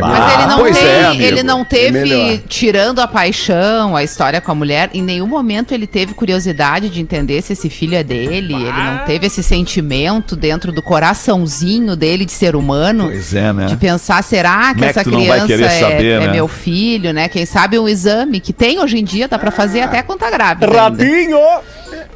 Mas 0.00 0.32
ele 0.34 0.46
não, 0.46 0.58
Pois 0.58 0.78
tem, 0.78 0.86
é, 0.86 1.14
ele 1.16 1.42
não 1.42 1.58
melhor. 1.58 1.66
teve, 1.68 2.38
tirando 2.48 3.00
a 3.00 3.06
paixão, 3.06 3.94
a 3.94 4.02
história 4.02 4.40
com 4.40 4.50
a 4.50 4.54
mulher, 4.54 4.90
em 4.94 5.02
nenhum 5.02 5.26
momento 5.26 5.72
ele 5.72 5.86
teve 5.86 6.14
curiosidade 6.14 6.88
de 6.88 7.00
entender 7.00 7.42
se 7.42 7.52
esse 7.52 7.68
filho 7.68 7.94
é 7.94 8.02
dele. 8.02 8.54
Ele 8.54 8.72
não 8.72 9.04
teve 9.04 9.26
esse 9.26 9.42
sentimento 9.42 10.34
dentro 10.36 10.72
do 10.72 10.82
coraçãozinho 10.82 11.96
dele 11.96 12.24
de 12.24 12.32
ser 12.32 12.56
humano. 12.56 13.04
Pois 13.04 13.34
é, 13.34 13.52
né? 13.52 13.66
De 13.66 13.76
pensar, 13.76 14.22
será 14.22 14.68
que 14.68 14.74
Como 14.74 14.84
é 14.84 14.92
que 14.92 14.98
essa 15.00 15.10
não 15.10 15.24
vai 15.26 15.40
criança 15.42 15.64
é, 15.64 15.80
saber, 15.80 16.04
é 16.22 16.26
né? 16.26 16.32
meu 16.32 16.48
filho, 16.48 17.12
né? 17.12 17.28
Quem 17.28 17.44
sabe 17.46 17.78
um 17.78 17.88
exame 17.88 18.40
que 18.40 18.52
tem 18.52 18.78
hoje 18.78 18.98
em 18.98 19.04
dia, 19.04 19.28
dá 19.28 19.38
pra 19.38 19.50
fazer 19.50 19.80
até 19.82 20.02
quando 20.02 20.20
tá 20.20 20.30
grávida. 20.30 20.66
ainda. 21.04 21.62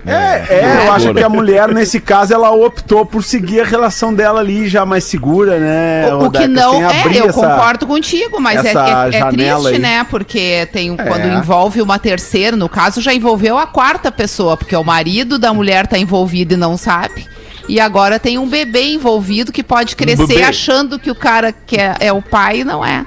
Rabinho! 0.05 0.17
É, 0.17 0.47
é, 0.51 0.87
eu 0.87 0.93
acho 0.93 1.13
que 1.15 1.23
a 1.23 1.29
mulher, 1.29 1.69
nesse 1.69 2.01
caso, 2.01 2.33
ela 2.33 2.51
optou 2.51 3.05
por 3.05 3.23
seguir 3.23 3.61
a 3.61 3.65
relação 3.65 4.15
dela 4.15 4.41
ali 4.41 4.69
já 4.69 4.87
mais 4.87 5.05
segura, 5.05 5.59
né? 5.59 6.15
O, 6.15 6.27
o 6.27 6.31
que 6.31 6.47
não 6.47 6.89
é, 6.91 7.03
eu 7.15 7.27
essa- 7.27 7.33
concordo 7.33 7.87
contigo, 7.87 8.41
mas 8.41 8.65
é, 8.65 8.69
é- 8.73 9.19
é 9.19 9.25
triste, 9.31 9.67
aí. 9.69 9.79
né? 9.79 10.07
Porque 10.09 10.69
tem 10.73 10.91
um- 10.91 10.97
É. 10.99 11.05
quando 11.05 11.27
envolve 11.27 11.83
uma 11.83 11.99
terceira, 11.99 12.57
no 12.57 12.69
caso 12.69 13.01
já 13.01 13.13
envolveu 13.13 13.59
a 13.59 13.67
quarta 13.67 14.11
pessoa, 14.13 14.57
porque 14.57 14.75
o 14.77 14.85
marido 14.85 15.39
da 15.39 15.53
mulher 15.53 15.87
tá 15.87 15.99
envolvido 15.99 16.55
e 16.55 16.57
não 16.57 16.77
sabe. 16.77 17.27
E 17.69 17.79
agora 17.79 18.19
tem 18.19 18.39
um 18.39 18.49
bebê 18.49 18.93
envolvido 18.95 19.53
que 19.53 19.63
pode 19.63 19.95
crescer 19.95 20.27
bebê. 20.27 20.43
achando 20.43 20.99
que 20.99 21.11
o 21.11 21.15
cara 21.15 21.53
que 21.53 21.77
é, 21.77 21.95
é 22.01 22.13
o 22.13 22.23
pai 22.23 22.61
e 22.61 22.65
não 22.65 22.83
é. 22.85 23.05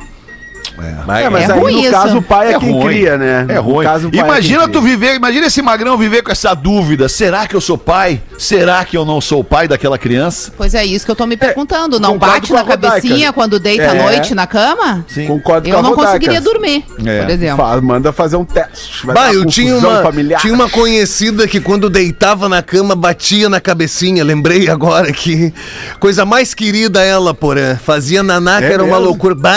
É, 0.77 1.29
mas 1.29 1.49
É 1.49 1.53
aí 1.53 1.59
ruim 1.59 1.73
no 1.73 1.79
isso. 1.81 1.91
caso 1.91 2.17
o 2.17 2.21
pai 2.21 2.47
é, 2.47 2.53
É 2.55 2.59
quem 2.59 2.71
ruim. 2.71 2.85
cria, 2.87 3.17
né? 3.17 3.45
É 3.49 3.57
ruim. 3.57 3.83
caso, 3.85 4.09
é 4.13 4.17
imagina 4.17 4.67
tu 4.67 4.79
cria. 4.81 4.81
viver, 4.97 5.15
imagina 5.15 5.47
esse 5.47 5.61
magrão 5.61 5.97
viver 5.97 6.21
com 6.23 6.31
essa 6.31 6.53
dúvida. 6.53 7.07
Será 7.09 7.45
que 7.45 7.55
eu 7.55 7.61
sou 7.61 7.77
pai? 7.77 8.21
Será 8.37 8.83
que 8.85 8.95
eu 8.97 9.03
não 9.05 9.19
sou 9.21 9.41
o 9.41 9.43
pai 9.43 9.67
daquela 9.67 9.97
criança? 9.97 10.51
Pois 10.57 10.73
é 10.73 10.83
isso 10.85 11.05
que 11.05 11.11
eu 11.11 11.15
tô 11.15 11.25
me 11.27 11.35
perguntando. 11.37 11.99
Não 11.99 12.13
concordo 12.13 12.33
bate 12.35 12.47
com 12.49 12.53
na 12.55 12.63
cabecinha 12.63 13.13
Rodaica. 13.13 13.33
quando 13.33 13.59
deita 13.59 13.91
à 13.91 13.95
É. 13.95 14.01
noite 14.03 14.33
na 14.33 14.47
cama? 14.47 15.05
Sim. 15.07 15.27
Concordo 15.27 15.67
com 15.67 15.73
Eu 15.75 15.79
a 15.79 15.81
não 15.81 15.89
Rodaica. 15.89 16.07
conseguiria 16.11 16.41
dormir, 16.41 16.85
É. 17.05 17.21
por 17.21 17.29
exemplo. 17.29 17.57
Fa- 17.65 17.81
Manda 17.81 18.11
fazer 18.13 18.37
um 18.37 18.45
teste. 18.45 19.05
Bah, 19.07 19.33
eu 19.33 19.45
tinha 19.45 19.75
uma, 19.77 20.01
familiar. 20.01 20.39
tinha 20.41 20.53
uma 20.53 20.69
conhecida 20.69 21.47
que 21.47 21.59
quando 21.59 21.89
deitava 21.89 22.47
na 22.47 22.61
cama 22.61 22.95
batia 22.95 23.49
na 23.49 23.59
cabecinha. 23.59 24.23
Lembrei 24.23 24.69
agora 24.69 25.11
que 25.11 25.53
coisa 25.99 26.25
mais 26.25 26.53
querida 26.53 27.03
ela, 27.03 27.33
porém. 27.33 27.75
Fazia 27.75 28.23
naná, 28.23 28.59
que 28.59 28.65
É 28.65 28.73
era 28.73 28.83
uma 28.83 28.93
mesmo? 28.97 29.05
loucura. 29.09 29.35
Bah, 29.35 29.49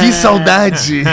que 0.00 0.12
saudade. 0.12 1.04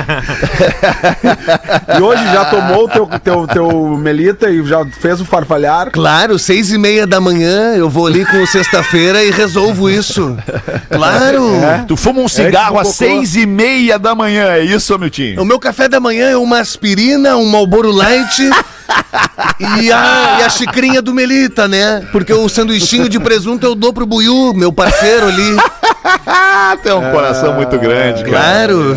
E 1.97 2.01
hoje 2.01 2.23
já 2.25 2.45
tomou 2.45 2.85
o 2.85 2.89
teu, 2.89 3.07
teu, 3.23 3.47
teu 3.47 3.97
melita 3.97 4.49
e 4.49 4.65
já 4.65 4.85
fez 4.85 5.21
o 5.21 5.25
farfalhar. 5.25 5.91
Claro, 5.91 6.37
seis 6.39 6.71
e 6.71 6.77
meia 6.77 7.05
da 7.05 7.19
manhã 7.19 7.75
eu 7.75 7.89
vou 7.89 8.07
ali 8.07 8.25
com 8.25 8.45
sexta-feira 8.45 9.23
e 9.23 9.31
resolvo 9.31 9.89
isso. 9.89 10.37
Claro. 10.89 11.51
Tu 11.87 11.95
fuma 11.95 12.21
um 12.21 12.27
cigarro 12.27 12.77
É, 12.77 12.81
às 12.81 12.87
tu 12.89 12.93
seis 12.93 13.35
e 13.35 13.45
meia 13.45 13.97
da 13.99 14.15
manhã, 14.15 14.51
é 14.53 14.63
isso, 14.63 14.97
Miltinho? 14.97 15.41
O 15.41 15.45
meu 15.45 15.59
café 15.59 15.87
da 15.87 15.99
manhã 15.99 16.29
é 16.29 16.37
uma 16.37 16.59
aspirina, 16.59 17.35
um 17.37 17.45
Marlboro 17.45 17.91
Light 17.91 18.39
e, 19.59 19.91
a, 19.91 20.37
e 20.39 20.43
a 20.43 20.49
xicrinha 20.49 21.01
do 21.01 21.13
Melita, 21.13 21.67
né? 21.67 22.07
Porque 22.11 22.33
o 22.33 22.47
sanduichinho 22.49 23.09
de 23.09 23.19
presunto 23.19 23.65
eu 23.65 23.75
dou 23.75 23.93
pro 23.93 24.05
Buiu, 24.05 24.53
meu 24.53 24.71
parceiro 24.71 25.27
ali. 25.27 25.57
Tem 26.83 26.93
um 26.93 27.11
coração 27.11 27.53
muito 27.53 27.77
grande, 27.77 28.23
cara. 28.23 28.67
Claro. 28.67 28.95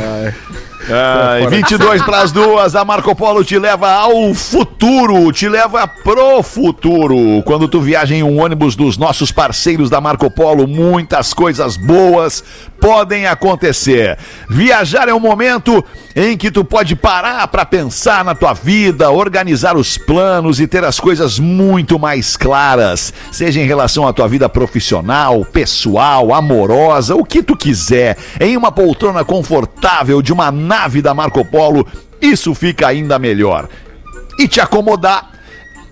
Ai, 0.90 1.46
22 1.46 2.02
para 2.02 2.22
as 2.22 2.32
duas, 2.32 2.74
a 2.74 2.84
Marco 2.84 3.14
Polo 3.14 3.44
te 3.44 3.56
leva 3.58 3.88
ao 3.92 4.34
futuro, 4.34 5.30
te 5.30 5.48
leva 5.48 5.86
pro 5.86 6.42
futuro. 6.42 7.42
Quando 7.44 7.68
tu 7.68 7.80
viaja 7.80 8.14
em 8.14 8.22
um 8.22 8.42
ônibus 8.42 8.74
dos 8.74 8.98
nossos 8.98 9.30
parceiros 9.30 9.88
da 9.88 10.00
Marco 10.00 10.28
Polo, 10.30 10.66
muitas 10.66 11.32
coisas 11.32 11.76
boas 11.76 12.42
podem 12.80 13.26
acontecer. 13.26 14.18
Viajar 14.50 15.08
é 15.08 15.14
um 15.14 15.20
momento 15.20 15.84
em 16.16 16.36
que 16.36 16.50
tu 16.50 16.64
pode 16.64 16.96
parar 16.96 17.46
para 17.46 17.64
pensar 17.64 18.24
na 18.24 18.34
tua 18.34 18.52
vida, 18.52 19.08
organizar 19.08 19.76
os 19.76 19.96
planos 19.96 20.58
e 20.58 20.66
ter 20.66 20.84
as 20.84 20.98
coisas 20.98 21.38
muito 21.38 21.96
mais 21.96 22.36
claras, 22.36 23.14
seja 23.30 23.60
em 23.60 23.66
relação 23.66 24.06
à 24.06 24.12
tua 24.12 24.26
vida 24.26 24.48
profissional, 24.48 25.44
pessoal, 25.44 26.34
amorosa, 26.34 27.14
o 27.14 27.24
que 27.24 27.40
tu 27.40 27.56
quiser, 27.56 28.18
em 28.40 28.56
uma 28.56 28.72
poltrona 28.72 29.24
confortável 29.24 30.20
de 30.20 30.32
uma 30.32 30.50
nave 30.72 31.02
da 31.02 31.12
Marco 31.12 31.44
Polo, 31.44 31.86
isso 32.18 32.54
fica 32.54 32.88
ainda 32.88 33.18
melhor. 33.18 33.68
E 34.38 34.48
te 34.48 34.58
acomodar 34.58 35.30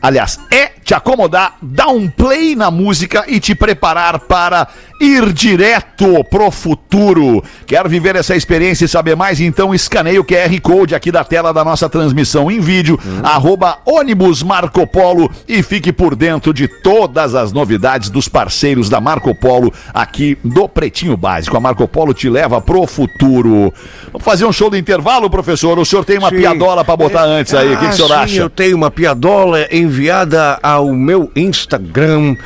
Aliás, 0.02 0.40
é 0.50 0.72
te 0.82 0.94
acomodar, 0.94 1.58
dar 1.60 1.88
um 1.88 2.08
play 2.08 2.56
na 2.56 2.70
música 2.70 3.24
e 3.28 3.38
te 3.38 3.54
preparar 3.54 4.20
para 4.20 4.66
ir 5.00 5.32
direto 5.32 6.22
pro 6.24 6.50
futuro. 6.50 7.42
Quer 7.66 7.88
viver 7.88 8.16
essa 8.16 8.36
experiência 8.36 8.84
e 8.84 8.88
saber 8.88 9.16
mais? 9.16 9.40
Então 9.40 9.74
escaneie 9.74 10.18
o 10.18 10.24
QR 10.24 10.60
Code 10.60 10.94
aqui 10.94 11.10
da 11.10 11.24
tela 11.24 11.52
da 11.52 11.64
nossa 11.64 11.88
transmissão 11.88 12.50
em 12.50 12.60
vídeo, 12.60 12.98
arroba 13.22 13.78
ônibus 13.86 14.42
Marco 14.42 14.86
Polo 14.86 15.30
e 15.48 15.62
fique 15.62 15.92
por 15.92 16.14
dentro 16.14 16.52
de 16.52 16.68
todas 16.68 17.34
as 17.34 17.52
novidades 17.52 18.10
dos 18.10 18.28
parceiros 18.28 18.88
da 18.90 19.00
Marco 19.00 19.34
Polo 19.34 19.72
aqui 19.94 20.36
do 20.44 20.68
Pretinho 20.68 21.16
Básico. 21.16 21.56
A 21.56 21.60
Marco 21.60 21.88
Polo 21.88 22.12
te 22.12 22.28
leva 22.28 22.60
pro 22.60 22.86
futuro. 22.86 23.72
Vamos 24.12 24.24
fazer 24.24 24.44
um 24.44 24.52
show 24.52 24.68
do 24.68 24.76
intervalo, 24.76 25.30
professor? 25.30 25.78
O 25.78 25.84
senhor 25.84 26.04
tem 26.04 26.18
uma 26.18 26.28
Sim. 26.28 26.36
piadola 26.36 26.84
para 26.84 26.96
botar 26.96 27.22
antes 27.24 27.54
aí. 27.54 27.72
O 27.74 27.78
que, 27.78 27.86
que 27.86 27.92
o 27.92 27.96
senhor 27.96 28.12
Ah, 28.12 28.20
acha? 28.20 28.34
sim, 28.34 28.40
eu 28.40 28.50
tenho 28.50 28.76
uma 28.76 28.90
piadola 28.90 29.66
enviada 29.72 30.58
ao 30.62 30.92
meu 30.92 31.30
Instagram. 31.34 32.36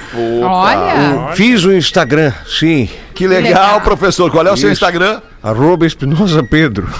Olha, 0.42 1.32
Fiz 1.34 1.64
o 1.64 1.72
Instagram, 1.72 2.32
sim. 2.46 2.88
Que 3.14 3.26
legal, 3.26 3.42
legal. 3.42 3.80
professor. 3.80 4.30
Qual 4.30 4.46
é 4.46 4.52
o 4.52 4.56
seu. 4.56 4.70
Instagram? 4.70 5.20
Arroba 5.42 5.86
Espinosa 5.86 6.42
Pedro. 6.42 6.88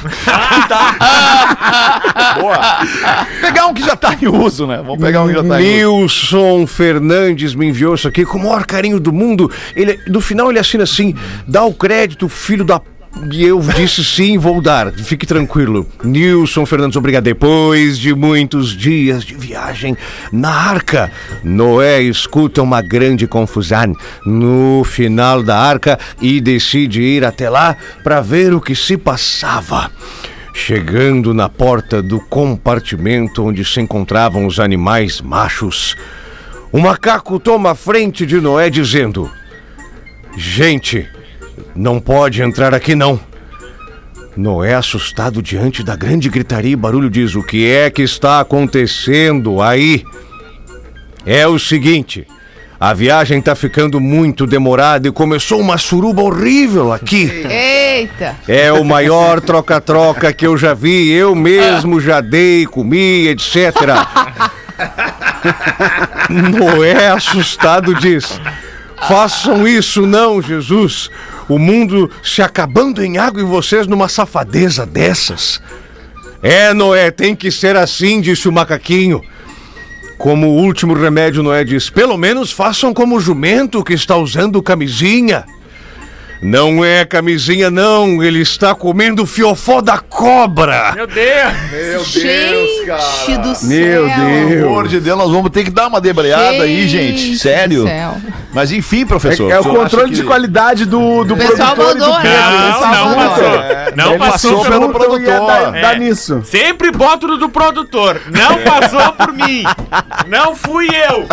Boa. 2.40 2.59
Pegar 3.40 3.66
um 3.66 3.74
que 3.74 3.83
já 3.83 3.96
tá 3.96 4.14
em 4.20 4.28
uso, 4.28 4.66
né? 4.66 4.76
Vamos 4.76 4.98
pegar 4.98 5.22
um 5.22 5.28
que 5.28 5.35
já 5.35 5.42
tá 5.42 5.62
em 5.62 5.85
uso. 5.87 6.37
Nilson 6.37 6.66
Fernandes 6.66 7.54
me 7.54 7.66
enviou 7.66 7.94
isso 7.94 8.07
aqui 8.07 8.24
com 8.24 8.37
o 8.38 8.42
maior 8.42 8.66
carinho 8.66 9.00
do 9.00 9.12
mundo. 9.12 9.50
Ele, 9.74 9.98
no 10.07 10.20
final 10.20 10.50
ele 10.50 10.59
assina 10.59 10.85
assim: 10.85 11.14
dá 11.48 11.64
o 11.64 11.72
crédito, 11.72 12.28
filho 12.28 12.64
da. 12.64 12.80
E 13.31 13.44
eu 13.44 13.61
disse 13.61 14.05
sim, 14.05 14.37
vou 14.37 14.61
dar. 14.61 14.92
Fique 14.92 15.24
tranquilo. 15.24 15.87
Nilson 16.03 16.66
Fernandes, 16.66 16.96
obrigado. 16.96 17.24
Depois 17.24 17.98
de 17.98 18.14
muitos 18.14 18.77
dias 18.77 19.24
de 19.24 19.35
viagem 19.35 19.96
na 20.33 20.50
arca, 20.50 21.11
Noé 21.42 22.03
escuta 22.03 22.61
uma 22.61 22.83
grande 22.83 23.27
confusão 23.27 23.94
no 24.27 24.83
final 24.85 25.42
da 25.42 25.57
arca 25.57 25.98
e 26.20 26.40
decide 26.40 27.03
ir 27.03 27.24
até 27.24 27.48
lá 27.48 27.77
para 28.03 28.20
ver 28.20 28.53
o 28.53 28.61
que 28.61 28.74
se 28.74 28.96
passava. 28.96 29.90
Chegando 30.53 31.33
na 31.33 31.48
porta 31.48 32.03
do 32.03 32.20
compartimento 32.20 33.44
onde 33.44 33.64
se 33.64 33.81
encontravam 33.81 34.46
os 34.46 34.61
animais 34.61 35.20
machos, 35.20 35.96
o 36.70 36.79
macaco 36.79 37.40
toma 37.40 37.72
a 37.72 37.74
frente 37.74 38.27
de 38.27 38.40
Noé 38.40 38.70
dizendo: 38.70 39.31
Gente, 40.37 41.09
não 41.75 42.01
pode 42.01 42.43
entrar 42.43 42.75
aqui 42.75 42.95
não. 42.95 43.19
Noé, 44.37 44.75
assustado 44.75 45.41
diante 45.41 45.83
da 45.83 45.95
grande 45.95 46.29
gritaria 46.29 46.73
e 46.73 46.77
barulho, 46.77 47.09
diz: 47.09 47.35
O 47.35 47.43
que 47.43 47.69
é 47.71 47.89
que 47.91 48.03
está 48.03 48.41
acontecendo 48.41 49.63
aí? 49.63 50.05
É 51.25 51.47
o 51.47 51.59
seguinte. 51.59 52.27
A 52.79 52.93
viagem 52.93 53.41
tá 53.41 53.55
ficando 53.55 54.01
muito 54.01 54.47
demorada 54.47 55.09
e 55.09 55.13
começou 55.13 55.61
uma 55.61 55.79
suruba 55.79 56.21
horrível 56.23 56.93
aqui. 56.93 57.31
eita. 57.49 58.37
É 58.47 58.73
o 58.73 58.85
maior 58.85 59.41
troca-troca 59.41 60.33
que 60.33 60.47
eu 60.47 60.59
já 60.59 60.75
vi. 60.75 61.11
Eu 61.11 61.35
mesmo 61.35 62.01
já 62.01 62.21
dei, 62.21 62.67
comi, 62.67 63.29
etc. 63.29 63.73
Noé, 66.29 67.09
assustado, 67.09 67.95
diz: 67.95 68.41
Façam 69.09 69.67
isso 69.67 70.05
não, 70.07 70.43
Jesus. 70.43 71.11
O 71.48 71.59
mundo 71.59 72.11
se 72.22 72.40
acabando 72.40 73.02
em 73.02 73.18
água 73.18 73.40
e 73.40 73.44
vocês 73.44 73.87
numa 73.87 74.09
safadeza 74.09 74.87
dessas. 74.87 75.61
É, 76.42 76.72
Noé, 76.74 77.11
tem 77.11 77.35
que 77.35 77.50
ser 77.50 77.76
assim, 77.76 78.20
disse 78.20 78.48
o 78.48 78.52
macaquinho. 78.52 79.20
Como 80.18 80.48
último 80.48 80.94
remédio, 80.94 81.42
Noé 81.42 81.64
diz: 81.64 81.90
Pelo 81.90 82.16
menos 82.16 82.52
façam 82.52 82.94
como 82.94 83.16
o 83.16 83.20
jumento 83.20 83.85
que 83.85 83.92
está 83.94 84.16
usando 84.16 84.62
camisinha. 84.62 85.44
Não 86.42 86.85
é 86.85 87.05
camisinha, 87.07 87.70
não. 87.70 88.23
Ele 88.23 88.40
está 88.40 88.75
comendo 88.75 89.23
o 89.23 89.27
fiofó 89.27 89.81
da 89.81 89.99
cobra. 89.99 90.92
Meu 90.94 91.07
Deus! 91.07 91.53
Meu 91.70 92.05
Gente 92.05 93.37
do 93.38 93.55
céu. 93.55 93.68
Meu 93.68 94.09
Pelo 94.09 94.27
Deus. 94.49 94.64
amor 94.64 94.88
de 94.88 95.01
Deus, 95.01 95.18
nós 95.18 95.31
vamos 95.31 95.51
ter 95.51 95.64
que 95.64 95.70
dar 95.70 95.87
uma 95.87 96.01
debreada 96.01 96.62
aí, 96.64 96.87
gente. 96.87 97.31
do 97.33 97.38
Sério. 97.38 97.85
céu. 97.85 98.16
Mas 98.53 98.70
enfim, 98.73 99.07
professor. 99.07 99.51
É, 99.51 99.55
é 99.55 99.61
o 99.61 99.64
controle 99.64 100.11
que- 100.11 100.16
de 100.16 100.23
qualidade 100.25 100.85
do, 100.85 101.25
do 101.25 101.35
O 101.35 101.37
pessoal 101.37 101.75
produtor 101.75 102.20
e 102.20 102.23
do 102.23 102.29
né? 102.29 102.37
Não, 102.38 102.64
Eles 102.66 102.81
não 102.81 103.14
passou. 103.14 103.51
né? 103.59 103.92
Não 103.97 104.18
passou 104.18 104.31
passou 104.59 104.64
pelo 104.64 104.92
pelo 104.92 105.18
dar, 105.18 105.38
produtor. 105.40 105.73
dar 105.81 105.94
É. 105.97 105.99
nisso. 105.99 106.42
Sempre 106.44 106.90
boto 106.90 107.27
no 107.27 107.38
do 107.38 107.49
produtor. 107.49 108.20
Não 108.31 108.59
passou 108.62 109.12
por 109.12 109.33
mim. 109.33 109.64
Não 110.29 110.55
fui 110.55 110.88
eu. 110.88 111.27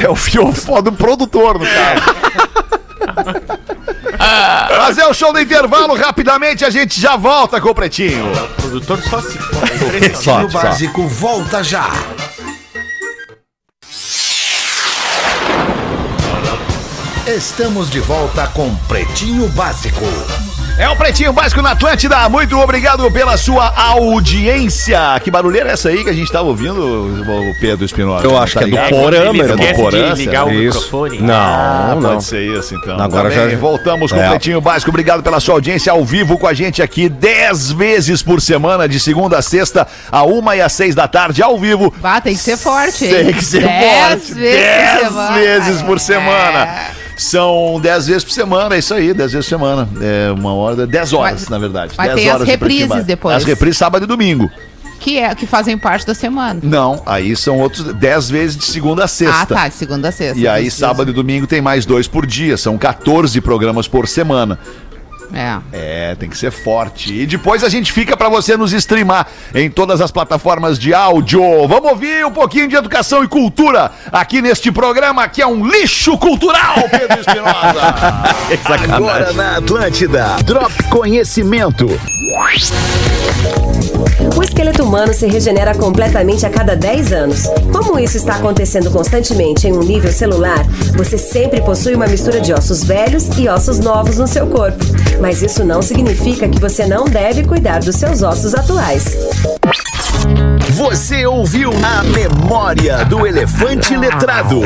É 0.00 0.08
o 0.08 0.14
fiofó 0.14 0.80
do 0.80 0.92
produtor, 0.92 1.58
no 1.58 1.64
caso. 1.66 2.54
Fazer 4.76 5.04
o 5.04 5.14
show 5.14 5.32
do 5.32 5.40
intervalo 5.40 5.94
rapidamente, 5.94 6.64
a 6.64 6.70
gente 6.70 7.00
já 7.00 7.16
volta 7.16 7.60
com 7.60 7.70
o 7.70 7.74
Pretinho. 7.74 8.30
O 8.32 8.62
produtor 8.62 9.02
só 9.02 9.20
se 9.20 9.38
Pretinho 9.98 10.48
Básico 10.48 11.06
volta 11.08 11.62
já. 11.62 11.90
Estamos 17.26 17.90
de 17.90 18.00
volta 18.00 18.46
com 18.48 18.74
Pretinho 18.86 19.48
Básico. 19.48 20.04
É 20.76 20.88
o 20.88 20.96
Pretinho 20.96 21.32
Básico 21.32 21.62
na 21.62 21.70
Atlântida. 21.70 22.28
Muito 22.28 22.58
obrigado 22.58 23.08
pela 23.12 23.36
sua 23.36 23.72
audiência. 23.76 24.98
Que 25.22 25.30
barulheira 25.30 25.70
é 25.70 25.72
essa 25.72 25.88
aí 25.88 26.02
que 26.02 26.10
a 26.10 26.12
gente 26.12 26.32
tava 26.32 26.48
ouvindo, 26.48 26.80
o 26.82 27.54
Pedro 27.60 27.84
Espinosa? 27.84 28.26
Eu 28.26 28.36
acho 28.36 28.54
que 28.58 28.64
é 28.64 28.66
do 28.66 28.70
ligado? 28.70 28.90
Porã, 28.90 29.32
meu. 29.32 29.44
esquece 29.54 29.80
Porã, 29.80 30.14
ligar 30.14 30.44
o 30.46 30.50
Isso. 30.50 30.64
microfone. 30.80 31.20
Não, 31.20 31.32
Ah, 31.32 31.92
não. 31.94 32.02
pode 32.10 32.24
ser 32.24 32.40
isso, 32.58 32.74
então. 32.74 32.98
Agora 33.00 33.30
Tá 33.30 33.40
bem, 33.42 33.50
já- 33.50 33.56
Voltamos 33.56 34.10
com 34.10 34.18
o 34.18 34.22
É. 34.22 34.30
Pretinho 34.30 34.60
Básico. 34.60 34.90
Obrigado 34.90 35.22
pela 35.22 35.38
sua 35.38 35.54
audiência 35.54 35.92
ao 35.92 36.04
vivo 36.04 36.36
com 36.36 36.46
a 36.48 36.52
gente 36.52 36.82
aqui 36.82 37.08
10 37.08 37.70
vezes 37.70 38.20
por 38.20 38.40
semana, 38.40 38.88
de 38.88 38.98
segunda 38.98 39.38
a 39.38 39.42
sexta, 39.42 39.86
a 40.10 40.24
uma 40.24 40.56
e 40.56 40.60
às 40.60 40.72
seis 40.72 40.92
da 40.92 41.06
tarde, 41.06 41.40
ao 41.40 41.56
vivo. 41.56 41.94
Bah, 42.00 42.20
tem 42.20 42.34
que 42.34 42.40
ser 42.42 42.56
forte, 42.56 43.04
hein? 43.06 43.14
Tem 43.26 43.32
que 43.32 43.44
ser 43.44 43.62
Dez 43.62 44.10
forte. 44.10 44.34
vezes 44.34 44.42
Dez 44.42 45.02
por 45.04 45.10
semana. 45.12 45.34
vezes 45.38 45.82
por 45.82 45.98
É. 47.00 47.03
São 47.16 47.78
10 47.80 48.06
vezes 48.08 48.24
por 48.24 48.32
semana, 48.32 48.74
é 48.74 48.78
isso 48.78 48.92
aí, 48.92 49.14
10 49.14 49.32
vezes 49.32 49.46
por 49.46 49.50
semana. 49.56 49.88
É 50.00 50.32
uma 50.32 50.52
hora, 50.54 50.86
10 50.86 51.12
horas, 51.12 51.40
Mas- 51.42 51.48
na 51.48 51.58
verdade. 51.58 51.94
mas 51.96 52.06
10 52.08 52.18
tem 52.20 52.28
as 52.28 52.34
horas 52.34 52.48
de 52.48 52.56
Pretinho 52.58 52.70
reprises 52.80 52.88
Básico. 52.88 53.06
depois. 53.06 53.36
As 53.36 53.44
reprises 53.44 53.76
sábado 53.78 54.04
e 54.04 54.06
domingo. 54.06 54.50
Que, 55.00 55.18
é, 55.18 55.34
que 55.34 55.46
fazem 55.46 55.76
parte 55.76 56.06
da 56.06 56.14
semana. 56.14 56.60
Não, 56.62 57.02
aí 57.04 57.36
são 57.36 57.58
outros 57.60 57.92
10 57.94 58.30
vezes 58.30 58.56
de 58.56 58.64
segunda 58.64 59.04
a 59.04 59.08
sexta. 59.08 59.42
Ah, 59.42 59.46
tá, 59.46 59.68
de 59.68 59.74
segunda 59.74 60.08
a 60.08 60.12
sexta. 60.12 60.38
E 60.38 60.48
aí, 60.48 60.70
sábado 60.70 61.10
e 61.10 61.12
domingo 61.14 61.46
tem 61.46 61.60
mais 61.60 61.84
dois 61.84 62.08
por 62.08 62.24
dia. 62.24 62.56
São 62.56 62.78
14 62.78 63.38
programas 63.42 63.86
por 63.86 64.08
semana. 64.08 64.58
É. 65.34 65.58
É, 65.72 66.14
tem 66.14 66.28
que 66.28 66.38
ser 66.38 66.50
forte. 66.50 67.12
E 67.12 67.26
depois 67.26 67.64
a 67.64 67.68
gente 67.68 67.92
fica 67.92 68.16
pra 68.16 68.28
você 68.28 68.56
nos 68.56 68.72
streamar 68.72 69.26
em 69.54 69.68
todas 69.68 70.00
as 70.00 70.10
plataformas 70.10 70.78
de 70.78 70.94
áudio. 70.94 71.42
Vamos 71.66 71.90
ouvir 71.90 72.24
um 72.24 72.30
pouquinho 72.30 72.68
de 72.68 72.76
educação 72.76 73.24
e 73.24 73.28
cultura 73.28 73.90
aqui 74.12 74.40
neste 74.40 74.70
programa 74.70 75.28
que 75.28 75.42
é 75.42 75.46
um 75.46 75.66
lixo 75.66 76.16
cultural, 76.16 76.76
Pedro 76.90 77.20
Espinosa. 77.20 78.94
Agora 78.94 79.32
na 79.32 79.56
Atlântida. 79.56 80.36
Drop 80.44 80.72
Conhecimento. 80.84 81.88
O 84.36 84.42
esqueleto 84.42 84.82
humano 84.82 85.14
se 85.14 85.26
regenera 85.26 85.72
completamente 85.74 86.44
a 86.44 86.50
cada 86.50 86.74
10 86.74 87.12
anos. 87.12 87.46
Como 87.72 87.96
isso 87.98 88.16
está 88.16 88.34
acontecendo 88.34 88.90
constantemente 88.90 89.68
em 89.68 89.72
um 89.72 89.82
nível 89.82 90.12
celular, 90.12 90.64
você 90.96 91.16
sempre 91.16 91.60
possui 91.60 91.94
uma 91.94 92.08
mistura 92.08 92.40
de 92.40 92.52
ossos 92.52 92.82
velhos 92.82 93.28
e 93.38 93.48
ossos 93.48 93.78
novos 93.78 94.18
no 94.18 94.26
seu 94.26 94.48
corpo. 94.48 94.84
Mas 95.20 95.42
isso 95.42 95.64
não 95.64 95.80
significa 95.80 96.48
que 96.48 96.58
você 96.58 96.84
não 96.86 97.04
deve 97.04 97.44
cuidar 97.44 97.78
dos 97.78 97.94
seus 97.94 98.22
ossos 98.22 98.54
atuais. 98.54 99.16
Você 100.70 101.24
ouviu 101.26 101.70
a 101.84 102.02
memória 102.02 103.04
do 103.04 103.26
elefante 103.26 103.96
letrado. 103.96 104.62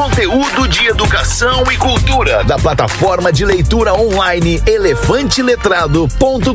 Conteúdo 0.00 0.66
de 0.66 0.86
educação 0.86 1.62
e 1.70 1.76
cultura 1.76 2.42
da 2.42 2.56
plataforma 2.56 3.30
de 3.30 3.44
leitura 3.44 3.92
online 3.92 4.58
elefanteletrado.com.br. 4.66 6.54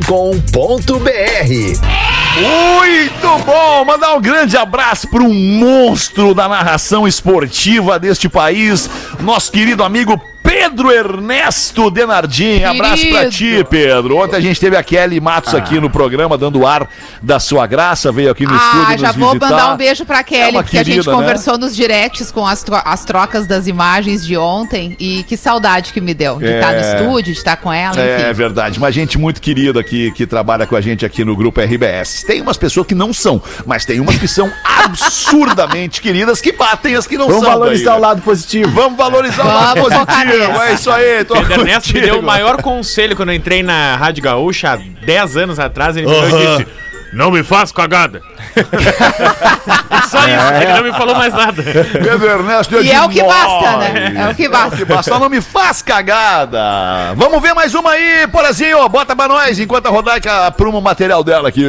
Muito 2.40 3.44
bom! 3.44 3.84
Mandar 3.84 4.16
um 4.16 4.20
grande 4.20 4.56
abraço 4.56 5.08
para 5.08 5.22
um 5.22 5.32
monstro 5.32 6.34
da 6.34 6.48
narração 6.48 7.06
esportiva 7.06 8.00
deste 8.00 8.28
país, 8.28 8.90
nosso 9.20 9.52
querido 9.52 9.84
amigo 9.84 10.20
Pedro 10.68 10.90
Ernesto 10.90 11.90
Denardim. 11.92 12.64
Abraço 12.64 13.06
pra 13.08 13.28
ti, 13.30 13.64
Pedro. 13.70 14.16
Ontem 14.16 14.36
a 14.36 14.40
gente 14.40 14.58
teve 14.58 14.76
a 14.76 14.82
Kelly 14.82 15.20
Matos 15.20 15.54
aqui 15.54 15.78
no 15.78 15.88
programa, 15.88 16.36
dando 16.36 16.66
ar 16.66 16.88
da 17.22 17.38
sua 17.38 17.66
graça, 17.68 18.10
veio 18.10 18.30
aqui 18.32 18.44
no 18.44 18.54
estúdio. 18.54 18.86
Ah, 18.88 18.96
já 18.96 19.06
nos 19.08 19.16
vou 19.16 19.28
visitar. 19.28 19.50
mandar 19.50 19.74
um 19.74 19.76
beijo 19.76 20.04
pra 20.04 20.18
É 20.18 20.22
Kelly, 20.24 20.50
uma 20.56 20.62
porque 20.64 20.78
a 20.78 20.82
gente 20.82 20.94
querida, 20.96 21.10
né? 21.12 21.16
conversou 21.18 21.56
nos 21.56 21.74
directs 21.76 22.32
com 22.32 22.44
as, 22.44 22.64
tro- 22.64 22.82
as 22.84 23.04
trocas 23.04 23.46
das 23.46 23.68
imagens 23.68 24.26
de 24.26 24.36
ontem 24.36 24.96
e 24.98 25.22
que 25.22 25.36
saudade 25.36 25.92
que 25.92 26.00
me 26.00 26.12
deu 26.12 26.38
de 26.38 26.46
É. 26.46 26.58
estar 26.60 26.72
no 26.72 26.80
estúdio, 26.80 27.32
de 27.32 27.38
estar 27.38 27.56
com 27.56 27.72
ela, 27.72 28.00
É 28.00 28.22
enfim. 28.24 28.32
verdade, 28.32 28.78
uma 28.78 28.90
gente 28.90 29.16
muito 29.18 29.40
querida 29.40 29.84
que, 29.84 30.10
que 30.12 30.26
trabalha 30.26 30.66
com 30.66 30.74
a 30.74 30.80
gente 30.80 31.06
aqui 31.06 31.24
no 31.24 31.36
grupo 31.36 31.60
RBS. 31.60 32.24
Tem 32.26 32.40
umas 32.42 32.56
pessoas 32.56 32.86
que 32.86 32.94
não 32.94 33.12
são, 33.12 33.40
mas 33.64 33.84
tem 33.84 34.00
umas 34.00 34.16
que 34.18 34.26
são 34.26 34.50
absurdamente 34.84 36.00
queridas 36.02 36.40
que 36.40 36.50
batem 36.52 36.96
as 36.96 37.06
que 37.06 37.16
não 37.16 37.26
Vamos 37.28 37.42
são. 37.42 37.50
valorizar 37.52 37.90
daí, 37.92 37.98
o 37.98 38.00
né? 38.02 38.06
lado 38.08 38.22
positivo. 38.22 38.70
Vamos 38.72 38.96
valorizar 38.98 39.44
o 39.44 39.46
lado 39.46 39.80
Vamos 39.80 40.04
positivo. 40.06 40.52
Nessa. 40.58 40.70
É 40.70 40.74
isso 40.74 40.90
aí, 40.90 41.24
tô 41.24 41.34
Pedro 41.34 41.60
Ernesto 41.60 41.92
me 41.92 42.00
deu 42.00 42.18
o 42.18 42.22
maior 42.22 42.60
conselho 42.62 43.16
quando 43.16 43.30
eu 43.30 43.34
entrei 43.34 43.62
na 43.62 43.96
Rádio 43.96 44.22
Gaúcha 44.22 44.72
há 44.72 44.76
10 44.76 45.36
anos 45.36 45.58
atrás. 45.58 45.96
Ele 45.96 46.06
virou 46.06 46.28
e 46.28 46.46
disse: 46.58 46.66
Não 47.12 47.30
me 47.30 47.42
faz 47.42 47.72
cagada. 47.72 48.20
Só 50.08 50.18
isso, 50.20 50.62
ele 50.62 50.72
não 50.72 50.82
me 50.82 50.92
falou 50.92 51.14
mais 51.14 51.32
nada. 51.32 51.62
Pedro 51.62 52.26
Ernesto 52.26 52.82
E 52.82 52.90
é 52.90 53.02
o 53.02 53.08
que 53.08 53.22
basta, 53.22 53.76
né? 53.78 54.14
É 54.16 54.30
o 54.30 54.34
que 54.34 54.48
basta. 54.48 54.76
que 54.76 54.84
basta. 54.84 55.10
Só 55.10 55.18
não 55.18 55.28
me 55.28 55.40
faz 55.40 55.82
cagada. 55.82 57.14
Vamos 57.16 57.40
ver 57.42 57.54
mais 57.54 57.74
uma 57.74 57.90
aí, 57.92 58.26
Porazinho. 58.28 58.88
Bota 58.88 59.14
pra 59.16 59.28
nós 59.28 59.58
enquanto 59.58 59.86
a 59.86 59.90
Rodaica 59.90 60.46
apruma 60.46 60.78
o 60.78 60.82
material 60.82 61.22
dela 61.24 61.48
aqui. 61.48 61.64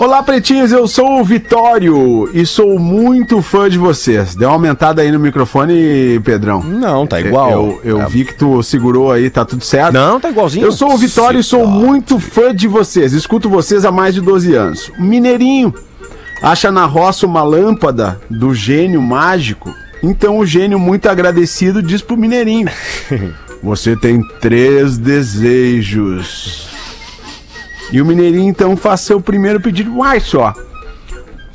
Olá, 0.00 0.22
pretinhos, 0.22 0.72
eu 0.72 0.88
sou 0.88 1.20
o 1.20 1.24
Vitório 1.24 2.30
e 2.32 2.46
sou 2.46 2.78
muito 2.78 3.42
fã 3.42 3.68
de 3.68 3.76
vocês. 3.76 4.34
Deu 4.34 4.48
uma 4.48 4.54
aumentada 4.54 5.02
aí 5.02 5.12
no 5.12 5.18
microfone, 5.18 6.18
Pedrão. 6.24 6.62
Não, 6.62 7.06
tá 7.06 7.20
igual. 7.20 7.50
Eu, 7.50 7.80
eu 7.84 8.08
vi 8.08 8.24
que 8.24 8.32
tu 8.34 8.62
segurou 8.62 9.12
aí, 9.12 9.28
tá 9.28 9.44
tudo 9.44 9.62
certo? 9.62 9.92
Não, 9.92 10.18
tá 10.18 10.30
igualzinho. 10.30 10.64
Eu 10.64 10.72
sou 10.72 10.94
o 10.94 10.96
Vitório 10.96 11.38
e 11.38 11.44
sou 11.44 11.66
muito 11.66 12.18
fã 12.18 12.54
de 12.54 12.66
vocês. 12.66 13.12
Escuto 13.12 13.50
vocês 13.50 13.84
há 13.84 13.92
mais 13.92 14.14
de 14.14 14.22
12 14.22 14.54
anos. 14.54 14.90
Mineirinho 14.98 15.74
acha 16.42 16.72
na 16.72 16.86
roça 16.86 17.26
uma 17.26 17.42
lâmpada 17.42 18.18
do 18.30 18.54
gênio 18.54 19.02
mágico. 19.02 19.70
Então 20.02 20.38
o 20.38 20.46
gênio, 20.46 20.78
muito 20.78 21.10
agradecido, 21.10 21.82
diz 21.82 22.00
pro 22.00 22.16
Mineirinho: 22.16 22.70
Você 23.62 23.94
tem 23.94 24.22
três 24.40 24.96
desejos. 24.96 26.69
E 27.92 28.00
o 28.00 28.06
Mineirinho 28.06 28.48
então 28.48 28.76
faz 28.76 29.00
seu 29.00 29.20
primeiro 29.20 29.60
pedido. 29.60 29.96
Uai 29.96 30.20
só. 30.20 30.54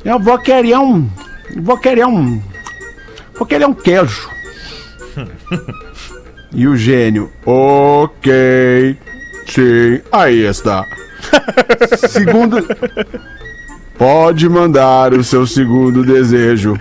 Eu 0.04 0.18
vou 0.18 0.38
querer 0.38 0.76
um. 0.76 1.08
Vou 1.56 1.78
querer 1.78 2.06
um. 2.06 2.40
Vou 3.36 3.46
querer 3.46 3.66
um 3.66 3.74
queijo. 3.74 4.28
E 6.52 6.66
o 6.66 6.76
gênio, 6.76 7.30
ok, 7.44 8.96
sim, 9.46 10.00
aí 10.10 10.46
está. 10.46 10.86
Segundo, 12.08 12.66
pode 13.98 14.48
mandar 14.48 15.12
o 15.12 15.24
seu 15.24 15.46
segundo 15.46 16.02
desejo. 16.02 16.78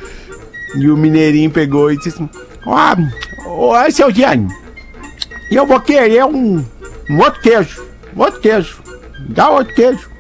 E 0.76 0.90
o 0.90 0.96
mineirinho 0.96 1.52
pegou 1.52 1.92
e 1.92 1.98
disse 1.98 2.10
assim, 2.10 2.30
ah, 2.66 2.96
oi, 3.46 3.92
seu 3.92 4.12
gênio, 4.12 4.50
eu 5.52 5.66
vou 5.66 5.80
querer 5.82 6.24
um, 6.26 6.64
um 7.10 7.18
outro 7.18 7.42
queijo, 7.42 7.84
um 8.16 8.22
outro 8.22 8.40
queijo, 8.40 8.82
dá 9.20 9.50
outro 9.50 9.74
queijo. 9.74 10.16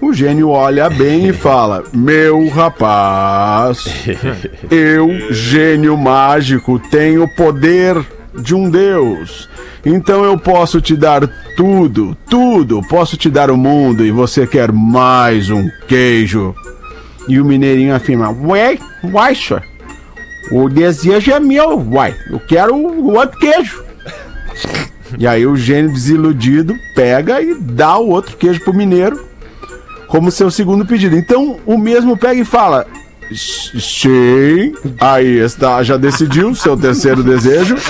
O 0.00 0.12
gênio 0.12 0.48
olha 0.48 0.88
bem 0.88 1.28
e 1.28 1.32
fala: 1.32 1.84
Meu 1.92 2.48
rapaz, 2.48 3.84
eu, 4.70 5.32
gênio 5.32 5.96
mágico, 5.96 6.78
tenho 6.90 7.24
o 7.24 7.34
poder 7.34 7.96
de 8.34 8.54
um 8.54 8.70
deus. 8.70 9.48
Então 9.84 10.24
eu 10.24 10.38
posso 10.38 10.80
te 10.80 10.96
dar 10.96 11.26
tudo, 11.56 12.16
tudo. 12.28 12.80
Posso 12.88 13.16
te 13.16 13.28
dar 13.28 13.50
o 13.50 13.56
mundo 13.56 14.04
e 14.04 14.10
você 14.10 14.46
quer 14.46 14.72
mais 14.72 15.50
um 15.50 15.68
queijo. 15.88 16.54
E 17.28 17.40
o 17.40 17.44
mineirinho 17.44 17.94
afirma: 17.94 18.30
Ué, 18.30 18.78
uai. 19.04 19.34
O 20.50 20.68
desejo 20.68 21.30
é 21.30 21.38
meu, 21.38 21.78
uai. 21.78 22.14
Eu 22.28 22.40
quero 22.40 22.74
o 22.74 23.12
outro 23.12 23.38
queijo. 23.38 23.89
E 25.18 25.26
aí 25.26 25.46
o 25.46 25.56
gênio 25.56 25.92
desiludido 25.92 26.74
pega 26.94 27.40
e 27.40 27.54
dá 27.54 27.96
o 27.98 28.08
outro 28.08 28.36
queijo 28.36 28.60
pro 28.60 28.74
mineiro 28.74 29.30
como 30.10 30.30
seu 30.30 30.50
segundo 30.50 30.84
pedido. 30.84 31.16
Então 31.16 31.58
o 31.64 31.78
mesmo 31.78 32.14
pega 32.16 32.40
e 32.40 32.44
fala: 32.44 32.84
Sim, 33.32 34.74
aí 35.00 35.38
está, 35.38 35.82
já 35.84 35.96
decidiu 35.96 36.54
seu 36.54 36.76
terceiro 36.76 37.22
desejo. 37.22 37.76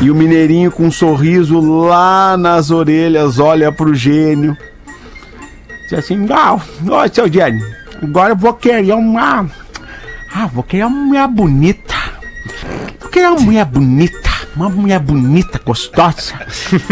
e 0.00 0.10
o 0.10 0.14
mineirinho 0.14 0.70
com 0.70 0.86
um 0.86 0.90
sorriso 0.90 1.60
lá 1.60 2.34
nas 2.36 2.70
orelhas 2.70 3.38
olha 3.38 3.70
pro 3.70 3.94
gênio. 3.94 4.56
Diz 5.82 5.98
assim: 5.98 6.26
Ah, 6.30 6.54
ó, 6.54 6.60
seu 7.12 7.30
gênio, 7.30 7.64
agora 8.02 8.32
eu 8.32 8.36
vou 8.36 8.54
querer 8.54 8.94
uma. 8.94 9.46
Ah, 10.34 10.46
vou 10.46 10.62
querer 10.62 10.86
uma 10.86 11.04
mulher 11.04 11.28
bonita. 11.28 11.94
Vou 12.98 13.10
querer 13.10 13.28
uma 13.28 13.40
mulher 13.40 13.66
bonita. 13.66 14.31
Uma 14.54 14.68
mulher 14.68 15.00
bonita, 15.00 15.60
gostosa. 15.64 16.34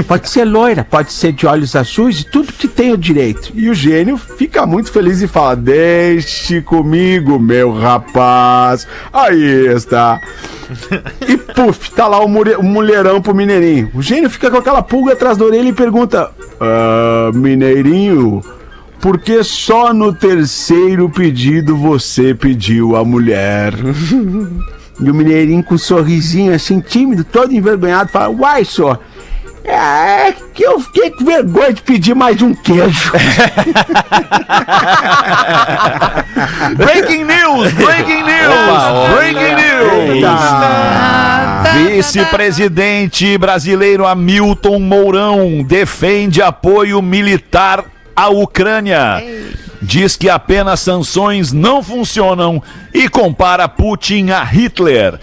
Pode 0.06 0.28
ser 0.28 0.44
loira, 0.44 0.84
pode 0.88 1.12
ser 1.12 1.32
de 1.32 1.46
olhos 1.46 1.76
azuis 1.76 2.20
e 2.20 2.24
tudo 2.24 2.52
que 2.52 2.66
tem 2.66 2.92
o 2.92 2.96
direito. 2.96 3.52
E 3.54 3.68
o 3.68 3.74
gênio 3.74 4.16
fica 4.16 4.66
muito 4.66 4.90
feliz 4.90 5.20
e 5.20 5.28
fala: 5.28 5.56
Deixe 5.56 6.61
comigo, 6.62 7.38
meu 7.38 7.72
rapaz. 7.72 8.86
Aí 9.12 9.66
está. 9.74 10.20
E 11.28 11.36
puf, 11.36 11.90
tá 11.92 12.06
lá 12.06 12.24
o, 12.24 12.28
mulherão 12.28 13.20
pro 13.20 13.34
Mineirinho. 13.34 13.90
O 13.94 14.02
gênio 14.02 14.30
fica 14.30 14.50
com 14.50 14.56
aquela 14.56 14.82
pulga 14.82 15.12
atrás 15.12 15.36
da 15.36 15.44
orelha 15.44 15.68
e 15.68 15.72
pergunta: 15.72 16.30
Ah, 16.61 17.30
Mineirinho, 17.34 18.40
por 19.00 19.18
que 19.18 19.42
só 19.42 19.92
no 19.92 20.14
terceiro 20.14 21.11
pedido 21.11 21.76
você 21.76 22.34
pediu 22.34 22.96
a 22.96 23.04
mulher? 23.04 23.74
E 25.03 25.11
o 25.11 25.14
mineirinho 25.14 25.62
com 25.62 25.74
um 25.74 25.78
sorrisinho 25.78 26.55
assim, 26.55 26.80
tímido, 26.80 27.24
todo 27.24 27.55
envergonhado, 27.55 28.11
fala: 28.11 28.28
Uai, 28.28 28.62
senhor, 28.64 29.01
é 29.64 30.32
que 30.55 30.62
eu 30.62 30.78
fiquei 30.80 31.11
com 31.11 31.24
vergonha 31.24 31.72
de 31.72 31.82
pedir 31.82 32.14
mais 32.14 32.40
um 32.42 32.55
queijo. 32.55 33.12
Breaking 36.76 37.24
news! 37.24 37.72
Breaking 37.72 38.24
news! 38.24 38.55
breaking 39.14 39.55
news! 39.55 39.70
Vice-presidente 41.72 43.38
brasileiro 43.38 44.07
Hamilton 44.07 44.78
Mourão 44.80 45.62
defende 45.62 46.42
apoio 46.42 47.01
militar 47.01 47.84
à 48.20 48.28
Ucrânia. 48.28 49.24
Diz 49.80 50.14
que 50.14 50.28
apenas 50.28 50.80
sanções 50.80 51.52
não 51.52 51.82
funcionam 51.82 52.62
e 52.92 53.08
compara 53.08 53.66
Putin 53.66 54.30
a 54.30 54.44
Hitler. 54.44 55.18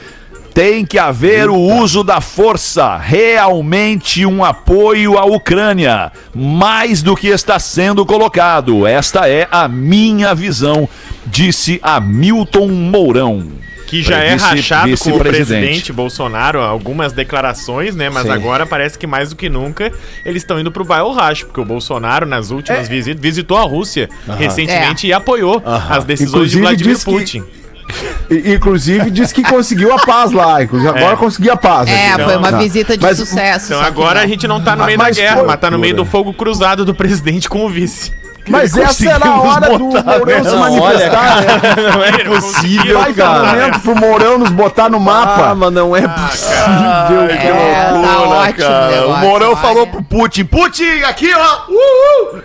Tem 0.51 0.83
que 0.83 0.97
haver 0.97 1.47
o 1.47 1.55
uso 1.55 2.03
da 2.03 2.19
força, 2.19 2.97
realmente 2.97 4.25
um 4.25 4.43
apoio 4.43 5.15
à 5.15 5.25
Ucrânia, 5.25 6.11
mais 6.33 7.03
do 7.03 7.15
que 7.15 7.27
está 7.27 7.59
sendo 7.59 8.03
colocado. 8.03 8.87
Esta 8.87 9.29
é 9.29 9.47
a 9.51 9.67
minha 9.67 10.33
visão, 10.33 10.89
disse 11.27 11.79
Hamilton 11.83 12.69
Mourão. 12.69 13.47
Que 13.87 14.03
já 14.03 14.17
é 14.19 14.33
Vice- 14.33 14.45
rachado 14.45 14.97
com 14.97 15.11
o 15.11 15.19
presidente 15.19 15.93
Bolsonaro, 15.93 16.59
algumas 16.59 17.13
declarações, 17.13 17.95
né? 17.95 18.09
Mas 18.09 18.23
Sim. 18.23 18.31
agora 18.31 18.65
parece 18.65 18.99
que 18.99 19.07
mais 19.07 19.29
do 19.29 19.35
que 19.37 19.49
nunca 19.49 19.91
eles 20.25 20.43
estão 20.43 20.59
indo 20.59 20.69
pro 20.71 20.83
bairro 20.83 21.13
racho, 21.13 21.45
porque 21.45 21.61
o 21.61 21.65
Bolsonaro, 21.65 22.25
nas 22.25 22.51
últimas 22.51 22.87
visitas, 22.89 23.21
visitou 23.21 23.57
a 23.57 23.63
Rússia 23.63 24.09
recentemente 24.37 25.07
e 25.07 25.13
apoiou 25.13 25.63
as 25.65 26.03
decisões 26.03 26.51
de 26.51 26.57
Inclusive, 26.57 26.61
Vladimir 26.61 26.93
diz 26.95 27.03
que- 27.03 27.11
Putin. 27.11 27.43
E- 28.29 28.55
Inclusive 28.55 29.09
disse 29.09 29.33
que 29.33 29.41
conseguiu 29.41 29.93
a 29.93 29.99
paz 30.05 30.33
lá. 30.33 30.61
Inclusive, 30.61 30.89
agora 30.89 31.15
conseguiu 31.15 31.53
a 31.53 31.55
paz. 31.55 31.87
É, 31.89 32.11
aqui. 32.11 32.23
foi 32.25 32.35
uma 32.35 32.51
Tá. 32.51 32.57
visita 32.57 32.97
de 32.97 33.01
Mas- 33.03 33.17
sucesso. 33.17 33.67
Então 33.67 33.79
que 33.79 33.87
agora 33.87 34.15
não. 34.19 34.25
a 34.25 34.27
gente 34.27 34.45
não 34.45 34.61
tá 34.61 34.71
no 34.71 34.79
Mas- 34.79 34.85
meio 34.87 34.97
da 34.97 35.03
mas 35.05 35.15
guerra, 35.17 35.37
foi- 35.37 35.47
mas 35.47 35.59
tá 35.61 35.71
no 35.71 35.79
meio 35.79 35.95
do 35.95 36.03
fogo 36.03 36.33
cruzado 36.33 36.83
do 36.83 36.93
presidente 36.93 37.47
com 37.47 37.65
o 37.65 37.69
vice. 37.69 38.11
Mas 38.47 38.75
essa 38.77 39.09
era 39.09 39.25
a 39.27 39.41
hora 39.41 39.77
do 39.77 39.85
Mourão 39.85 40.43
se 40.43 40.49
Não, 40.51 40.59
manifestar, 40.59 41.41
né? 41.41 41.61
Não 41.93 42.03
é 42.03 42.23
possível, 42.25 42.99
Vai 42.99 43.13
dar 43.13 43.31
um 43.31 43.45
momento 43.47 43.79
pro 43.81 43.95
Mourão 43.95 44.37
nos 44.37 44.49
botar 44.49 44.89
no 44.89 44.97
Ah, 44.97 44.99
mapa. 44.99 45.55
mas 45.55 45.73
não 45.73 45.95
é 45.95 46.01
possível. 46.07 47.23
É, 47.29 47.91
tá 47.91 48.21
ótimo 48.21 48.67
o 48.67 48.71
O 48.77 48.87
negócio, 48.91 49.17
Mourão 49.27 49.47
olha. 49.49 49.57
falou 49.57 49.87
pro 49.87 50.03
Putin: 50.03 50.45
Putin, 50.45 51.01
aqui 51.07 51.31
ó! 51.33 51.57
Uhul! 51.69 52.41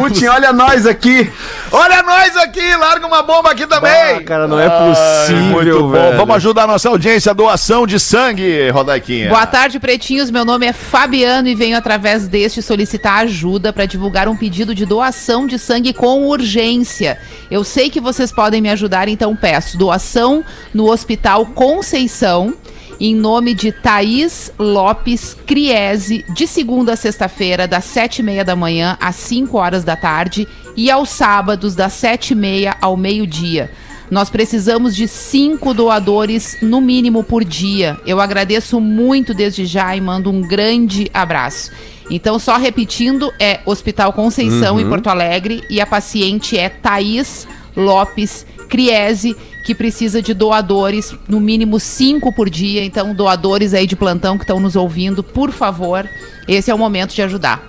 Putin, 0.00 0.26
olha 0.26 0.52
nós 0.52 0.86
aqui. 0.86 1.30
Olha 1.72 2.02
nós 2.02 2.36
aqui, 2.36 2.74
larga 2.76 3.06
uma 3.06 3.22
bomba 3.22 3.52
aqui 3.52 3.64
também! 3.66 4.16
Ah, 4.18 4.22
cara, 4.24 4.48
não 4.48 4.58
é 4.58 4.68
possível, 4.68 5.42
muito 5.44 5.78
bom. 5.82 5.90
velho. 5.90 6.16
Vamos 6.16 6.34
ajudar 6.36 6.64
a 6.64 6.66
nossa 6.66 6.88
audiência, 6.88 7.32
doação 7.32 7.86
de 7.86 8.00
sangue, 8.00 8.68
Rodaiquinha. 8.70 9.28
Boa 9.28 9.46
tarde, 9.46 9.78
pretinhos. 9.78 10.30
Meu 10.30 10.44
nome 10.44 10.66
é 10.66 10.72
Fabiano 10.72 11.46
e 11.48 11.54
venho 11.54 11.76
através 11.76 12.26
deste 12.26 12.60
solicitar 12.90 13.22
ajuda 13.22 13.72
para 13.72 13.86
divulgar 13.86 14.28
um 14.28 14.36
pedido 14.36 14.74
de 14.74 14.84
doação 14.84 15.46
de 15.46 15.58
sangue 15.58 15.92
com 15.92 16.26
urgência. 16.26 17.18
Eu 17.48 17.62
sei 17.62 17.88
que 17.88 18.00
vocês 18.00 18.32
podem 18.32 18.60
me 18.60 18.68
ajudar, 18.70 19.06
então 19.06 19.36
peço 19.36 19.78
doação 19.78 20.44
no 20.74 20.90
Hospital 20.90 21.46
Conceição. 21.46 22.52
Em 22.98 23.14
nome 23.14 23.54
de 23.54 23.72
Thaís 23.72 24.52
Lopes 24.58 25.34
Criese, 25.46 26.24
de 26.34 26.46
segunda 26.46 26.94
a 26.94 26.96
sexta-feira, 26.96 27.66
das 27.66 27.84
sete 27.84 28.18
e 28.18 28.22
meia 28.22 28.44
da 28.44 28.54
manhã 28.54 28.98
às 29.00 29.16
5 29.16 29.56
horas 29.56 29.84
da 29.84 29.96
tarde, 29.96 30.46
e 30.76 30.90
aos 30.90 31.08
sábados, 31.08 31.74
das 31.74 31.92
sete 31.94 32.32
e 32.32 32.34
meia 32.34 32.76
ao 32.80 32.96
meio-dia. 32.96 33.70
Nós 34.10 34.28
precisamos 34.28 34.96
de 34.96 35.06
cinco 35.06 35.72
doadores, 35.72 36.58
no 36.60 36.80
mínimo, 36.80 37.22
por 37.22 37.44
dia. 37.44 37.96
Eu 38.04 38.20
agradeço 38.20 38.80
muito 38.80 39.32
desde 39.32 39.64
já 39.64 39.94
e 39.94 40.00
mando 40.00 40.30
um 40.30 40.40
grande 40.40 41.08
abraço. 41.14 41.70
Então, 42.10 42.38
só 42.38 42.56
repetindo, 42.56 43.32
é 43.38 43.60
Hospital 43.64 44.12
Conceição, 44.12 44.80
em 44.80 44.88
Porto 44.88 45.06
Alegre, 45.06 45.62
e 45.70 45.80
a 45.80 45.86
paciente 45.86 46.58
é 46.58 46.68
Thaís 46.68 47.46
Lopes 47.76 48.44
Criese, 48.68 49.36
que 49.64 49.74
precisa 49.74 50.20
de 50.20 50.34
doadores, 50.34 51.14
no 51.28 51.38
mínimo 51.40 51.78
cinco 51.78 52.32
por 52.34 52.50
dia. 52.50 52.84
Então, 52.84 53.14
doadores 53.14 53.74
aí 53.74 53.86
de 53.86 53.94
plantão 53.94 54.36
que 54.36 54.42
estão 54.42 54.58
nos 54.58 54.74
ouvindo, 54.74 55.22
por 55.22 55.52
favor, 55.52 56.08
esse 56.48 56.70
é 56.70 56.74
o 56.74 56.78
momento 56.78 57.14
de 57.14 57.22
ajudar. 57.22 57.62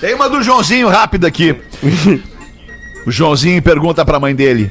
Tem 0.00 0.14
uma 0.14 0.28
do 0.28 0.42
Joãozinho 0.42 0.88
rápida 0.88 1.26
aqui. 1.26 1.56
o 3.06 3.10
Joãozinho 3.10 3.62
pergunta 3.62 4.04
pra 4.04 4.20
mãe 4.20 4.34
dele: 4.34 4.70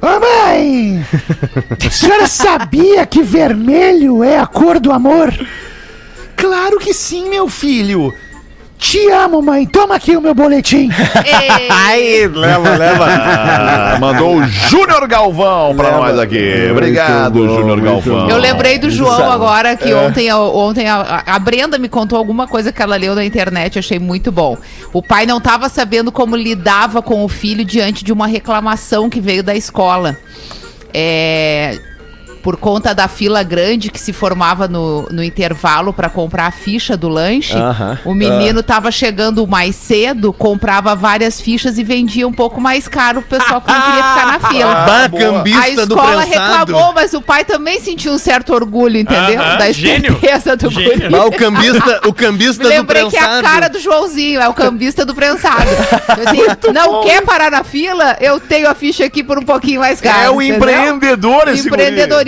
Ô 0.00 0.20
mãe, 0.20 1.04
a 1.84 1.90
senhora 1.90 2.26
sabia 2.28 3.04
que 3.06 3.22
vermelho 3.22 4.22
é 4.22 4.38
a 4.38 4.46
cor 4.46 4.78
do 4.78 4.92
amor? 4.92 5.34
Claro 6.36 6.78
que 6.78 6.92
sim, 6.92 7.28
meu 7.28 7.48
filho. 7.48 8.14
Te 8.78 9.10
amo, 9.10 9.42
mãe. 9.42 9.66
Toma 9.66 9.96
aqui 9.96 10.16
o 10.16 10.20
meu 10.20 10.34
boletim. 10.34 10.90
Aí, 11.86 12.28
leva, 12.28 12.76
leva. 12.76 13.04
Ah, 13.08 13.96
mandou 14.00 14.36
o 14.36 14.44
Júnior 14.46 15.06
Galvão 15.08 15.74
pra 15.74 15.90
nós 15.92 16.18
aqui. 16.18 16.68
Obrigado, 16.70 17.48
Júnior 17.48 17.80
Galvão. 17.80 18.28
Eu 18.28 18.36
lembrei 18.38 18.78
do 18.78 18.90
João 18.90 19.30
agora, 19.32 19.76
que 19.76 19.92
ontem, 19.92 20.28
a- 20.30 20.38
ontem 20.38 20.88
a, 20.88 21.22
a 21.26 21.38
Brenda 21.38 21.78
me 21.78 21.88
contou 21.88 22.18
alguma 22.18 22.46
coisa 22.46 22.70
que 22.70 22.80
ela 22.82 22.96
leu 22.96 23.14
na 23.14 23.24
internet, 23.24 23.76
eu 23.76 23.80
achei 23.80 23.98
muito 23.98 24.30
bom. 24.30 24.56
O 24.92 25.02
pai 25.02 25.26
não 25.26 25.38
estava 25.38 25.68
sabendo 25.68 26.12
como 26.12 26.36
lidava 26.36 27.00
com 27.02 27.24
o 27.24 27.28
filho 27.28 27.64
diante 27.64 28.04
de 28.04 28.12
uma 28.12 28.26
reclamação 28.26 29.08
que 29.10 29.20
veio 29.20 29.42
da 29.42 29.54
escola. 29.54 30.16
É, 30.92 31.78
por 32.46 32.56
conta 32.56 32.94
da 32.94 33.08
fila 33.08 33.42
grande 33.42 33.90
que 33.90 33.98
se 34.00 34.12
formava 34.12 34.68
no, 34.68 35.08
no 35.10 35.20
intervalo 35.20 35.92
para 35.92 36.08
comprar 36.08 36.46
a 36.46 36.52
ficha 36.52 36.96
do 36.96 37.08
lanche, 37.08 37.56
Aham. 37.56 37.98
o 38.04 38.14
menino 38.14 38.60
estava 38.60 38.92
chegando 38.92 39.44
mais 39.48 39.74
cedo, 39.74 40.32
comprava 40.32 40.94
várias 40.94 41.40
fichas 41.40 41.76
e 41.76 41.82
vendia 41.82 42.24
um 42.26 42.32
pouco 42.32 42.60
mais 42.60 42.86
caro, 42.86 43.18
o 43.18 43.22
pessoal 43.22 43.60
que 43.60 43.68
não 43.72 43.82
queria 43.82 44.02
ficar 44.04 44.26
na 44.26 44.38
fila. 44.48 44.74
Bah, 44.76 45.04
A 45.06 45.08
cambista 45.08 45.86
do 45.86 45.94
escola 45.96 46.22
prensado. 46.22 46.72
reclamou, 46.72 46.94
mas 46.94 47.12
o 47.14 47.20
pai 47.20 47.44
também 47.44 47.80
sentiu 47.80 48.12
um 48.12 48.18
certo 48.18 48.54
orgulho, 48.54 48.96
entendeu? 48.96 49.40
Aham, 49.42 49.58
da 49.58 49.72
gênio. 49.72 50.12
esperteza 50.12 50.56
do 50.56 50.70
Gênio. 50.70 51.10
guri. 51.10 51.14
O 51.26 51.32
cambista, 51.32 52.00
o 52.06 52.12
cambista 52.14 52.62
do 52.62 52.68
lembrei 52.68 53.08
que 53.10 53.16
é 53.16 53.20
a 53.20 53.24
prensado. 53.24 53.42
cara 53.42 53.68
do 53.68 53.80
Joãozinho, 53.80 54.40
é 54.40 54.48
o 54.48 54.54
cambista 54.54 55.04
do 55.04 55.16
prensado. 55.16 55.66
Assim, 56.24 56.72
não 56.72 57.02
quer 57.02 57.22
parar 57.22 57.50
na 57.50 57.64
fila? 57.64 58.16
Eu 58.20 58.38
tenho 58.38 58.70
a 58.70 58.74
ficha 58.76 59.04
aqui 59.04 59.24
por 59.24 59.36
um 59.36 59.42
pouquinho 59.44 59.80
mais 59.80 60.00
caro. 60.00 60.22
É 60.22 60.30
o 60.30 60.40
entendeu? 60.40 60.94
empreendedor 60.94 61.48
esse 61.48 61.68
guri. 61.68 61.82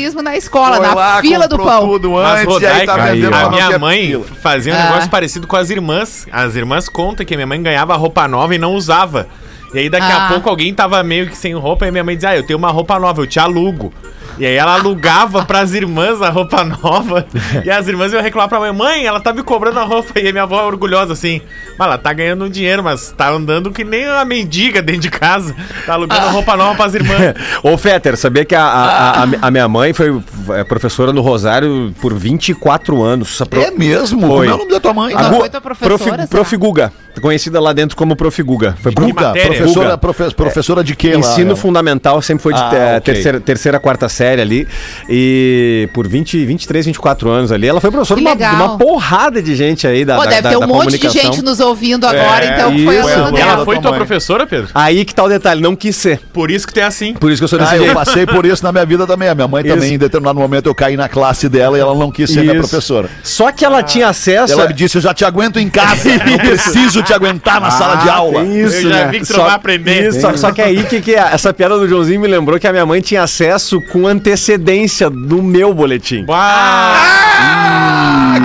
Empreendedorismo 0.09 0.23
na 0.23 0.37
escola, 0.37 0.77
Foi 0.77 0.87
na 0.87 0.95
lá, 0.95 1.21
fila 1.21 1.49
do 1.49 1.57
pão. 1.59 1.81
tudo 1.89 2.11
Mas, 2.13 2.41
antes, 2.49 2.63
e 2.63 2.67
aí 2.67 2.87
tá 2.87 2.93
Rodaica, 2.93 3.15
vendendo 3.15 3.31
pra 3.31 3.41
a 3.43 3.51
minha 3.51 3.79
mãe 3.79 4.07
fila. 4.09 4.25
fazia 4.43 4.75
um 4.75 4.77
Ah. 4.79 4.85
negócio 4.85 5.11
parecido 5.11 5.47
com 5.47 5.57
as 5.57 5.71
irmãs. 5.71 6.27
As 6.33 6.55
irmãs 6.57 6.89
contam 6.89 7.25
que 7.25 7.35
a 7.35 7.37
minha 7.37 7.47
mãe 7.47 7.63
ganhava 7.63 7.95
roupa 7.97 8.27
nova 8.29 8.55
e 8.55 8.59
não 8.59 8.75
usava. 8.75 9.29
E 9.75 9.79
aí 9.81 9.91
daqui 9.91 10.11
Ah. 10.11 10.27
a 10.27 10.29
pouco 10.29 10.49
alguém 10.49 10.73
tava 10.73 11.03
meio 11.03 11.29
que 11.29 11.37
sem 11.37 11.55
roupa 11.55 11.87
e 11.87 11.91
minha 11.91 12.03
mãe 12.05 12.15
dizia, 12.15 12.31
ah, 12.31 12.37
eu 12.37 12.43
tenho 12.43 12.59
uma 12.59 12.71
roupa 12.71 12.99
nova, 12.99 13.21
eu 13.23 13.27
te 13.27 13.39
alugo. 13.39 13.93
E 14.39 14.47
aí 14.47 14.55
ela 14.55 14.75
alugava 14.75 15.45
pras 15.45 15.75
irmãs 15.75 16.23
a 16.23 16.29
roupa 16.31 16.63
nova. 16.65 17.27
e 17.65 17.71
as 17.71 17.89
irmãs 17.89 18.13
iam 18.13 18.23
reclamar 18.23 18.49
pra 18.49 18.61
mãe, 18.61 18.73
mãe, 18.73 19.07
ela 19.07 19.21
tá 19.21 19.33
me 19.33 19.43
cobrando 19.43 19.79
a 19.81 19.85
roupa. 19.85 20.19
E 20.21 20.29
a 20.29 20.33
minha 20.33 20.45
avó 20.45 20.65
orgulhosa 20.67 21.13
assim, 21.13 21.41
mas 21.79 21.87
ela 21.89 21.99
tá 21.99 22.13
ganhando 22.13 22.45
um 22.45 22.49
dinheiro, 22.49 22.83
mas 22.83 23.13
tá 23.17 23.31
andando 23.31 23.71
que 23.73 23.85
nem 23.85 24.09
uma 24.09 24.25
mendiga 24.25 24.81
dentro 24.81 25.03
de 25.03 25.11
casa. 25.11 25.55
Tá 25.87 25.95
alugando 25.95 26.29
roupa 26.29 26.57
nova 26.57 26.75
pras 26.77 26.95
irmãs. 26.95 27.35
Ô, 27.63 27.77
Fetter, 27.77 28.17
sabia 28.17 28.45
que 28.45 28.55
a, 28.55 28.63
a, 28.63 29.23
a, 29.25 29.27
a 29.43 29.51
minha 29.51 29.69
mãe 29.69 29.93
foi 29.93 30.21
é, 30.51 30.65
professora 30.65 31.13
no 31.13 31.21
Rosário 31.21 31.93
por 32.01 32.15
24 32.15 33.03
anos. 33.03 33.43
Pro- 33.49 33.61
É 33.61 33.71
mesmo? 33.71 34.21
Foi. 34.27 34.47
Como 34.47 34.51
é 34.51 34.55
o 34.55 34.59
nome 34.59 34.71
da 34.71 34.81
tua 34.81 34.95
mãe? 34.95 35.15
Não 35.15 35.21
A 35.21 35.29
Gu- 35.31 35.39
foi 35.41 35.49
tua 35.51 35.61
professora? 35.61 36.27
Prof 36.29 36.57
Guga, 36.57 36.93
conhecida 37.21 37.61
lá 37.61 37.73
dentro 37.73 37.97
como 37.97 38.15
Prof 38.15 38.43
Guga. 38.43 38.77
Foi 38.81 38.93
Guga, 38.93 39.29
matéria? 39.29 39.49
professora, 39.57 39.85
Guga. 39.87 39.99
profe- 39.99 40.35
professora 40.35 40.85
de 40.85 40.95
quê 40.95 41.13
lá? 41.13 41.19
Ensino 41.19 41.57
fundamental, 41.57 42.21
sempre 42.23 42.43
foi 42.43 42.55
de 42.55 42.61
Ah, 42.61 42.71
eh, 42.73 42.97
ok. 42.99 43.01
terceira, 43.15 43.41
terceira, 43.41 43.81
quarta 43.81 44.09
série. 44.09 44.28
Série 44.29 44.43
ali. 44.43 44.69
E 45.09 45.89
por 45.93 46.07
20, 46.07 46.45
23, 46.45 46.87
24 46.87 47.31
anos 47.31 47.51
ali. 47.53 47.67
Ela 47.67 47.81
foi 47.81 47.91
professora 47.91 48.21
de 48.21 48.27
uma, 48.27 48.37
de 48.37 48.45
uma 48.45 48.79
porrada 48.79 49.43
de 49.43 49.55
gente 49.57 49.87
aí 49.87 50.05
da 50.05 50.17
Pô, 50.17 50.25
da- 50.25 50.31
deve 50.31 50.43
da- 50.43 50.51
ter 50.51 50.57
um 50.57 50.61
da 50.61 50.67
monte 50.67 50.99
de 50.99 51.09
gente 51.09 51.43
nos 51.43 51.61
ouvindo 51.61 52.07
agora, 52.07 52.45
É, 52.45 52.55
então 52.55 52.71
foi 52.85 52.97
a 52.97 53.01
isso. 53.01 53.09
E 53.09 53.13
ela 53.13 53.31
dela. 53.31 53.65
foi 53.65 53.77
da 53.77 53.83
tua 53.83 53.91
mãe. 53.93 53.99
professora, 54.01 54.47
Pedro? 54.47 54.69
Aí 54.75 55.05
que 55.05 55.15
tá 55.15 55.25
o 55.25 55.29
detalhe, 55.29 55.61
não 55.61 55.75
quis 55.75 55.97
ser. 55.97 56.21
Por 56.33 56.51
isso 56.51 56.67
que 56.67 56.79
é 56.79 56.85
assim. 56.85 57.15
Por 57.15 57.31
isso 57.31 57.41
que 57.41 57.45
eu 57.45 57.49
sou 57.49 57.59
desse 57.59 57.73
Ah, 57.73 57.77
eu 57.77 57.83
jeito. 57.85 57.95
passei 57.95 58.27
por 58.27 58.45
isso 58.45 58.63
na 58.63 58.71
minha 58.73 58.85
vida 58.85 59.07
também. 59.07 59.29
A 59.29 59.35
minha 59.35 59.49
mãe 59.49 59.63
também, 59.65 59.87
Isso. 59.87 59.95
em 59.95 59.99
determinado 59.99 60.39
momento, 60.39 60.67
eu 60.67 60.75
caí 60.75 60.97
na 60.97 61.09
classe 61.09 61.49
dela 61.49 61.77
e 61.77 61.81
ela 61.81 61.95
não 61.95 62.11
quis 62.11 62.31
ser 62.31 62.41
minha 62.41 62.53
Isso. 62.55 62.61
professora. 62.69 63.09
Só 63.23 63.51
que 63.51 63.65
ela 63.65 63.83
tinha 63.83 64.09
acesso. 64.09 64.53
Ela 64.53 64.67
me 64.69 64.75
disse: 64.75 64.99
Eu 64.99 65.03
já 65.03 65.15
te 65.15 65.25
aguento 65.25 65.59
em 65.59 65.69
casa, 65.69 66.09
não 66.25 66.39
preciso 66.39 67.03
te 67.03 67.13
aguentar 67.13 67.61
na 67.61 67.71
sala 67.71 67.97
de 67.97 68.09
aula. 68.09 68.41
Tem 68.41 68.61
isso, 68.61 68.77
eu 68.77 68.83
já 68.83 68.89
né? 69.07 69.09
vi 69.11 69.21
que 69.21 69.27
tu 69.27 69.37
não 69.37 69.45
vai 69.45 69.55
aprender. 69.55 70.09
Isso, 70.09 70.21
só, 70.21 70.37
só 70.37 70.53
que 70.53 70.61
aí 70.63 70.83
que, 70.85 71.01
que 71.01 71.17
a- 71.17 71.31
essa 71.31 71.53
piada 71.53 71.79
do 71.79 71.89
Joãozinho 71.89 72.21
me 72.21 72.29
lembrou 72.29 72.59
que 72.59 72.67
a 72.67 72.73
minha 72.73 72.87
mãe 72.87 73.01
tinha 73.01 73.23
acesso 73.23 73.81
com 73.81 74.09
antecedência 74.19 75.09
do 75.09 75.41
meu 75.41 75.73
boletim. 75.73 76.27
Ah, 76.29 77.18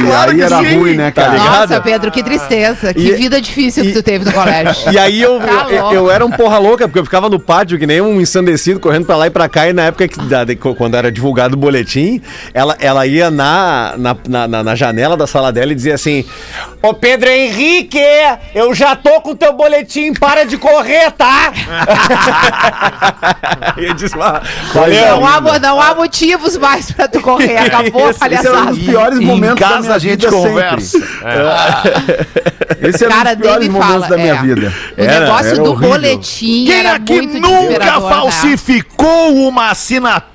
E 0.01 0.11
aí 0.11 0.41
era 0.41 0.57
ruim, 0.57 0.95
né, 0.95 1.11
cara? 1.11 1.31
ligado? 1.33 1.59
Nossa, 1.69 1.81
Pedro, 1.81 2.11
que 2.11 2.23
tristeza. 2.23 2.93
Que 2.93 3.09
E- 3.09 3.13
vida 3.15 3.39
difícil 3.41 3.83
que 3.83 3.89
e- 3.89 3.93
tu 3.93 4.03
teve 4.03 4.23
no 4.25 4.31
colégio. 4.33 4.91
E 4.91 4.97
aí 4.97 5.21
eu, 5.21 5.39
Tá 5.39 5.67
eu, 5.69 5.91
eu 5.93 6.11
era 6.11 6.25
um 6.25 6.31
porra 6.31 6.57
louca, 6.57 6.87
porque 6.87 6.99
eu 6.99 7.03
ficava 7.05 7.29
no 7.29 7.39
pátio 7.39 7.77
que 7.77 7.85
nem 7.87 8.01
um 8.01 8.19
ensandecido, 8.21 8.79
correndo 8.79 9.05
pra 9.05 9.15
lá 9.17 9.27
e 9.27 9.29
pra 9.29 9.47
cá, 9.49 9.67
e 9.69 9.73
na 9.73 9.83
época 9.83 10.07
que, 10.07 10.19
da- 10.25 10.43
de- 10.43 10.55
quando 10.55 10.95
era 10.95 11.11
divulgado 11.11 11.55
o 11.55 11.59
boletim, 11.59 12.21
ela, 12.53 12.75
ela 12.79 13.05
ia 13.07 13.29
na, 13.31 13.93
na, 13.97 14.15
na, 14.47 14.63
na- 14.63 14.75
janela 14.75 15.15
da 15.17 15.27
sala 15.27 15.51
dela 15.51 15.71
e 15.71 15.75
dizia 15.75 15.95
assim: 15.95 16.25
Ô 16.81 16.93
Pedro 16.93 17.29
Henrique, 17.29 17.99
eu 18.55 18.73
já 18.73 18.95
tô 18.95 19.21
com 19.21 19.31
o 19.31 19.35
teu 19.35 19.53
boletim, 19.53 20.13
para 20.13 20.45
de 20.45 20.57
correr, 20.57 21.11
tá? 21.11 21.51
e 23.77 23.85
eu 23.85 23.93
disse, 23.93 24.15
"Ah, 24.19 24.41
valeu. 24.73 25.17
Não 25.17 25.25
há, 25.27 25.59
não 25.59 25.81
há 25.81 25.95
motivos 25.95 26.57
mais 26.57 26.91
pra 26.91 27.07
tu 27.07 27.21
correr. 27.21 27.57
Acabou 27.57 28.07
a 28.07 28.09
Esse 28.23 28.23
era 28.23 28.39
um 28.39 28.43
palhaçada. 28.43 28.71
dos 28.73 28.79
piores 28.79 29.19
Em 29.19 29.25
momentos 29.25 29.59
da 29.59 29.67
casa 29.83 29.95
a 29.95 29.99
gente 29.99 30.27
conversa. 30.27 30.99
sempre. 30.99 31.13
Esse 32.89 33.05
era 33.05 33.13
um 33.13 33.17
Cara, 33.17 33.35
dos 33.35 33.41
piores 33.47 33.67
momentos 33.69 33.93
fala, 33.93 34.07
da 34.07 34.17
minha 34.17 34.33
é. 34.33 34.41
vida. 34.41 34.73
O 34.97 35.01
Era, 35.01 35.19
negócio 35.19 35.47
era 35.47 35.55
do 35.55 35.71
horrível. 35.71 35.89
boletim 35.89 36.65
Quem 36.65 36.79
era 36.79 36.95
aqui 36.95 37.13
muito 37.13 37.39
nunca 37.39 37.79
né? 37.79 37.91
falsificou 38.09 39.47
uma 39.47 39.69
assinatura 39.69 40.32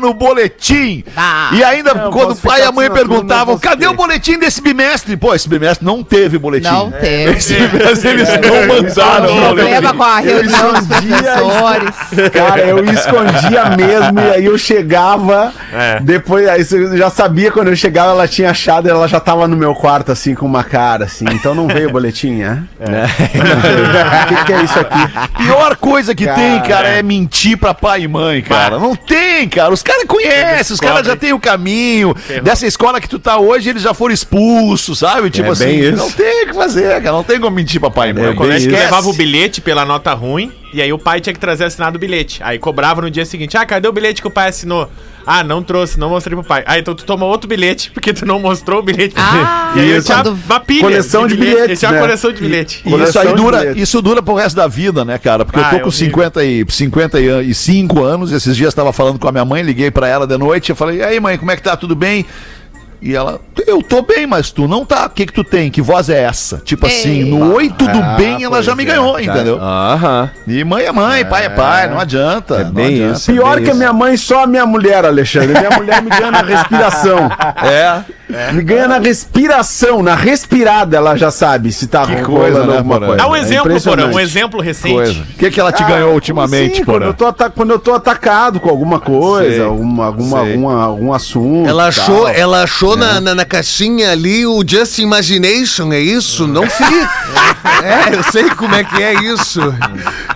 no 0.00 0.14
boletim? 0.14 1.04
Ah. 1.16 1.50
e 1.52 1.62
ainda 1.62 1.94
Não, 1.94 2.10
quando 2.10 2.32
o 2.32 2.36
pai 2.36 2.60
e 2.60 2.64
a 2.64 2.72
mãe 2.72 2.90
perguntavam: 2.90 3.54
assinatura, 3.54 3.54
não 3.54 3.58
cadê 3.58 3.86
o 3.86 3.94
boletim 3.94 4.38
desse 4.38 4.60
bimestre? 4.60 5.16
Pô, 5.16 5.34
esse 5.34 5.48
bimestre 5.48 5.84
não 5.84 6.02
teve 6.02 6.38
boletim. 6.38 6.68
Não 6.68 6.90
teve. 6.90 7.32
Esse 7.38 7.54
bimestre 7.54 8.08
eles 8.10 8.28
não 8.28 8.66
mandaram 8.66 9.36
o 9.36 9.42
Problema 9.42 9.94
com 9.94 10.02
a 10.02 10.18
reunião 10.18 10.72
dos 10.72 10.82
escondia 10.82 11.22
professores. 11.22 12.30
Cara, 12.32 12.60
eu 12.62 12.84
escondia 12.84 13.64
mesmo 13.76 14.20
e 14.20 14.30
aí 14.34 14.44
eu 14.44 14.58
chegava, 14.58 15.52
É. 15.72 16.00
depois 16.00 16.48
aí 16.48 16.64
você 16.64 16.96
já 16.96 17.10
sabia 17.10 17.50
quando 17.50 17.68
eu 17.68 17.76
chegava 17.76 18.10
ela 18.10 18.28
tinha 18.28 18.50
achado, 18.50 18.88
ela 18.88 19.06
já 19.06 19.20
tava 19.20 19.46
no 19.48 19.56
meu 19.56 19.74
quarto 19.74 20.12
assim 20.12 20.34
com 20.34 20.46
uma 20.46 20.64
cara 20.64 21.04
assim, 21.04 21.24
então 21.30 21.54
não 21.54 21.66
veio 21.66 21.88
o 21.88 21.92
boletim, 21.92 22.42
é? 22.42 22.58
O 22.80 24.26
que, 24.28 24.44
que 24.44 24.52
é 24.52 24.62
isso 24.62 24.78
aqui? 24.78 24.98
Pior 25.38 25.76
coisa 25.76 26.14
que 26.14 26.24
Cara, 26.24 26.36
tem, 26.38 26.60
cara, 26.62 26.88
é 26.88 27.02
mentir 27.02 27.56
pra 27.56 27.74
pai 27.74 28.02
e 28.02 28.08
mãe, 28.08 28.42
cara. 28.42 28.78
Não 28.78 28.94
tem, 28.94 29.41
cara. 29.48 29.72
Os 29.72 29.82
caras 29.82 30.04
conhecem, 30.06 30.74
os 30.74 30.80
caras 30.80 31.06
já 31.06 31.16
têm 31.16 31.32
o 31.32 31.38
caminho. 31.40 32.14
Dessa 32.42 32.66
escola 32.66 33.00
que 33.00 33.08
tu 33.08 33.18
tá 33.18 33.38
hoje, 33.38 33.70
eles 33.70 33.82
já 33.82 33.94
foram 33.94 34.14
expulsos, 34.14 34.98
sabe? 34.98 35.30
Tipo 35.30 35.48
É 35.48 35.52
assim, 35.52 35.64
bem 35.66 35.80
isso. 35.80 35.96
não 35.96 36.10
tem 36.10 36.44
o 36.44 36.46
que 36.48 36.54
fazer, 36.54 37.00
cara. 37.02 37.12
Não 37.12 37.24
tem 37.24 37.40
como 37.40 37.54
mentir 37.56 37.80
pra 37.80 37.90
pai 37.90 38.10
e 38.10 38.12
mãe. 38.12 38.28
O 38.30 38.34
colégio 38.36 38.68
que 38.68 38.74
Esquece. 38.74 38.90
levava 38.90 39.08
o 39.08 39.12
bilhete 39.12 39.60
pela 39.60 39.84
nota 39.84 40.12
ruim 40.14 40.52
e 40.72 40.80
aí 40.80 40.92
o 40.92 40.98
pai 40.98 41.20
tinha 41.20 41.32
que 41.32 41.40
trazer 41.40 41.64
assinado 41.64 41.96
o 41.96 41.98
bilhete. 42.00 42.40
Aí 42.42 42.58
cobrava 42.58 43.00
no 43.02 43.10
dia 43.10 43.24
seguinte: 43.26 43.56
Ah, 43.56 43.66
cadê 43.66 43.86
o 43.88 43.92
bilhete 43.92 44.20
que 44.22 44.28
o 44.28 44.30
pai 44.30 44.48
assinou? 44.48 44.90
Ah, 45.24 45.44
não 45.44 45.62
trouxe, 45.62 46.00
não 46.00 46.08
mostrei 46.10 46.34
pro 46.36 46.44
pai. 46.44 46.64
Ah, 46.66 46.78
então 46.78 46.94
tu 46.94 47.04
toma 47.04 47.24
outro 47.26 47.46
bilhete 47.48 47.90
porque 47.92 48.12
tu 48.12 48.26
não 48.26 48.40
mostrou 48.40 48.80
o 48.80 48.82
bilhete. 48.82 49.14
Ah, 49.16 49.72
e 49.76 49.80
aí 49.80 49.90
eu 49.90 49.98
isso. 49.98 50.06
tinha 50.06 50.22
uma 50.22 50.60
pilha 50.60 50.80
Coleção 50.80 51.26
de 51.28 51.36
bilhete, 51.36 51.54
bilhetes, 51.60 51.78
tinha 51.78 51.92
né? 51.92 52.00
coleção 52.00 52.32
de 52.32 52.40
bilhete. 52.40 52.76
E 52.84 52.88
isso 52.88 52.90
Coleção 52.90 53.22
aí 53.22 53.34
dura, 53.34 53.78
isso 53.78 54.02
dura 54.02 54.22
pro 54.22 54.34
resto 54.34 54.56
da 54.56 54.66
vida, 54.66 55.04
né, 55.04 55.18
cara? 55.18 55.44
Porque 55.44 55.60
Ah, 55.60 55.62
eu 55.64 55.70
tô 55.70 55.76
é 55.76 55.80
com 55.80 55.88
horrível. 55.88 56.08
50 56.08 56.44
e, 56.44 56.64
55 56.68 58.02
anos, 58.02 58.32
esses 58.32 58.56
dias 58.56 58.74
tava 58.74 58.92
falando 58.92 59.18
com 59.18 59.28
a 59.28 59.32
minha 59.32 59.44
mãe, 59.44 59.62
liguei 59.62 59.90
pra 59.90 60.08
ela 60.08 60.26
de 60.26 60.36
noite, 60.36 60.70
eu 60.70 60.76
falei, 60.76 60.98
e 60.98 61.02
aí 61.02 61.20
mãe, 61.20 61.38
como 61.38 61.50
é 61.50 61.56
que 61.56 61.62
tá? 61.62 61.76
Tudo 61.76 61.94
bem? 61.94 62.26
E 63.02 63.16
ela, 63.16 63.40
eu 63.66 63.82
tô 63.82 64.00
bem, 64.02 64.28
mas 64.28 64.52
tu 64.52 64.68
não 64.68 64.84
tá. 64.84 65.06
O 65.06 65.10
que 65.10 65.26
que 65.26 65.32
tu 65.32 65.42
tem? 65.42 65.70
Que 65.72 65.82
voz 65.82 66.08
é 66.08 66.22
essa? 66.22 66.58
Tipo 66.64 66.86
assim, 66.86 67.24
no 67.24 67.54
oi, 67.54 67.68
tudo 67.76 67.98
Ah, 67.98 68.14
bem, 68.16 68.44
ela 68.44 68.62
já 68.62 68.76
me 68.76 68.84
ganhou, 68.84 69.18
entendeu? 69.18 69.58
Aham. 69.60 70.30
E 70.46 70.62
mãe 70.62 70.84
é 70.84 70.92
mãe, 70.92 71.24
pai 71.24 71.46
é 71.46 71.48
pai, 71.48 71.88
não 71.88 71.98
adianta. 71.98 72.56
É 72.60 72.64
não 72.64 72.70
bem 72.70 72.86
adianta. 72.94 73.12
isso. 73.18 73.32
Pior 73.32 73.56
bem 73.56 73.64
que 73.64 73.70
a 73.72 73.74
minha 73.74 73.92
mãe, 73.92 74.16
só 74.16 74.44
a 74.44 74.46
minha 74.46 74.64
mulher, 74.64 75.04
Alexandre. 75.04 75.48
Minha 75.58 75.70
mulher 75.70 76.00
me 76.00 76.10
ganha 76.10 76.30
na 76.30 76.42
respiração. 76.46 77.18
É. 77.60 78.02
Me 78.52 78.62
ganha 78.62 78.86
na 78.88 78.98
respiração, 78.98 80.02
na 80.02 80.14
respirada 80.14 80.96
ela 80.96 81.16
já 81.16 81.30
sabe 81.30 81.70
se 81.72 81.86
tá 81.86 82.06
Que 82.06 82.22
coisa, 82.22 82.64
né, 82.64 82.76
alguma 82.78 82.98
coisa. 82.98 83.16
Dá 83.16 83.26
um 83.28 83.36
É 83.36 83.40
exemplo. 83.40 83.80
Porã, 83.82 84.06
um 84.06 84.20
exemplo 84.20 84.60
recente. 84.60 84.94
Coisa. 84.94 85.20
O 85.20 85.38
que 85.38 85.50
que 85.50 85.60
ela 85.60 85.72
te 85.72 85.82
Ah, 85.82 85.86
ganhou 85.86 86.14
ultimamente, 86.14 86.84
porra? 86.84 86.98
quando 86.98 87.02
eu, 87.08 87.14
tô 87.14 87.26
ata- 87.26 87.50
quando 87.50 87.70
eu 87.72 87.78
tô 87.78 87.92
atacado 87.94 88.60
com 88.60 88.70
alguma 88.70 89.00
coisa, 89.00 89.50
Sei. 89.56 89.64
alguma, 89.64 90.06
alguma, 90.06 90.40
Sei. 90.40 90.52
alguma, 90.52 90.82
algum 90.84 91.12
assunto. 91.12 91.68
Ela 91.68 91.88
achou, 91.88 92.28
ela 92.28 92.62
achou 92.62 92.91
na, 92.96 93.20
na, 93.20 93.34
na 93.34 93.44
caixinha 93.44 94.10
ali 94.12 94.46
o 94.46 94.62
Just 94.66 94.98
Imagination, 94.98 95.92
é 95.92 96.00
isso? 96.00 96.46
Não 96.46 96.68
fica. 96.68 97.10
é, 97.82 98.14
eu 98.16 98.22
sei 98.30 98.50
como 98.50 98.74
é 98.74 98.84
que 98.84 99.02
é 99.02 99.14
isso. 99.24 99.60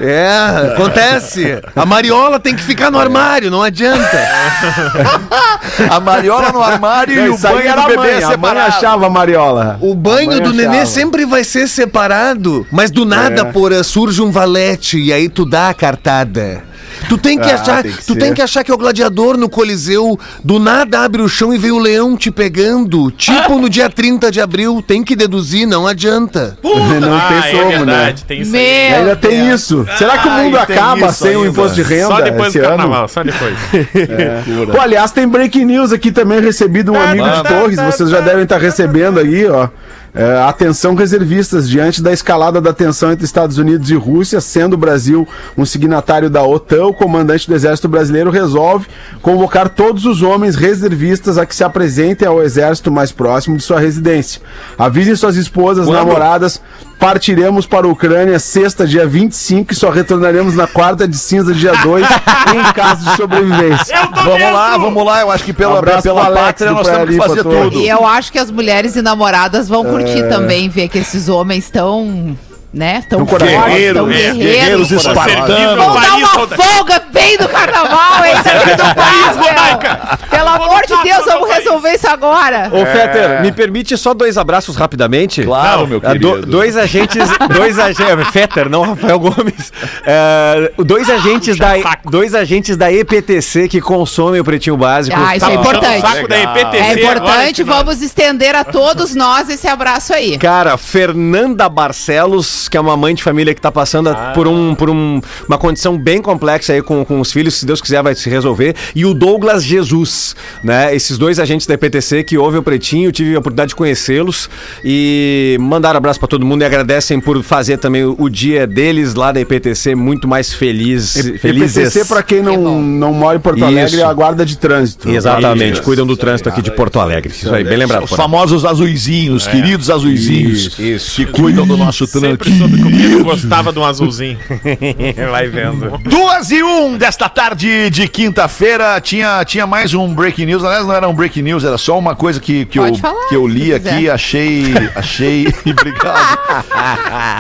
É, 0.01 0.73
acontece. 0.73 1.61
A 1.75 1.87
Mariola 1.87 2.39
tem 2.39 2.55
que 2.55 2.63
ficar 2.63 2.91
no 2.91 2.99
armário, 2.99 3.51
não 3.51 3.63
adianta. 3.63 4.19
A 5.91 6.01
mariola 6.01 6.53
no 6.53 6.63
armário 6.63 7.27
e 7.27 7.29
o 7.29 7.37
banho 7.39 7.59
era 7.69 7.83
do 7.83 7.89
bebê 7.89 7.97
mãe, 7.97 8.09
a 8.09 8.21
mãe 8.21 8.31
separado. 8.31 8.69
achava 8.77 9.07
a 9.07 9.11
Mariola. 9.11 9.79
O 9.81 9.95
banho 9.95 10.41
do 10.41 10.53
nenê 10.53 10.69
achava. 10.69 10.87
sempre 10.87 11.27
vai 11.27 11.45
ser 11.45 11.69
separado. 11.69 12.67
Mas 12.71 12.91
do 12.91 13.05
nada, 13.05 13.43
É. 13.43 13.45
porra, 13.45 13.83
surge 13.83 14.23
um 14.23 14.31
valete 14.31 14.99
e 14.99 15.13
aí 15.13 15.29
tu 15.29 15.45
dá 15.45 15.69
a 15.69 15.75
cartada. 15.75 16.63
Tu 17.09 17.19
tem 17.19 17.39
que 17.39 17.51
Ah, 17.51 17.55
achar, 17.55 17.83
tem 17.83 17.93
que 17.93 17.99
tu 18.05 18.13
ser. 18.15 18.19
tem 18.19 18.35
que 18.35 18.43
achar 18.43 18.65
que 18.65 18.71
é 18.71 18.75
o 18.75 18.79
gladiador 18.79 19.37
no 19.37 19.49
Coliseu, 19.49 20.19
do 20.43 20.59
nada 20.59 21.01
abre 21.01 21.23
o 21.23 21.29
chão 21.29 21.53
e 21.55 21.59
vem 21.59 21.71
o 21.71 21.79
leão 21.79 22.17
te 22.17 22.31
pegando, 22.31 23.11
tipo 23.11 23.59
no 23.59 23.69
dia 23.69 23.89
30 23.89 24.31
de 24.31 24.41
abril, 24.41 24.83
tem 24.87 25.03
que 25.05 25.15
deduzir, 25.15 25.67
não 25.67 25.87
adianta. 25.87 26.59
não 26.63 27.17
ah, 27.17 27.29
tem 27.29 27.39
é 27.39 27.53
como, 27.63 27.71
verdade, 27.71 28.21
né? 28.23 28.25
tem 28.27 28.41
isso 28.41 28.57
aí. 28.57 28.63
E 28.87 28.91
Meu 28.91 28.99
ainda 28.99 29.17
tem 29.17 29.51
isso. 29.53 29.87
Será 29.97 30.19
que 30.19 30.29
o 30.29 30.31
mundo 30.33 30.57
Ai, 30.59 30.67
tem 30.67 30.77
acaba 30.77 31.13
sem 31.13 31.37
o 31.37 31.47
imposto 31.47 31.75
de 31.77 31.83
renda 31.83 32.07
Só 32.09 32.21
depois 32.21 32.49
esse 32.49 32.59
do 32.59 32.65
ano? 32.67 32.77
carnaval, 32.77 33.09
só 33.09 33.23
depois. 33.23 33.55
Pô, 34.73 34.81
aliás, 34.81 35.13
tem 35.13 35.27
breaking 35.29 35.65
news 35.65 35.93
aqui 35.93 36.11
também 36.11 36.41
recebido 36.41 36.93
um 36.93 37.01
amigo 37.01 37.29
de 37.29 37.43
Torres. 37.45 37.77
Vocês 37.81 38.11
já 38.11 38.21
devem 38.21 38.43
estar 38.45 38.59
recebendo 38.59 39.21
aí, 39.21 39.47
ó. 39.47 39.69
É, 40.17 40.39
atenção 40.39 40.95
reservistas, 40.95 41.69
diante 41.69 42.03
da 42.03 42.11
escalada 42.11 42.59
da 42.59 42.73
tensão 42.73 43.13
entre 43.13 43.27
Estados 43.27 43.59
Unidos 43.59 43.91
e 43.91 43.95
Rússia, 43.95 44.41
sendo 44.41 44.73
o 44.73 44.79
Brasil 44.79 45.29
um 45.59 45.67
signatário 45.67 46.31
da 46.31 46.43
OTAN, 46.43 46.87
o 46.87 46.95
comandante 46.95 47.47
do 47.47 47.55
Exército 47.55 47.87
Brasileiro 47.87 48.31
resolve 48.31 48.87
convocar 49.21 49.69
todos 49.69 50.07
os 50.07 50.23
homens 50.23 50.57
reservistas 50.57 51.37
a 51.37 51.45
que 51.45 51.55
se 51.55 51.63
apresentem 51.63 52.27
ao 52.27 52.43
exército 52.43 52.91
mais 52.91 53.13
próximo 53.13 53.59
de 53.59 53.63
sua 53.63 53.79
residência. 53.79 54.41
Avisem 54.79 55.15
suas 55.15 55.37
esposas, 55.37 55.87
namoradas, 55.87 56.63
partiremos 56.99 57.67
para 57.67 57.87
a 57.87 57.91
Ucrânia 57.91 58.39
sexta, 58.39 58.87
dia 58.87 59.07
25, 59.07 59.73
e 59.73 59.77
só 59.77 59.91
retornaremos 59.91 60.55
na 60.55 60.67
quarta 60.67 61.07
de 61.07 61.17
cinza, 61.17 61.53
dia 61.55 61.73
2, 61.83 62.07
em 62.55 62.73
caso 62.73 63.05
de 63.05 63.17
sobrevivência. 63.17 63.97
Vamos 64.25 64.53
lá, 64.53 64.77
vamos 64.79 65.05
lá. 65.05 65.21
Eu 65.21 65.31
acho 65.31 65.45
que 65.45 65.53
pela, 65.53 65.79
Abraço 65.79 66.03
pela 66.03 66.25
Alex 66.25 66.41
pátria 66.45 66.71
nós 66.73 66.87
temos 66.87 67.11
que 67.11 67.17
fazer 67.17 67.43
tudo. 67.43 67.79
E 67.79 67.89
eu 67.89 68.07
acho 68.07 68.33
que 68.33 68.39
as 68.39 68.51
mulheres 68.51 68.97
e 68.97 69.03
namoradas 69.03 69.69
vão 69.69 69.85
curtir 69.85 70.21
É. 70.21 70.29
também, 70.29 70.69
ver 70.69 70.89
que 70.89 70.99
esses 70.99 71.29
homens 71.29 71.65
estão, 71.65 72.37
né, 72.77 73.03
tão 73.09 73.25
coração. 73.25 73.55
tão 73.59 73.69
Guerreiros, 73.69 74.07
guerreiros. 74.09 74.37
guerreiros 74.39 74.91
espartanos. 74.93 75.77
Vão 75.77 75.95
dar 75.95 76.15
uma 76.17 76.47
folga 76.49 77.03
bem 77.13 77.39
no 77.39 77.49
carnaval, 77.49 78.25
hein? 78.25 78.35
Tá 78.45 79.33
Rodaica. 79.33 80.01
meu. 80.21 80.29
Pelo 80.29 80.49
amor 80.49 80.83
de 80.87 81.03
Deus, 81.03 81.25
vamos 81.25 81.51
resolver 81.51 81.93
isso 81.95 82.07
agora. 82.09 82.69
Ô, 82.73 82.85
Fetter, 82.85 83.41
me 83.43 83.51
permite 83.53 83.97
só 83.97 84.13
dois 84.13 84.37
abraços 84.37 84.77
rapidamente? 84.77 85.43
Claro, 85.43 85.87
meu 85.87 86.01
Ah, 86.05 86.13
do- 86.15 86.19
querido. 86.33 86.47
dois 86.47 86.77
agentes, 86.77 87.29
dois 87.55 87.79
agentes, 87.79 88.29
Fetter, 88.31 88.69
não 88.69 88.83
Rafael 88.83 89.19
Gomes. 89.19 89.73
É, 90.05 90.73
dois 90.79 91.09
agentes 91.09 91.57
da 91.57 91.73
dois 92.05 92.35
agentes 92.35 92.77
da 92.77 92.93
EPTC 92.93 93.69
que 93.69 93.81
consomem 93.81 94.41
o 94.41 94.45
pretinho 94.45 94.77
básico. 94.77 95.17
Ah, 95.19 95.35
isso 95.37 95.47
é 95.47 95.49
Tá 95.49 95.57
o 95.57 95.61
importante. 95.61 96.01
saco 96.01 96.29
da 96.29 96.39
EPTC 96.39 96.77
É 96.77 96.93
importante, 96.93 97.63
vamos 97.63 98.03
estender 98.03 98.55
a 98.55 98.65
todos 98.65 99.15
nós 99.15 99.49
esse 99.49 99.67
abraço 99.67 100.13
aí. 100.13 100.37
Cara, 100.39 100.77
Fernanda 100.77 101.69
Barcelos 101.69 102.66
Santos, 102.67 102.69
que 102.69 102.77
é 102.77 102.81
uma 102.81 102.97
mãe 102.97 103.15
de 103.15 103.23
família 103.23 103.55
que 103.55 103.61
tá 103.61 103.71
passando 103.73 104.09
a- 104.11 104.33
por, 104.35 104.47
um, 104.47 104.75
por 104.75 104.91
um- 104.91 105.21
uma 105.49 105.57
condição 105.59 105.97
bem 105.97 106.21
complexa 106.21 106.73
aí 106.73 106.83
com, 106.83 107.05
com 107.05 107.21
os 107.21 107.33
filhos, 107.33 107.55
se 107.55 107.67
Deus 107.67 107.81
quiser 107.81 108.03
vai 108.03 108.15
se 108.15 108.29
resolver. 108.29 108.75
E 108.95 109.05
o 109.07 109.15
Douglas 109.15 109.65
Jesus, 109.65 110.35
né? 110.63 110.95
Esses 110.95 111.17
dois 111.19 111.39
agentes 111.39 111.67
da 111.67 111.75
EPTC 111.75 112.25
que 112.25 112.37
ouvem 112.37 112.61
o 112.61 112.63
Pretinho, 112.63 113.11
tive 113.13 113.35
a 113.35 113.39
oportunidade 113.39 113.71
de 113.71 113.75
conhecê-los 113.77 114.49
e 114.85 115.57
mandaram 115.61 115.99
abraço 115.99 116.19
pra 116.19 116.29
todo 116.29 116.45
mundo 116.45 116.63
e 116.63 116.65
agradecem 116.65 117.21
por 117.21 117.43
fazer 117.43 117.79
também 117.79 118.05
o, 118.05 118.17
o 118.19 118.29
dia 118.29 118.67
deles 118.67 119.15
lá 119.15 119.33
da 119.33 119.41
EPTC 119.41 119.95
muito 119.95 120.27
mais 120.29 120.53
feliz, 120.53 121.13
felizes. 121.41 121.77
EPTC, 121.77 122.05
pra 122.07 122.23
quem 122.23 122.43
não, 122.43 122.53
Que 122.53 122.59
bom. 122.59 122.83
não 122.83 123.13
mora 123.13 123.37
em 123.37 123.41
Porto 123.41 123.65
Alegre, 123.65 123.97
Isso. 123.97 124.01
é 124.01 124.05
a 124.05 124.13
guarda 124.13 124.45
de 124.45 124.57
trânsito. 124.59 125.09
Exatamente, 125.09 125.75
Isso. 125.75 125.83
cuidam 125.83 126.07
do 126.07 126.17
trânsito 126.17 126.49
aqui 126.49 126.63
de 126.63 126.71
Porto 126.71 126.99
Alegre. 127.01 127.33
Isso 127.33 127.53
aí, 127.55 127.65
bem 127.65 127.77
lembrado. 127.77 128.05
Os 128.05 128.11
famosos 128.11 128.65
azuizinhos, 128.65 129.47
queridos 129.47 129.91
azuizinhos, 129.91 130.79
Isso, 130.79 131.17
que 131.17 131.27
cuidam 131.27 131.67
do 131.67 131.77
nosso 131.77 132.07
trânsito. 132.07 132.45
Soube 132.59 132.77
que 132.77 132.89
o 132.89 132.91
Pedro 132.91 133.25
gostava 133.25 133.73
de 133.73 133.79
um 133.79 133.85
azulzinho. 133.85 134.39
Vai 135.31 135.49
vendo. 135.49 135.99
Duas 135.99 136.51
e 136.51 136.63
um 136.63 136.97
desta 136.97 137.29
tarde 137.29 137.91
de 137.91 138.09
quinta-feira. 138.09 139.01
Tinha, 139.01 139.45
tinha 139.45 139.67
mais 139.67 139.93
um 139.95 140.13
breaking 140.15 140.47
news. 140.47 140.65
Aliás, 140.65 140.87
não 140.87 140.95
era 140.95 141.09
um 141.09 141.15
breaking 141.15 141.43
news, 141.43 141.65
era 141.65 141.77
só 141.77 141.99
uma 141.99 142.17
coisa 142.17 142.41
que, 142.41 142.65
que, 142.65 142.79
eu, 142.79 142.95
falar, 142.97 143.29
que 143.29 143.37
eu 143.37 143.47
li 143.47 143.75
aqui. 143.75 144.09
Achei. 144.09 144.75
Achei. 144.95 145.47
obrigado. 145.67 146.39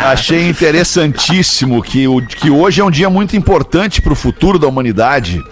achei 0.04 0.48
interessantíssimo 0.48 1.82
que, 1.82 2.06
o, 2.06 2.20
que 2.20 2.50
hoje 2.50 2.80
é 2.80 2.84
um 2.84 2.90
dia 2.90 3.08
muito 3.08 3.36
importante 3.36 4.02
para 4.02 4.12
o 4.12 4.16
futuro 4.16 4.58
da 4.58 4.66
humanidade. 4.66 5.42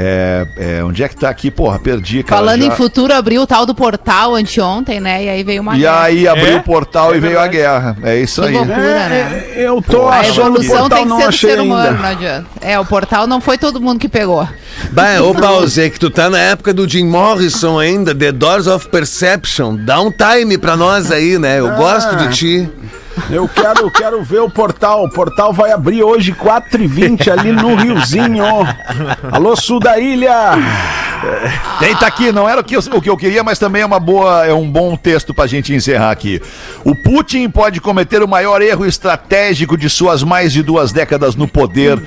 É, 0.00 0.46
é, 0.56 0.84
onde 0.84 1.02
é 1.02 1.08
que 1.08 1.16
tá 1.16 1.28
aqui? 1.28 1.50
Porra, 1.50 1.76
perdi, 1.80 2.22
cara. 2.22 2.40
Falando 2.40 2.60
já. 2.62 2.68
em 2.68 2.70
futuro, 2.70 3.12
abriu 3.12 3.42
o 3.42 3.46
tal 3.48 3.66
do 3.66 3.74
portal 3.74 4.36
anteontem, 4.36 5.00
né? 5.00 5.24
E 5.24 5.28
aí 5.28 5.42
veio 5.42 5.60
uma 5.60 5.74
E 5.76 5.80
guerra. 5.80 6.02
aí 6.02 6.28
abriu 6.28 6.52
É? 6.52 6.56
o 6.58 6.62
portal 6.62 7.12
É 7.12 7.16
e 7.16 7.20
veio 7.20 7.40
a 7.40 7.46
guerra. 7.48 7.96
É 8.04 8.16
isso 8.16 8.40
Que 8.42 8.46
aí. 8.48 8.54
loucura, 8.54 8.78
né? 9.08 9.44
É, 9.56 9.66
eu 9.66 9.82
tô 9.82 10.06
A 10.06 10.20
achando 10.20 10.36
o 10.36 10.62
evolução 10.62 10.78
portal 10.88 10.98
tem 10.98 11.02
que 11.02 11.08
não 11.08 11.16
ser 11.16 11.22
do 11.24 11.28
achei 11.28 11.50
ser 11.50 11.60
humano, 11.60 11.88
ainda. 11.88 11.98
não 12.02 12.08
adianta. 12.08 12.46
É, 12.60 12.78
o 12.78 12.84
portal 12.84 13.26
não 13.26 13.40
foi 13.40 13.58
todo 13.58 13.80
mundo 13.80 13.98
que 13.98 14.08
pegou. 14.08 14.48
Bah, 14.92 15.20
ô 15.20 15.34
Pause, 15.34 15.82
é 15.82 15.90
que 15.90 15.98
tu 15.98 16.10
tá 16.10 16.30
na 16.30 16.38
época 16.38 16.72
do 16.72 16.88
Jim 16.88 17.04
Morrison 17.06 17.80
ainda, 17.80 18.14
The 18.14 18.30
Doors 18.30 18.68
of 18.68 18.88
Perception. 18.90 19.74
Dá 19.80 20.00
um 20.00 20.12
time 20.12 20.56
pra 20.58 20.76
nós 20.76 21.10
aí, 21.10 21.38
né? 21.40 21.58
Eu 21.58 21.74
gosto 21.74 22.14
de 22.14 22.28
ti. 22.36 22.70
Eu 23.30 23.48
quero, 23.48 23.90
quero 23.90 24.22
ver 24.22 24.40
o 24.40 24.50
portal. 24.50 25.04
O 25.04 25.10
portal 25.10 25.52
vai 25.52 25.72
abrir 25.72 26.02
hoje, 26.02 26.32
4h20, 26.32 27.30
ali 27.30 27.52
no 27.52 27.74
Riozinho. 27.74 28.44
Alô, 29.30 29.56
sul 29.56 29.80
da 29.80 29.98
ilha. 29.98 30.52
Tem, 31.78 31.94
tá 31.96 32.06
aqui, 32.06 32.30
não 32.30 32.48
era 32.48 32.60
o 32.60 32.64
que, 32.64 32.76
eu, 32.76 32.80
o 32.80 33.02
que 33.02 33.10
eu 33.10 33.16
queria, 33.16 33.42
mas 33.42 33.58
também 33.58 33.82
é 33.82 33.86
uma 33.86 33.98
boa, 33.98 34.46
é 34.46 34.54
um 34.54 34.70
bom 34.70 34.96
texto 34.96 35.34
pra 35.34 35.46
gente 35.46 35.74
encerrar 35.74 36.10
aqui. 36.10 36.40
O 36.84 36.94
Putin 36.94 37.50
pode 37.50 37.80
cometer 37.80 38.22
o 38.22 38.28
maior 38.28 38.62
erro 38.62 38.86
estratégico 38.86 39.76
de 39.76 39.90
suas 39.90 40.22
mais 40.22 40.52
de 40.52 40.62
duas 40.62 40.92
décadas 40.92 41.34
no 41.34 41.48
poder. 41.48 42.00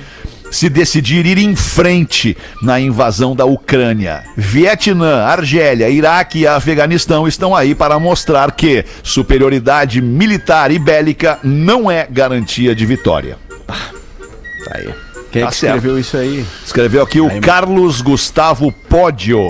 Se 0.52 0.68
decidir 0.68 1.24
ir 1.26 1.38
em 1.38 1.56
frente 1.56 2.36
na 2.62 2.78
invasão 2.78 3.34
da 3.34 3.46
Ucrânia. 3.46 4.22
Vietnã, 4.36 5.22
Argélia, 5.24 5.88
Iraque 5.88 6.40
e 6.40 6.46
Afeganistão 6.46 7.26
estão 7.26 7.56
aí 7.56 7.74
para 7.74 7.98
mostrar 7.98 8.52
que 8.52 8.84
superioridade 9.02 10.02
militar 10.02 10.70
e 10.70 10.78
bélica 10.78 11.38
não 11.42 11.90
é 11.90 12.06
garantia 12.08 12.74
de 12.74 12.84
vitória. 12.84 13.38
Tá 13.66 14.76
aí. 14.76 14.94
Quem 15.32 15.40
é 15.40 15.44
Tá 15.46 15.50
que 15.50 15.56
certo. 15.56 15.76
escreveu 15.76 15.98
isso 15.98 16.16
aí? 16.18 16.44
Escreveu 16.64 17.02
aqui 17.02 17.20
o 17.20 17.40
Carlos 17.40 18.02
Gustavo 18.02 18.70
Pódio. 18.90 19.40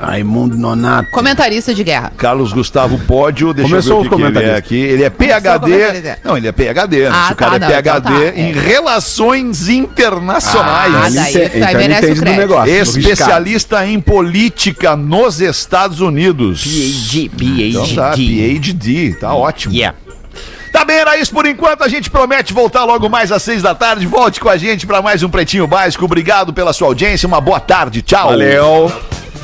Raimundo 0.00 0.56
Nonato. 0.56 1.10
Comentarista 1.10 1.74
de 1.74 1.82
guerra. 1.84 2.12
Carlos 2.16 2.52
Gustavo 2.52 2.98
Pódio, 3.00 3.52
deixa 3.54 3.68
Começou 3.70 3.96
eu 3.96 4.02
ver 4.02 4.06
o 4.08 4.10
que, 4.10 4.16
que 4.32 4.38
ele 4.38 4.44
é 4.50 4.54
aqui. 4.56 4.76
Ele 4.76 5.02
é 5.04 5.10
PHD. 5.10 6.16
Não, 6.24 6.36
ele 6.36 6.48
é 6.48 6.52
PHD. 6.52 7.04
né? 7.04 7.10
Ah, 7.12 7.28
o 7.32 7.36
cara 7.36 7.50
tá, 7.52 7.56
é 7.56 7.58
não, 7.58 7.68
PHD 7.68 7.88
então 7.98 8.00
tá, 8.02 8.38
em 8.40 8.50
é. 8.50 8.60
relações 8.60 9.68
internacionais. 9.68 10.94
Ah, 10.94 11.08
daí- 11.10 11.34
Ele 11.34 11.48
daí 11.60 11.74
ele 11.74 11.88
merece 11.88 12.12
o 12.12 12.16
crédito. 12.16 12.38
negócio. 12.40 12.74
Especialista 12.74 13.86
em 13.86 14.00
política 14.00 14.96
nos 14.96 15.40
Estados 15.40 16.00
Unidos. 16.00 16.62
PhD, 16.62 17.70
Então 17.70 17.94
tá, 17.94 18.10
PhD, 18.12 19.14
tá 19.20 19.34
ótimo. 19.34 19.74
Yeah. 19.74 19.96
Tá 20.72 20.84
bem, 20.84 20.96
era 20.96 21.16
isso 21.16 21.32
por 21.32 21.46
enquanto. 21.46 21.82
A 21.82 21.88
gente 21.88 22.10
promete 22.10 22.52
voltar 22.52 22.84
logo 22.84 23.08
mais 23.08 23.32
às 23.32 23.42
seis 23.42 23.62
da 23.62 23.74
tarde. 23.74 24.06
Volte 24.06 24.38
com 24.40 24.48
a 24.50 24.58
gente 24.58 24.86
para 24.86 25.00
mais 25.00 25.22
um 25.22 25.28
Pretinho 25.30 25.66
Básico. 25.66 26.04
Obrigado 26.04 26.52
pela 26.52 26.72
sua 26.74 26.88
audiência. 26.88 27.26
Uma 27.26 27.40
boa 27.40 27.58
tarde. 27.58 28.02
Tchau. 28.02 28.28
Valeu. 28.28 28.92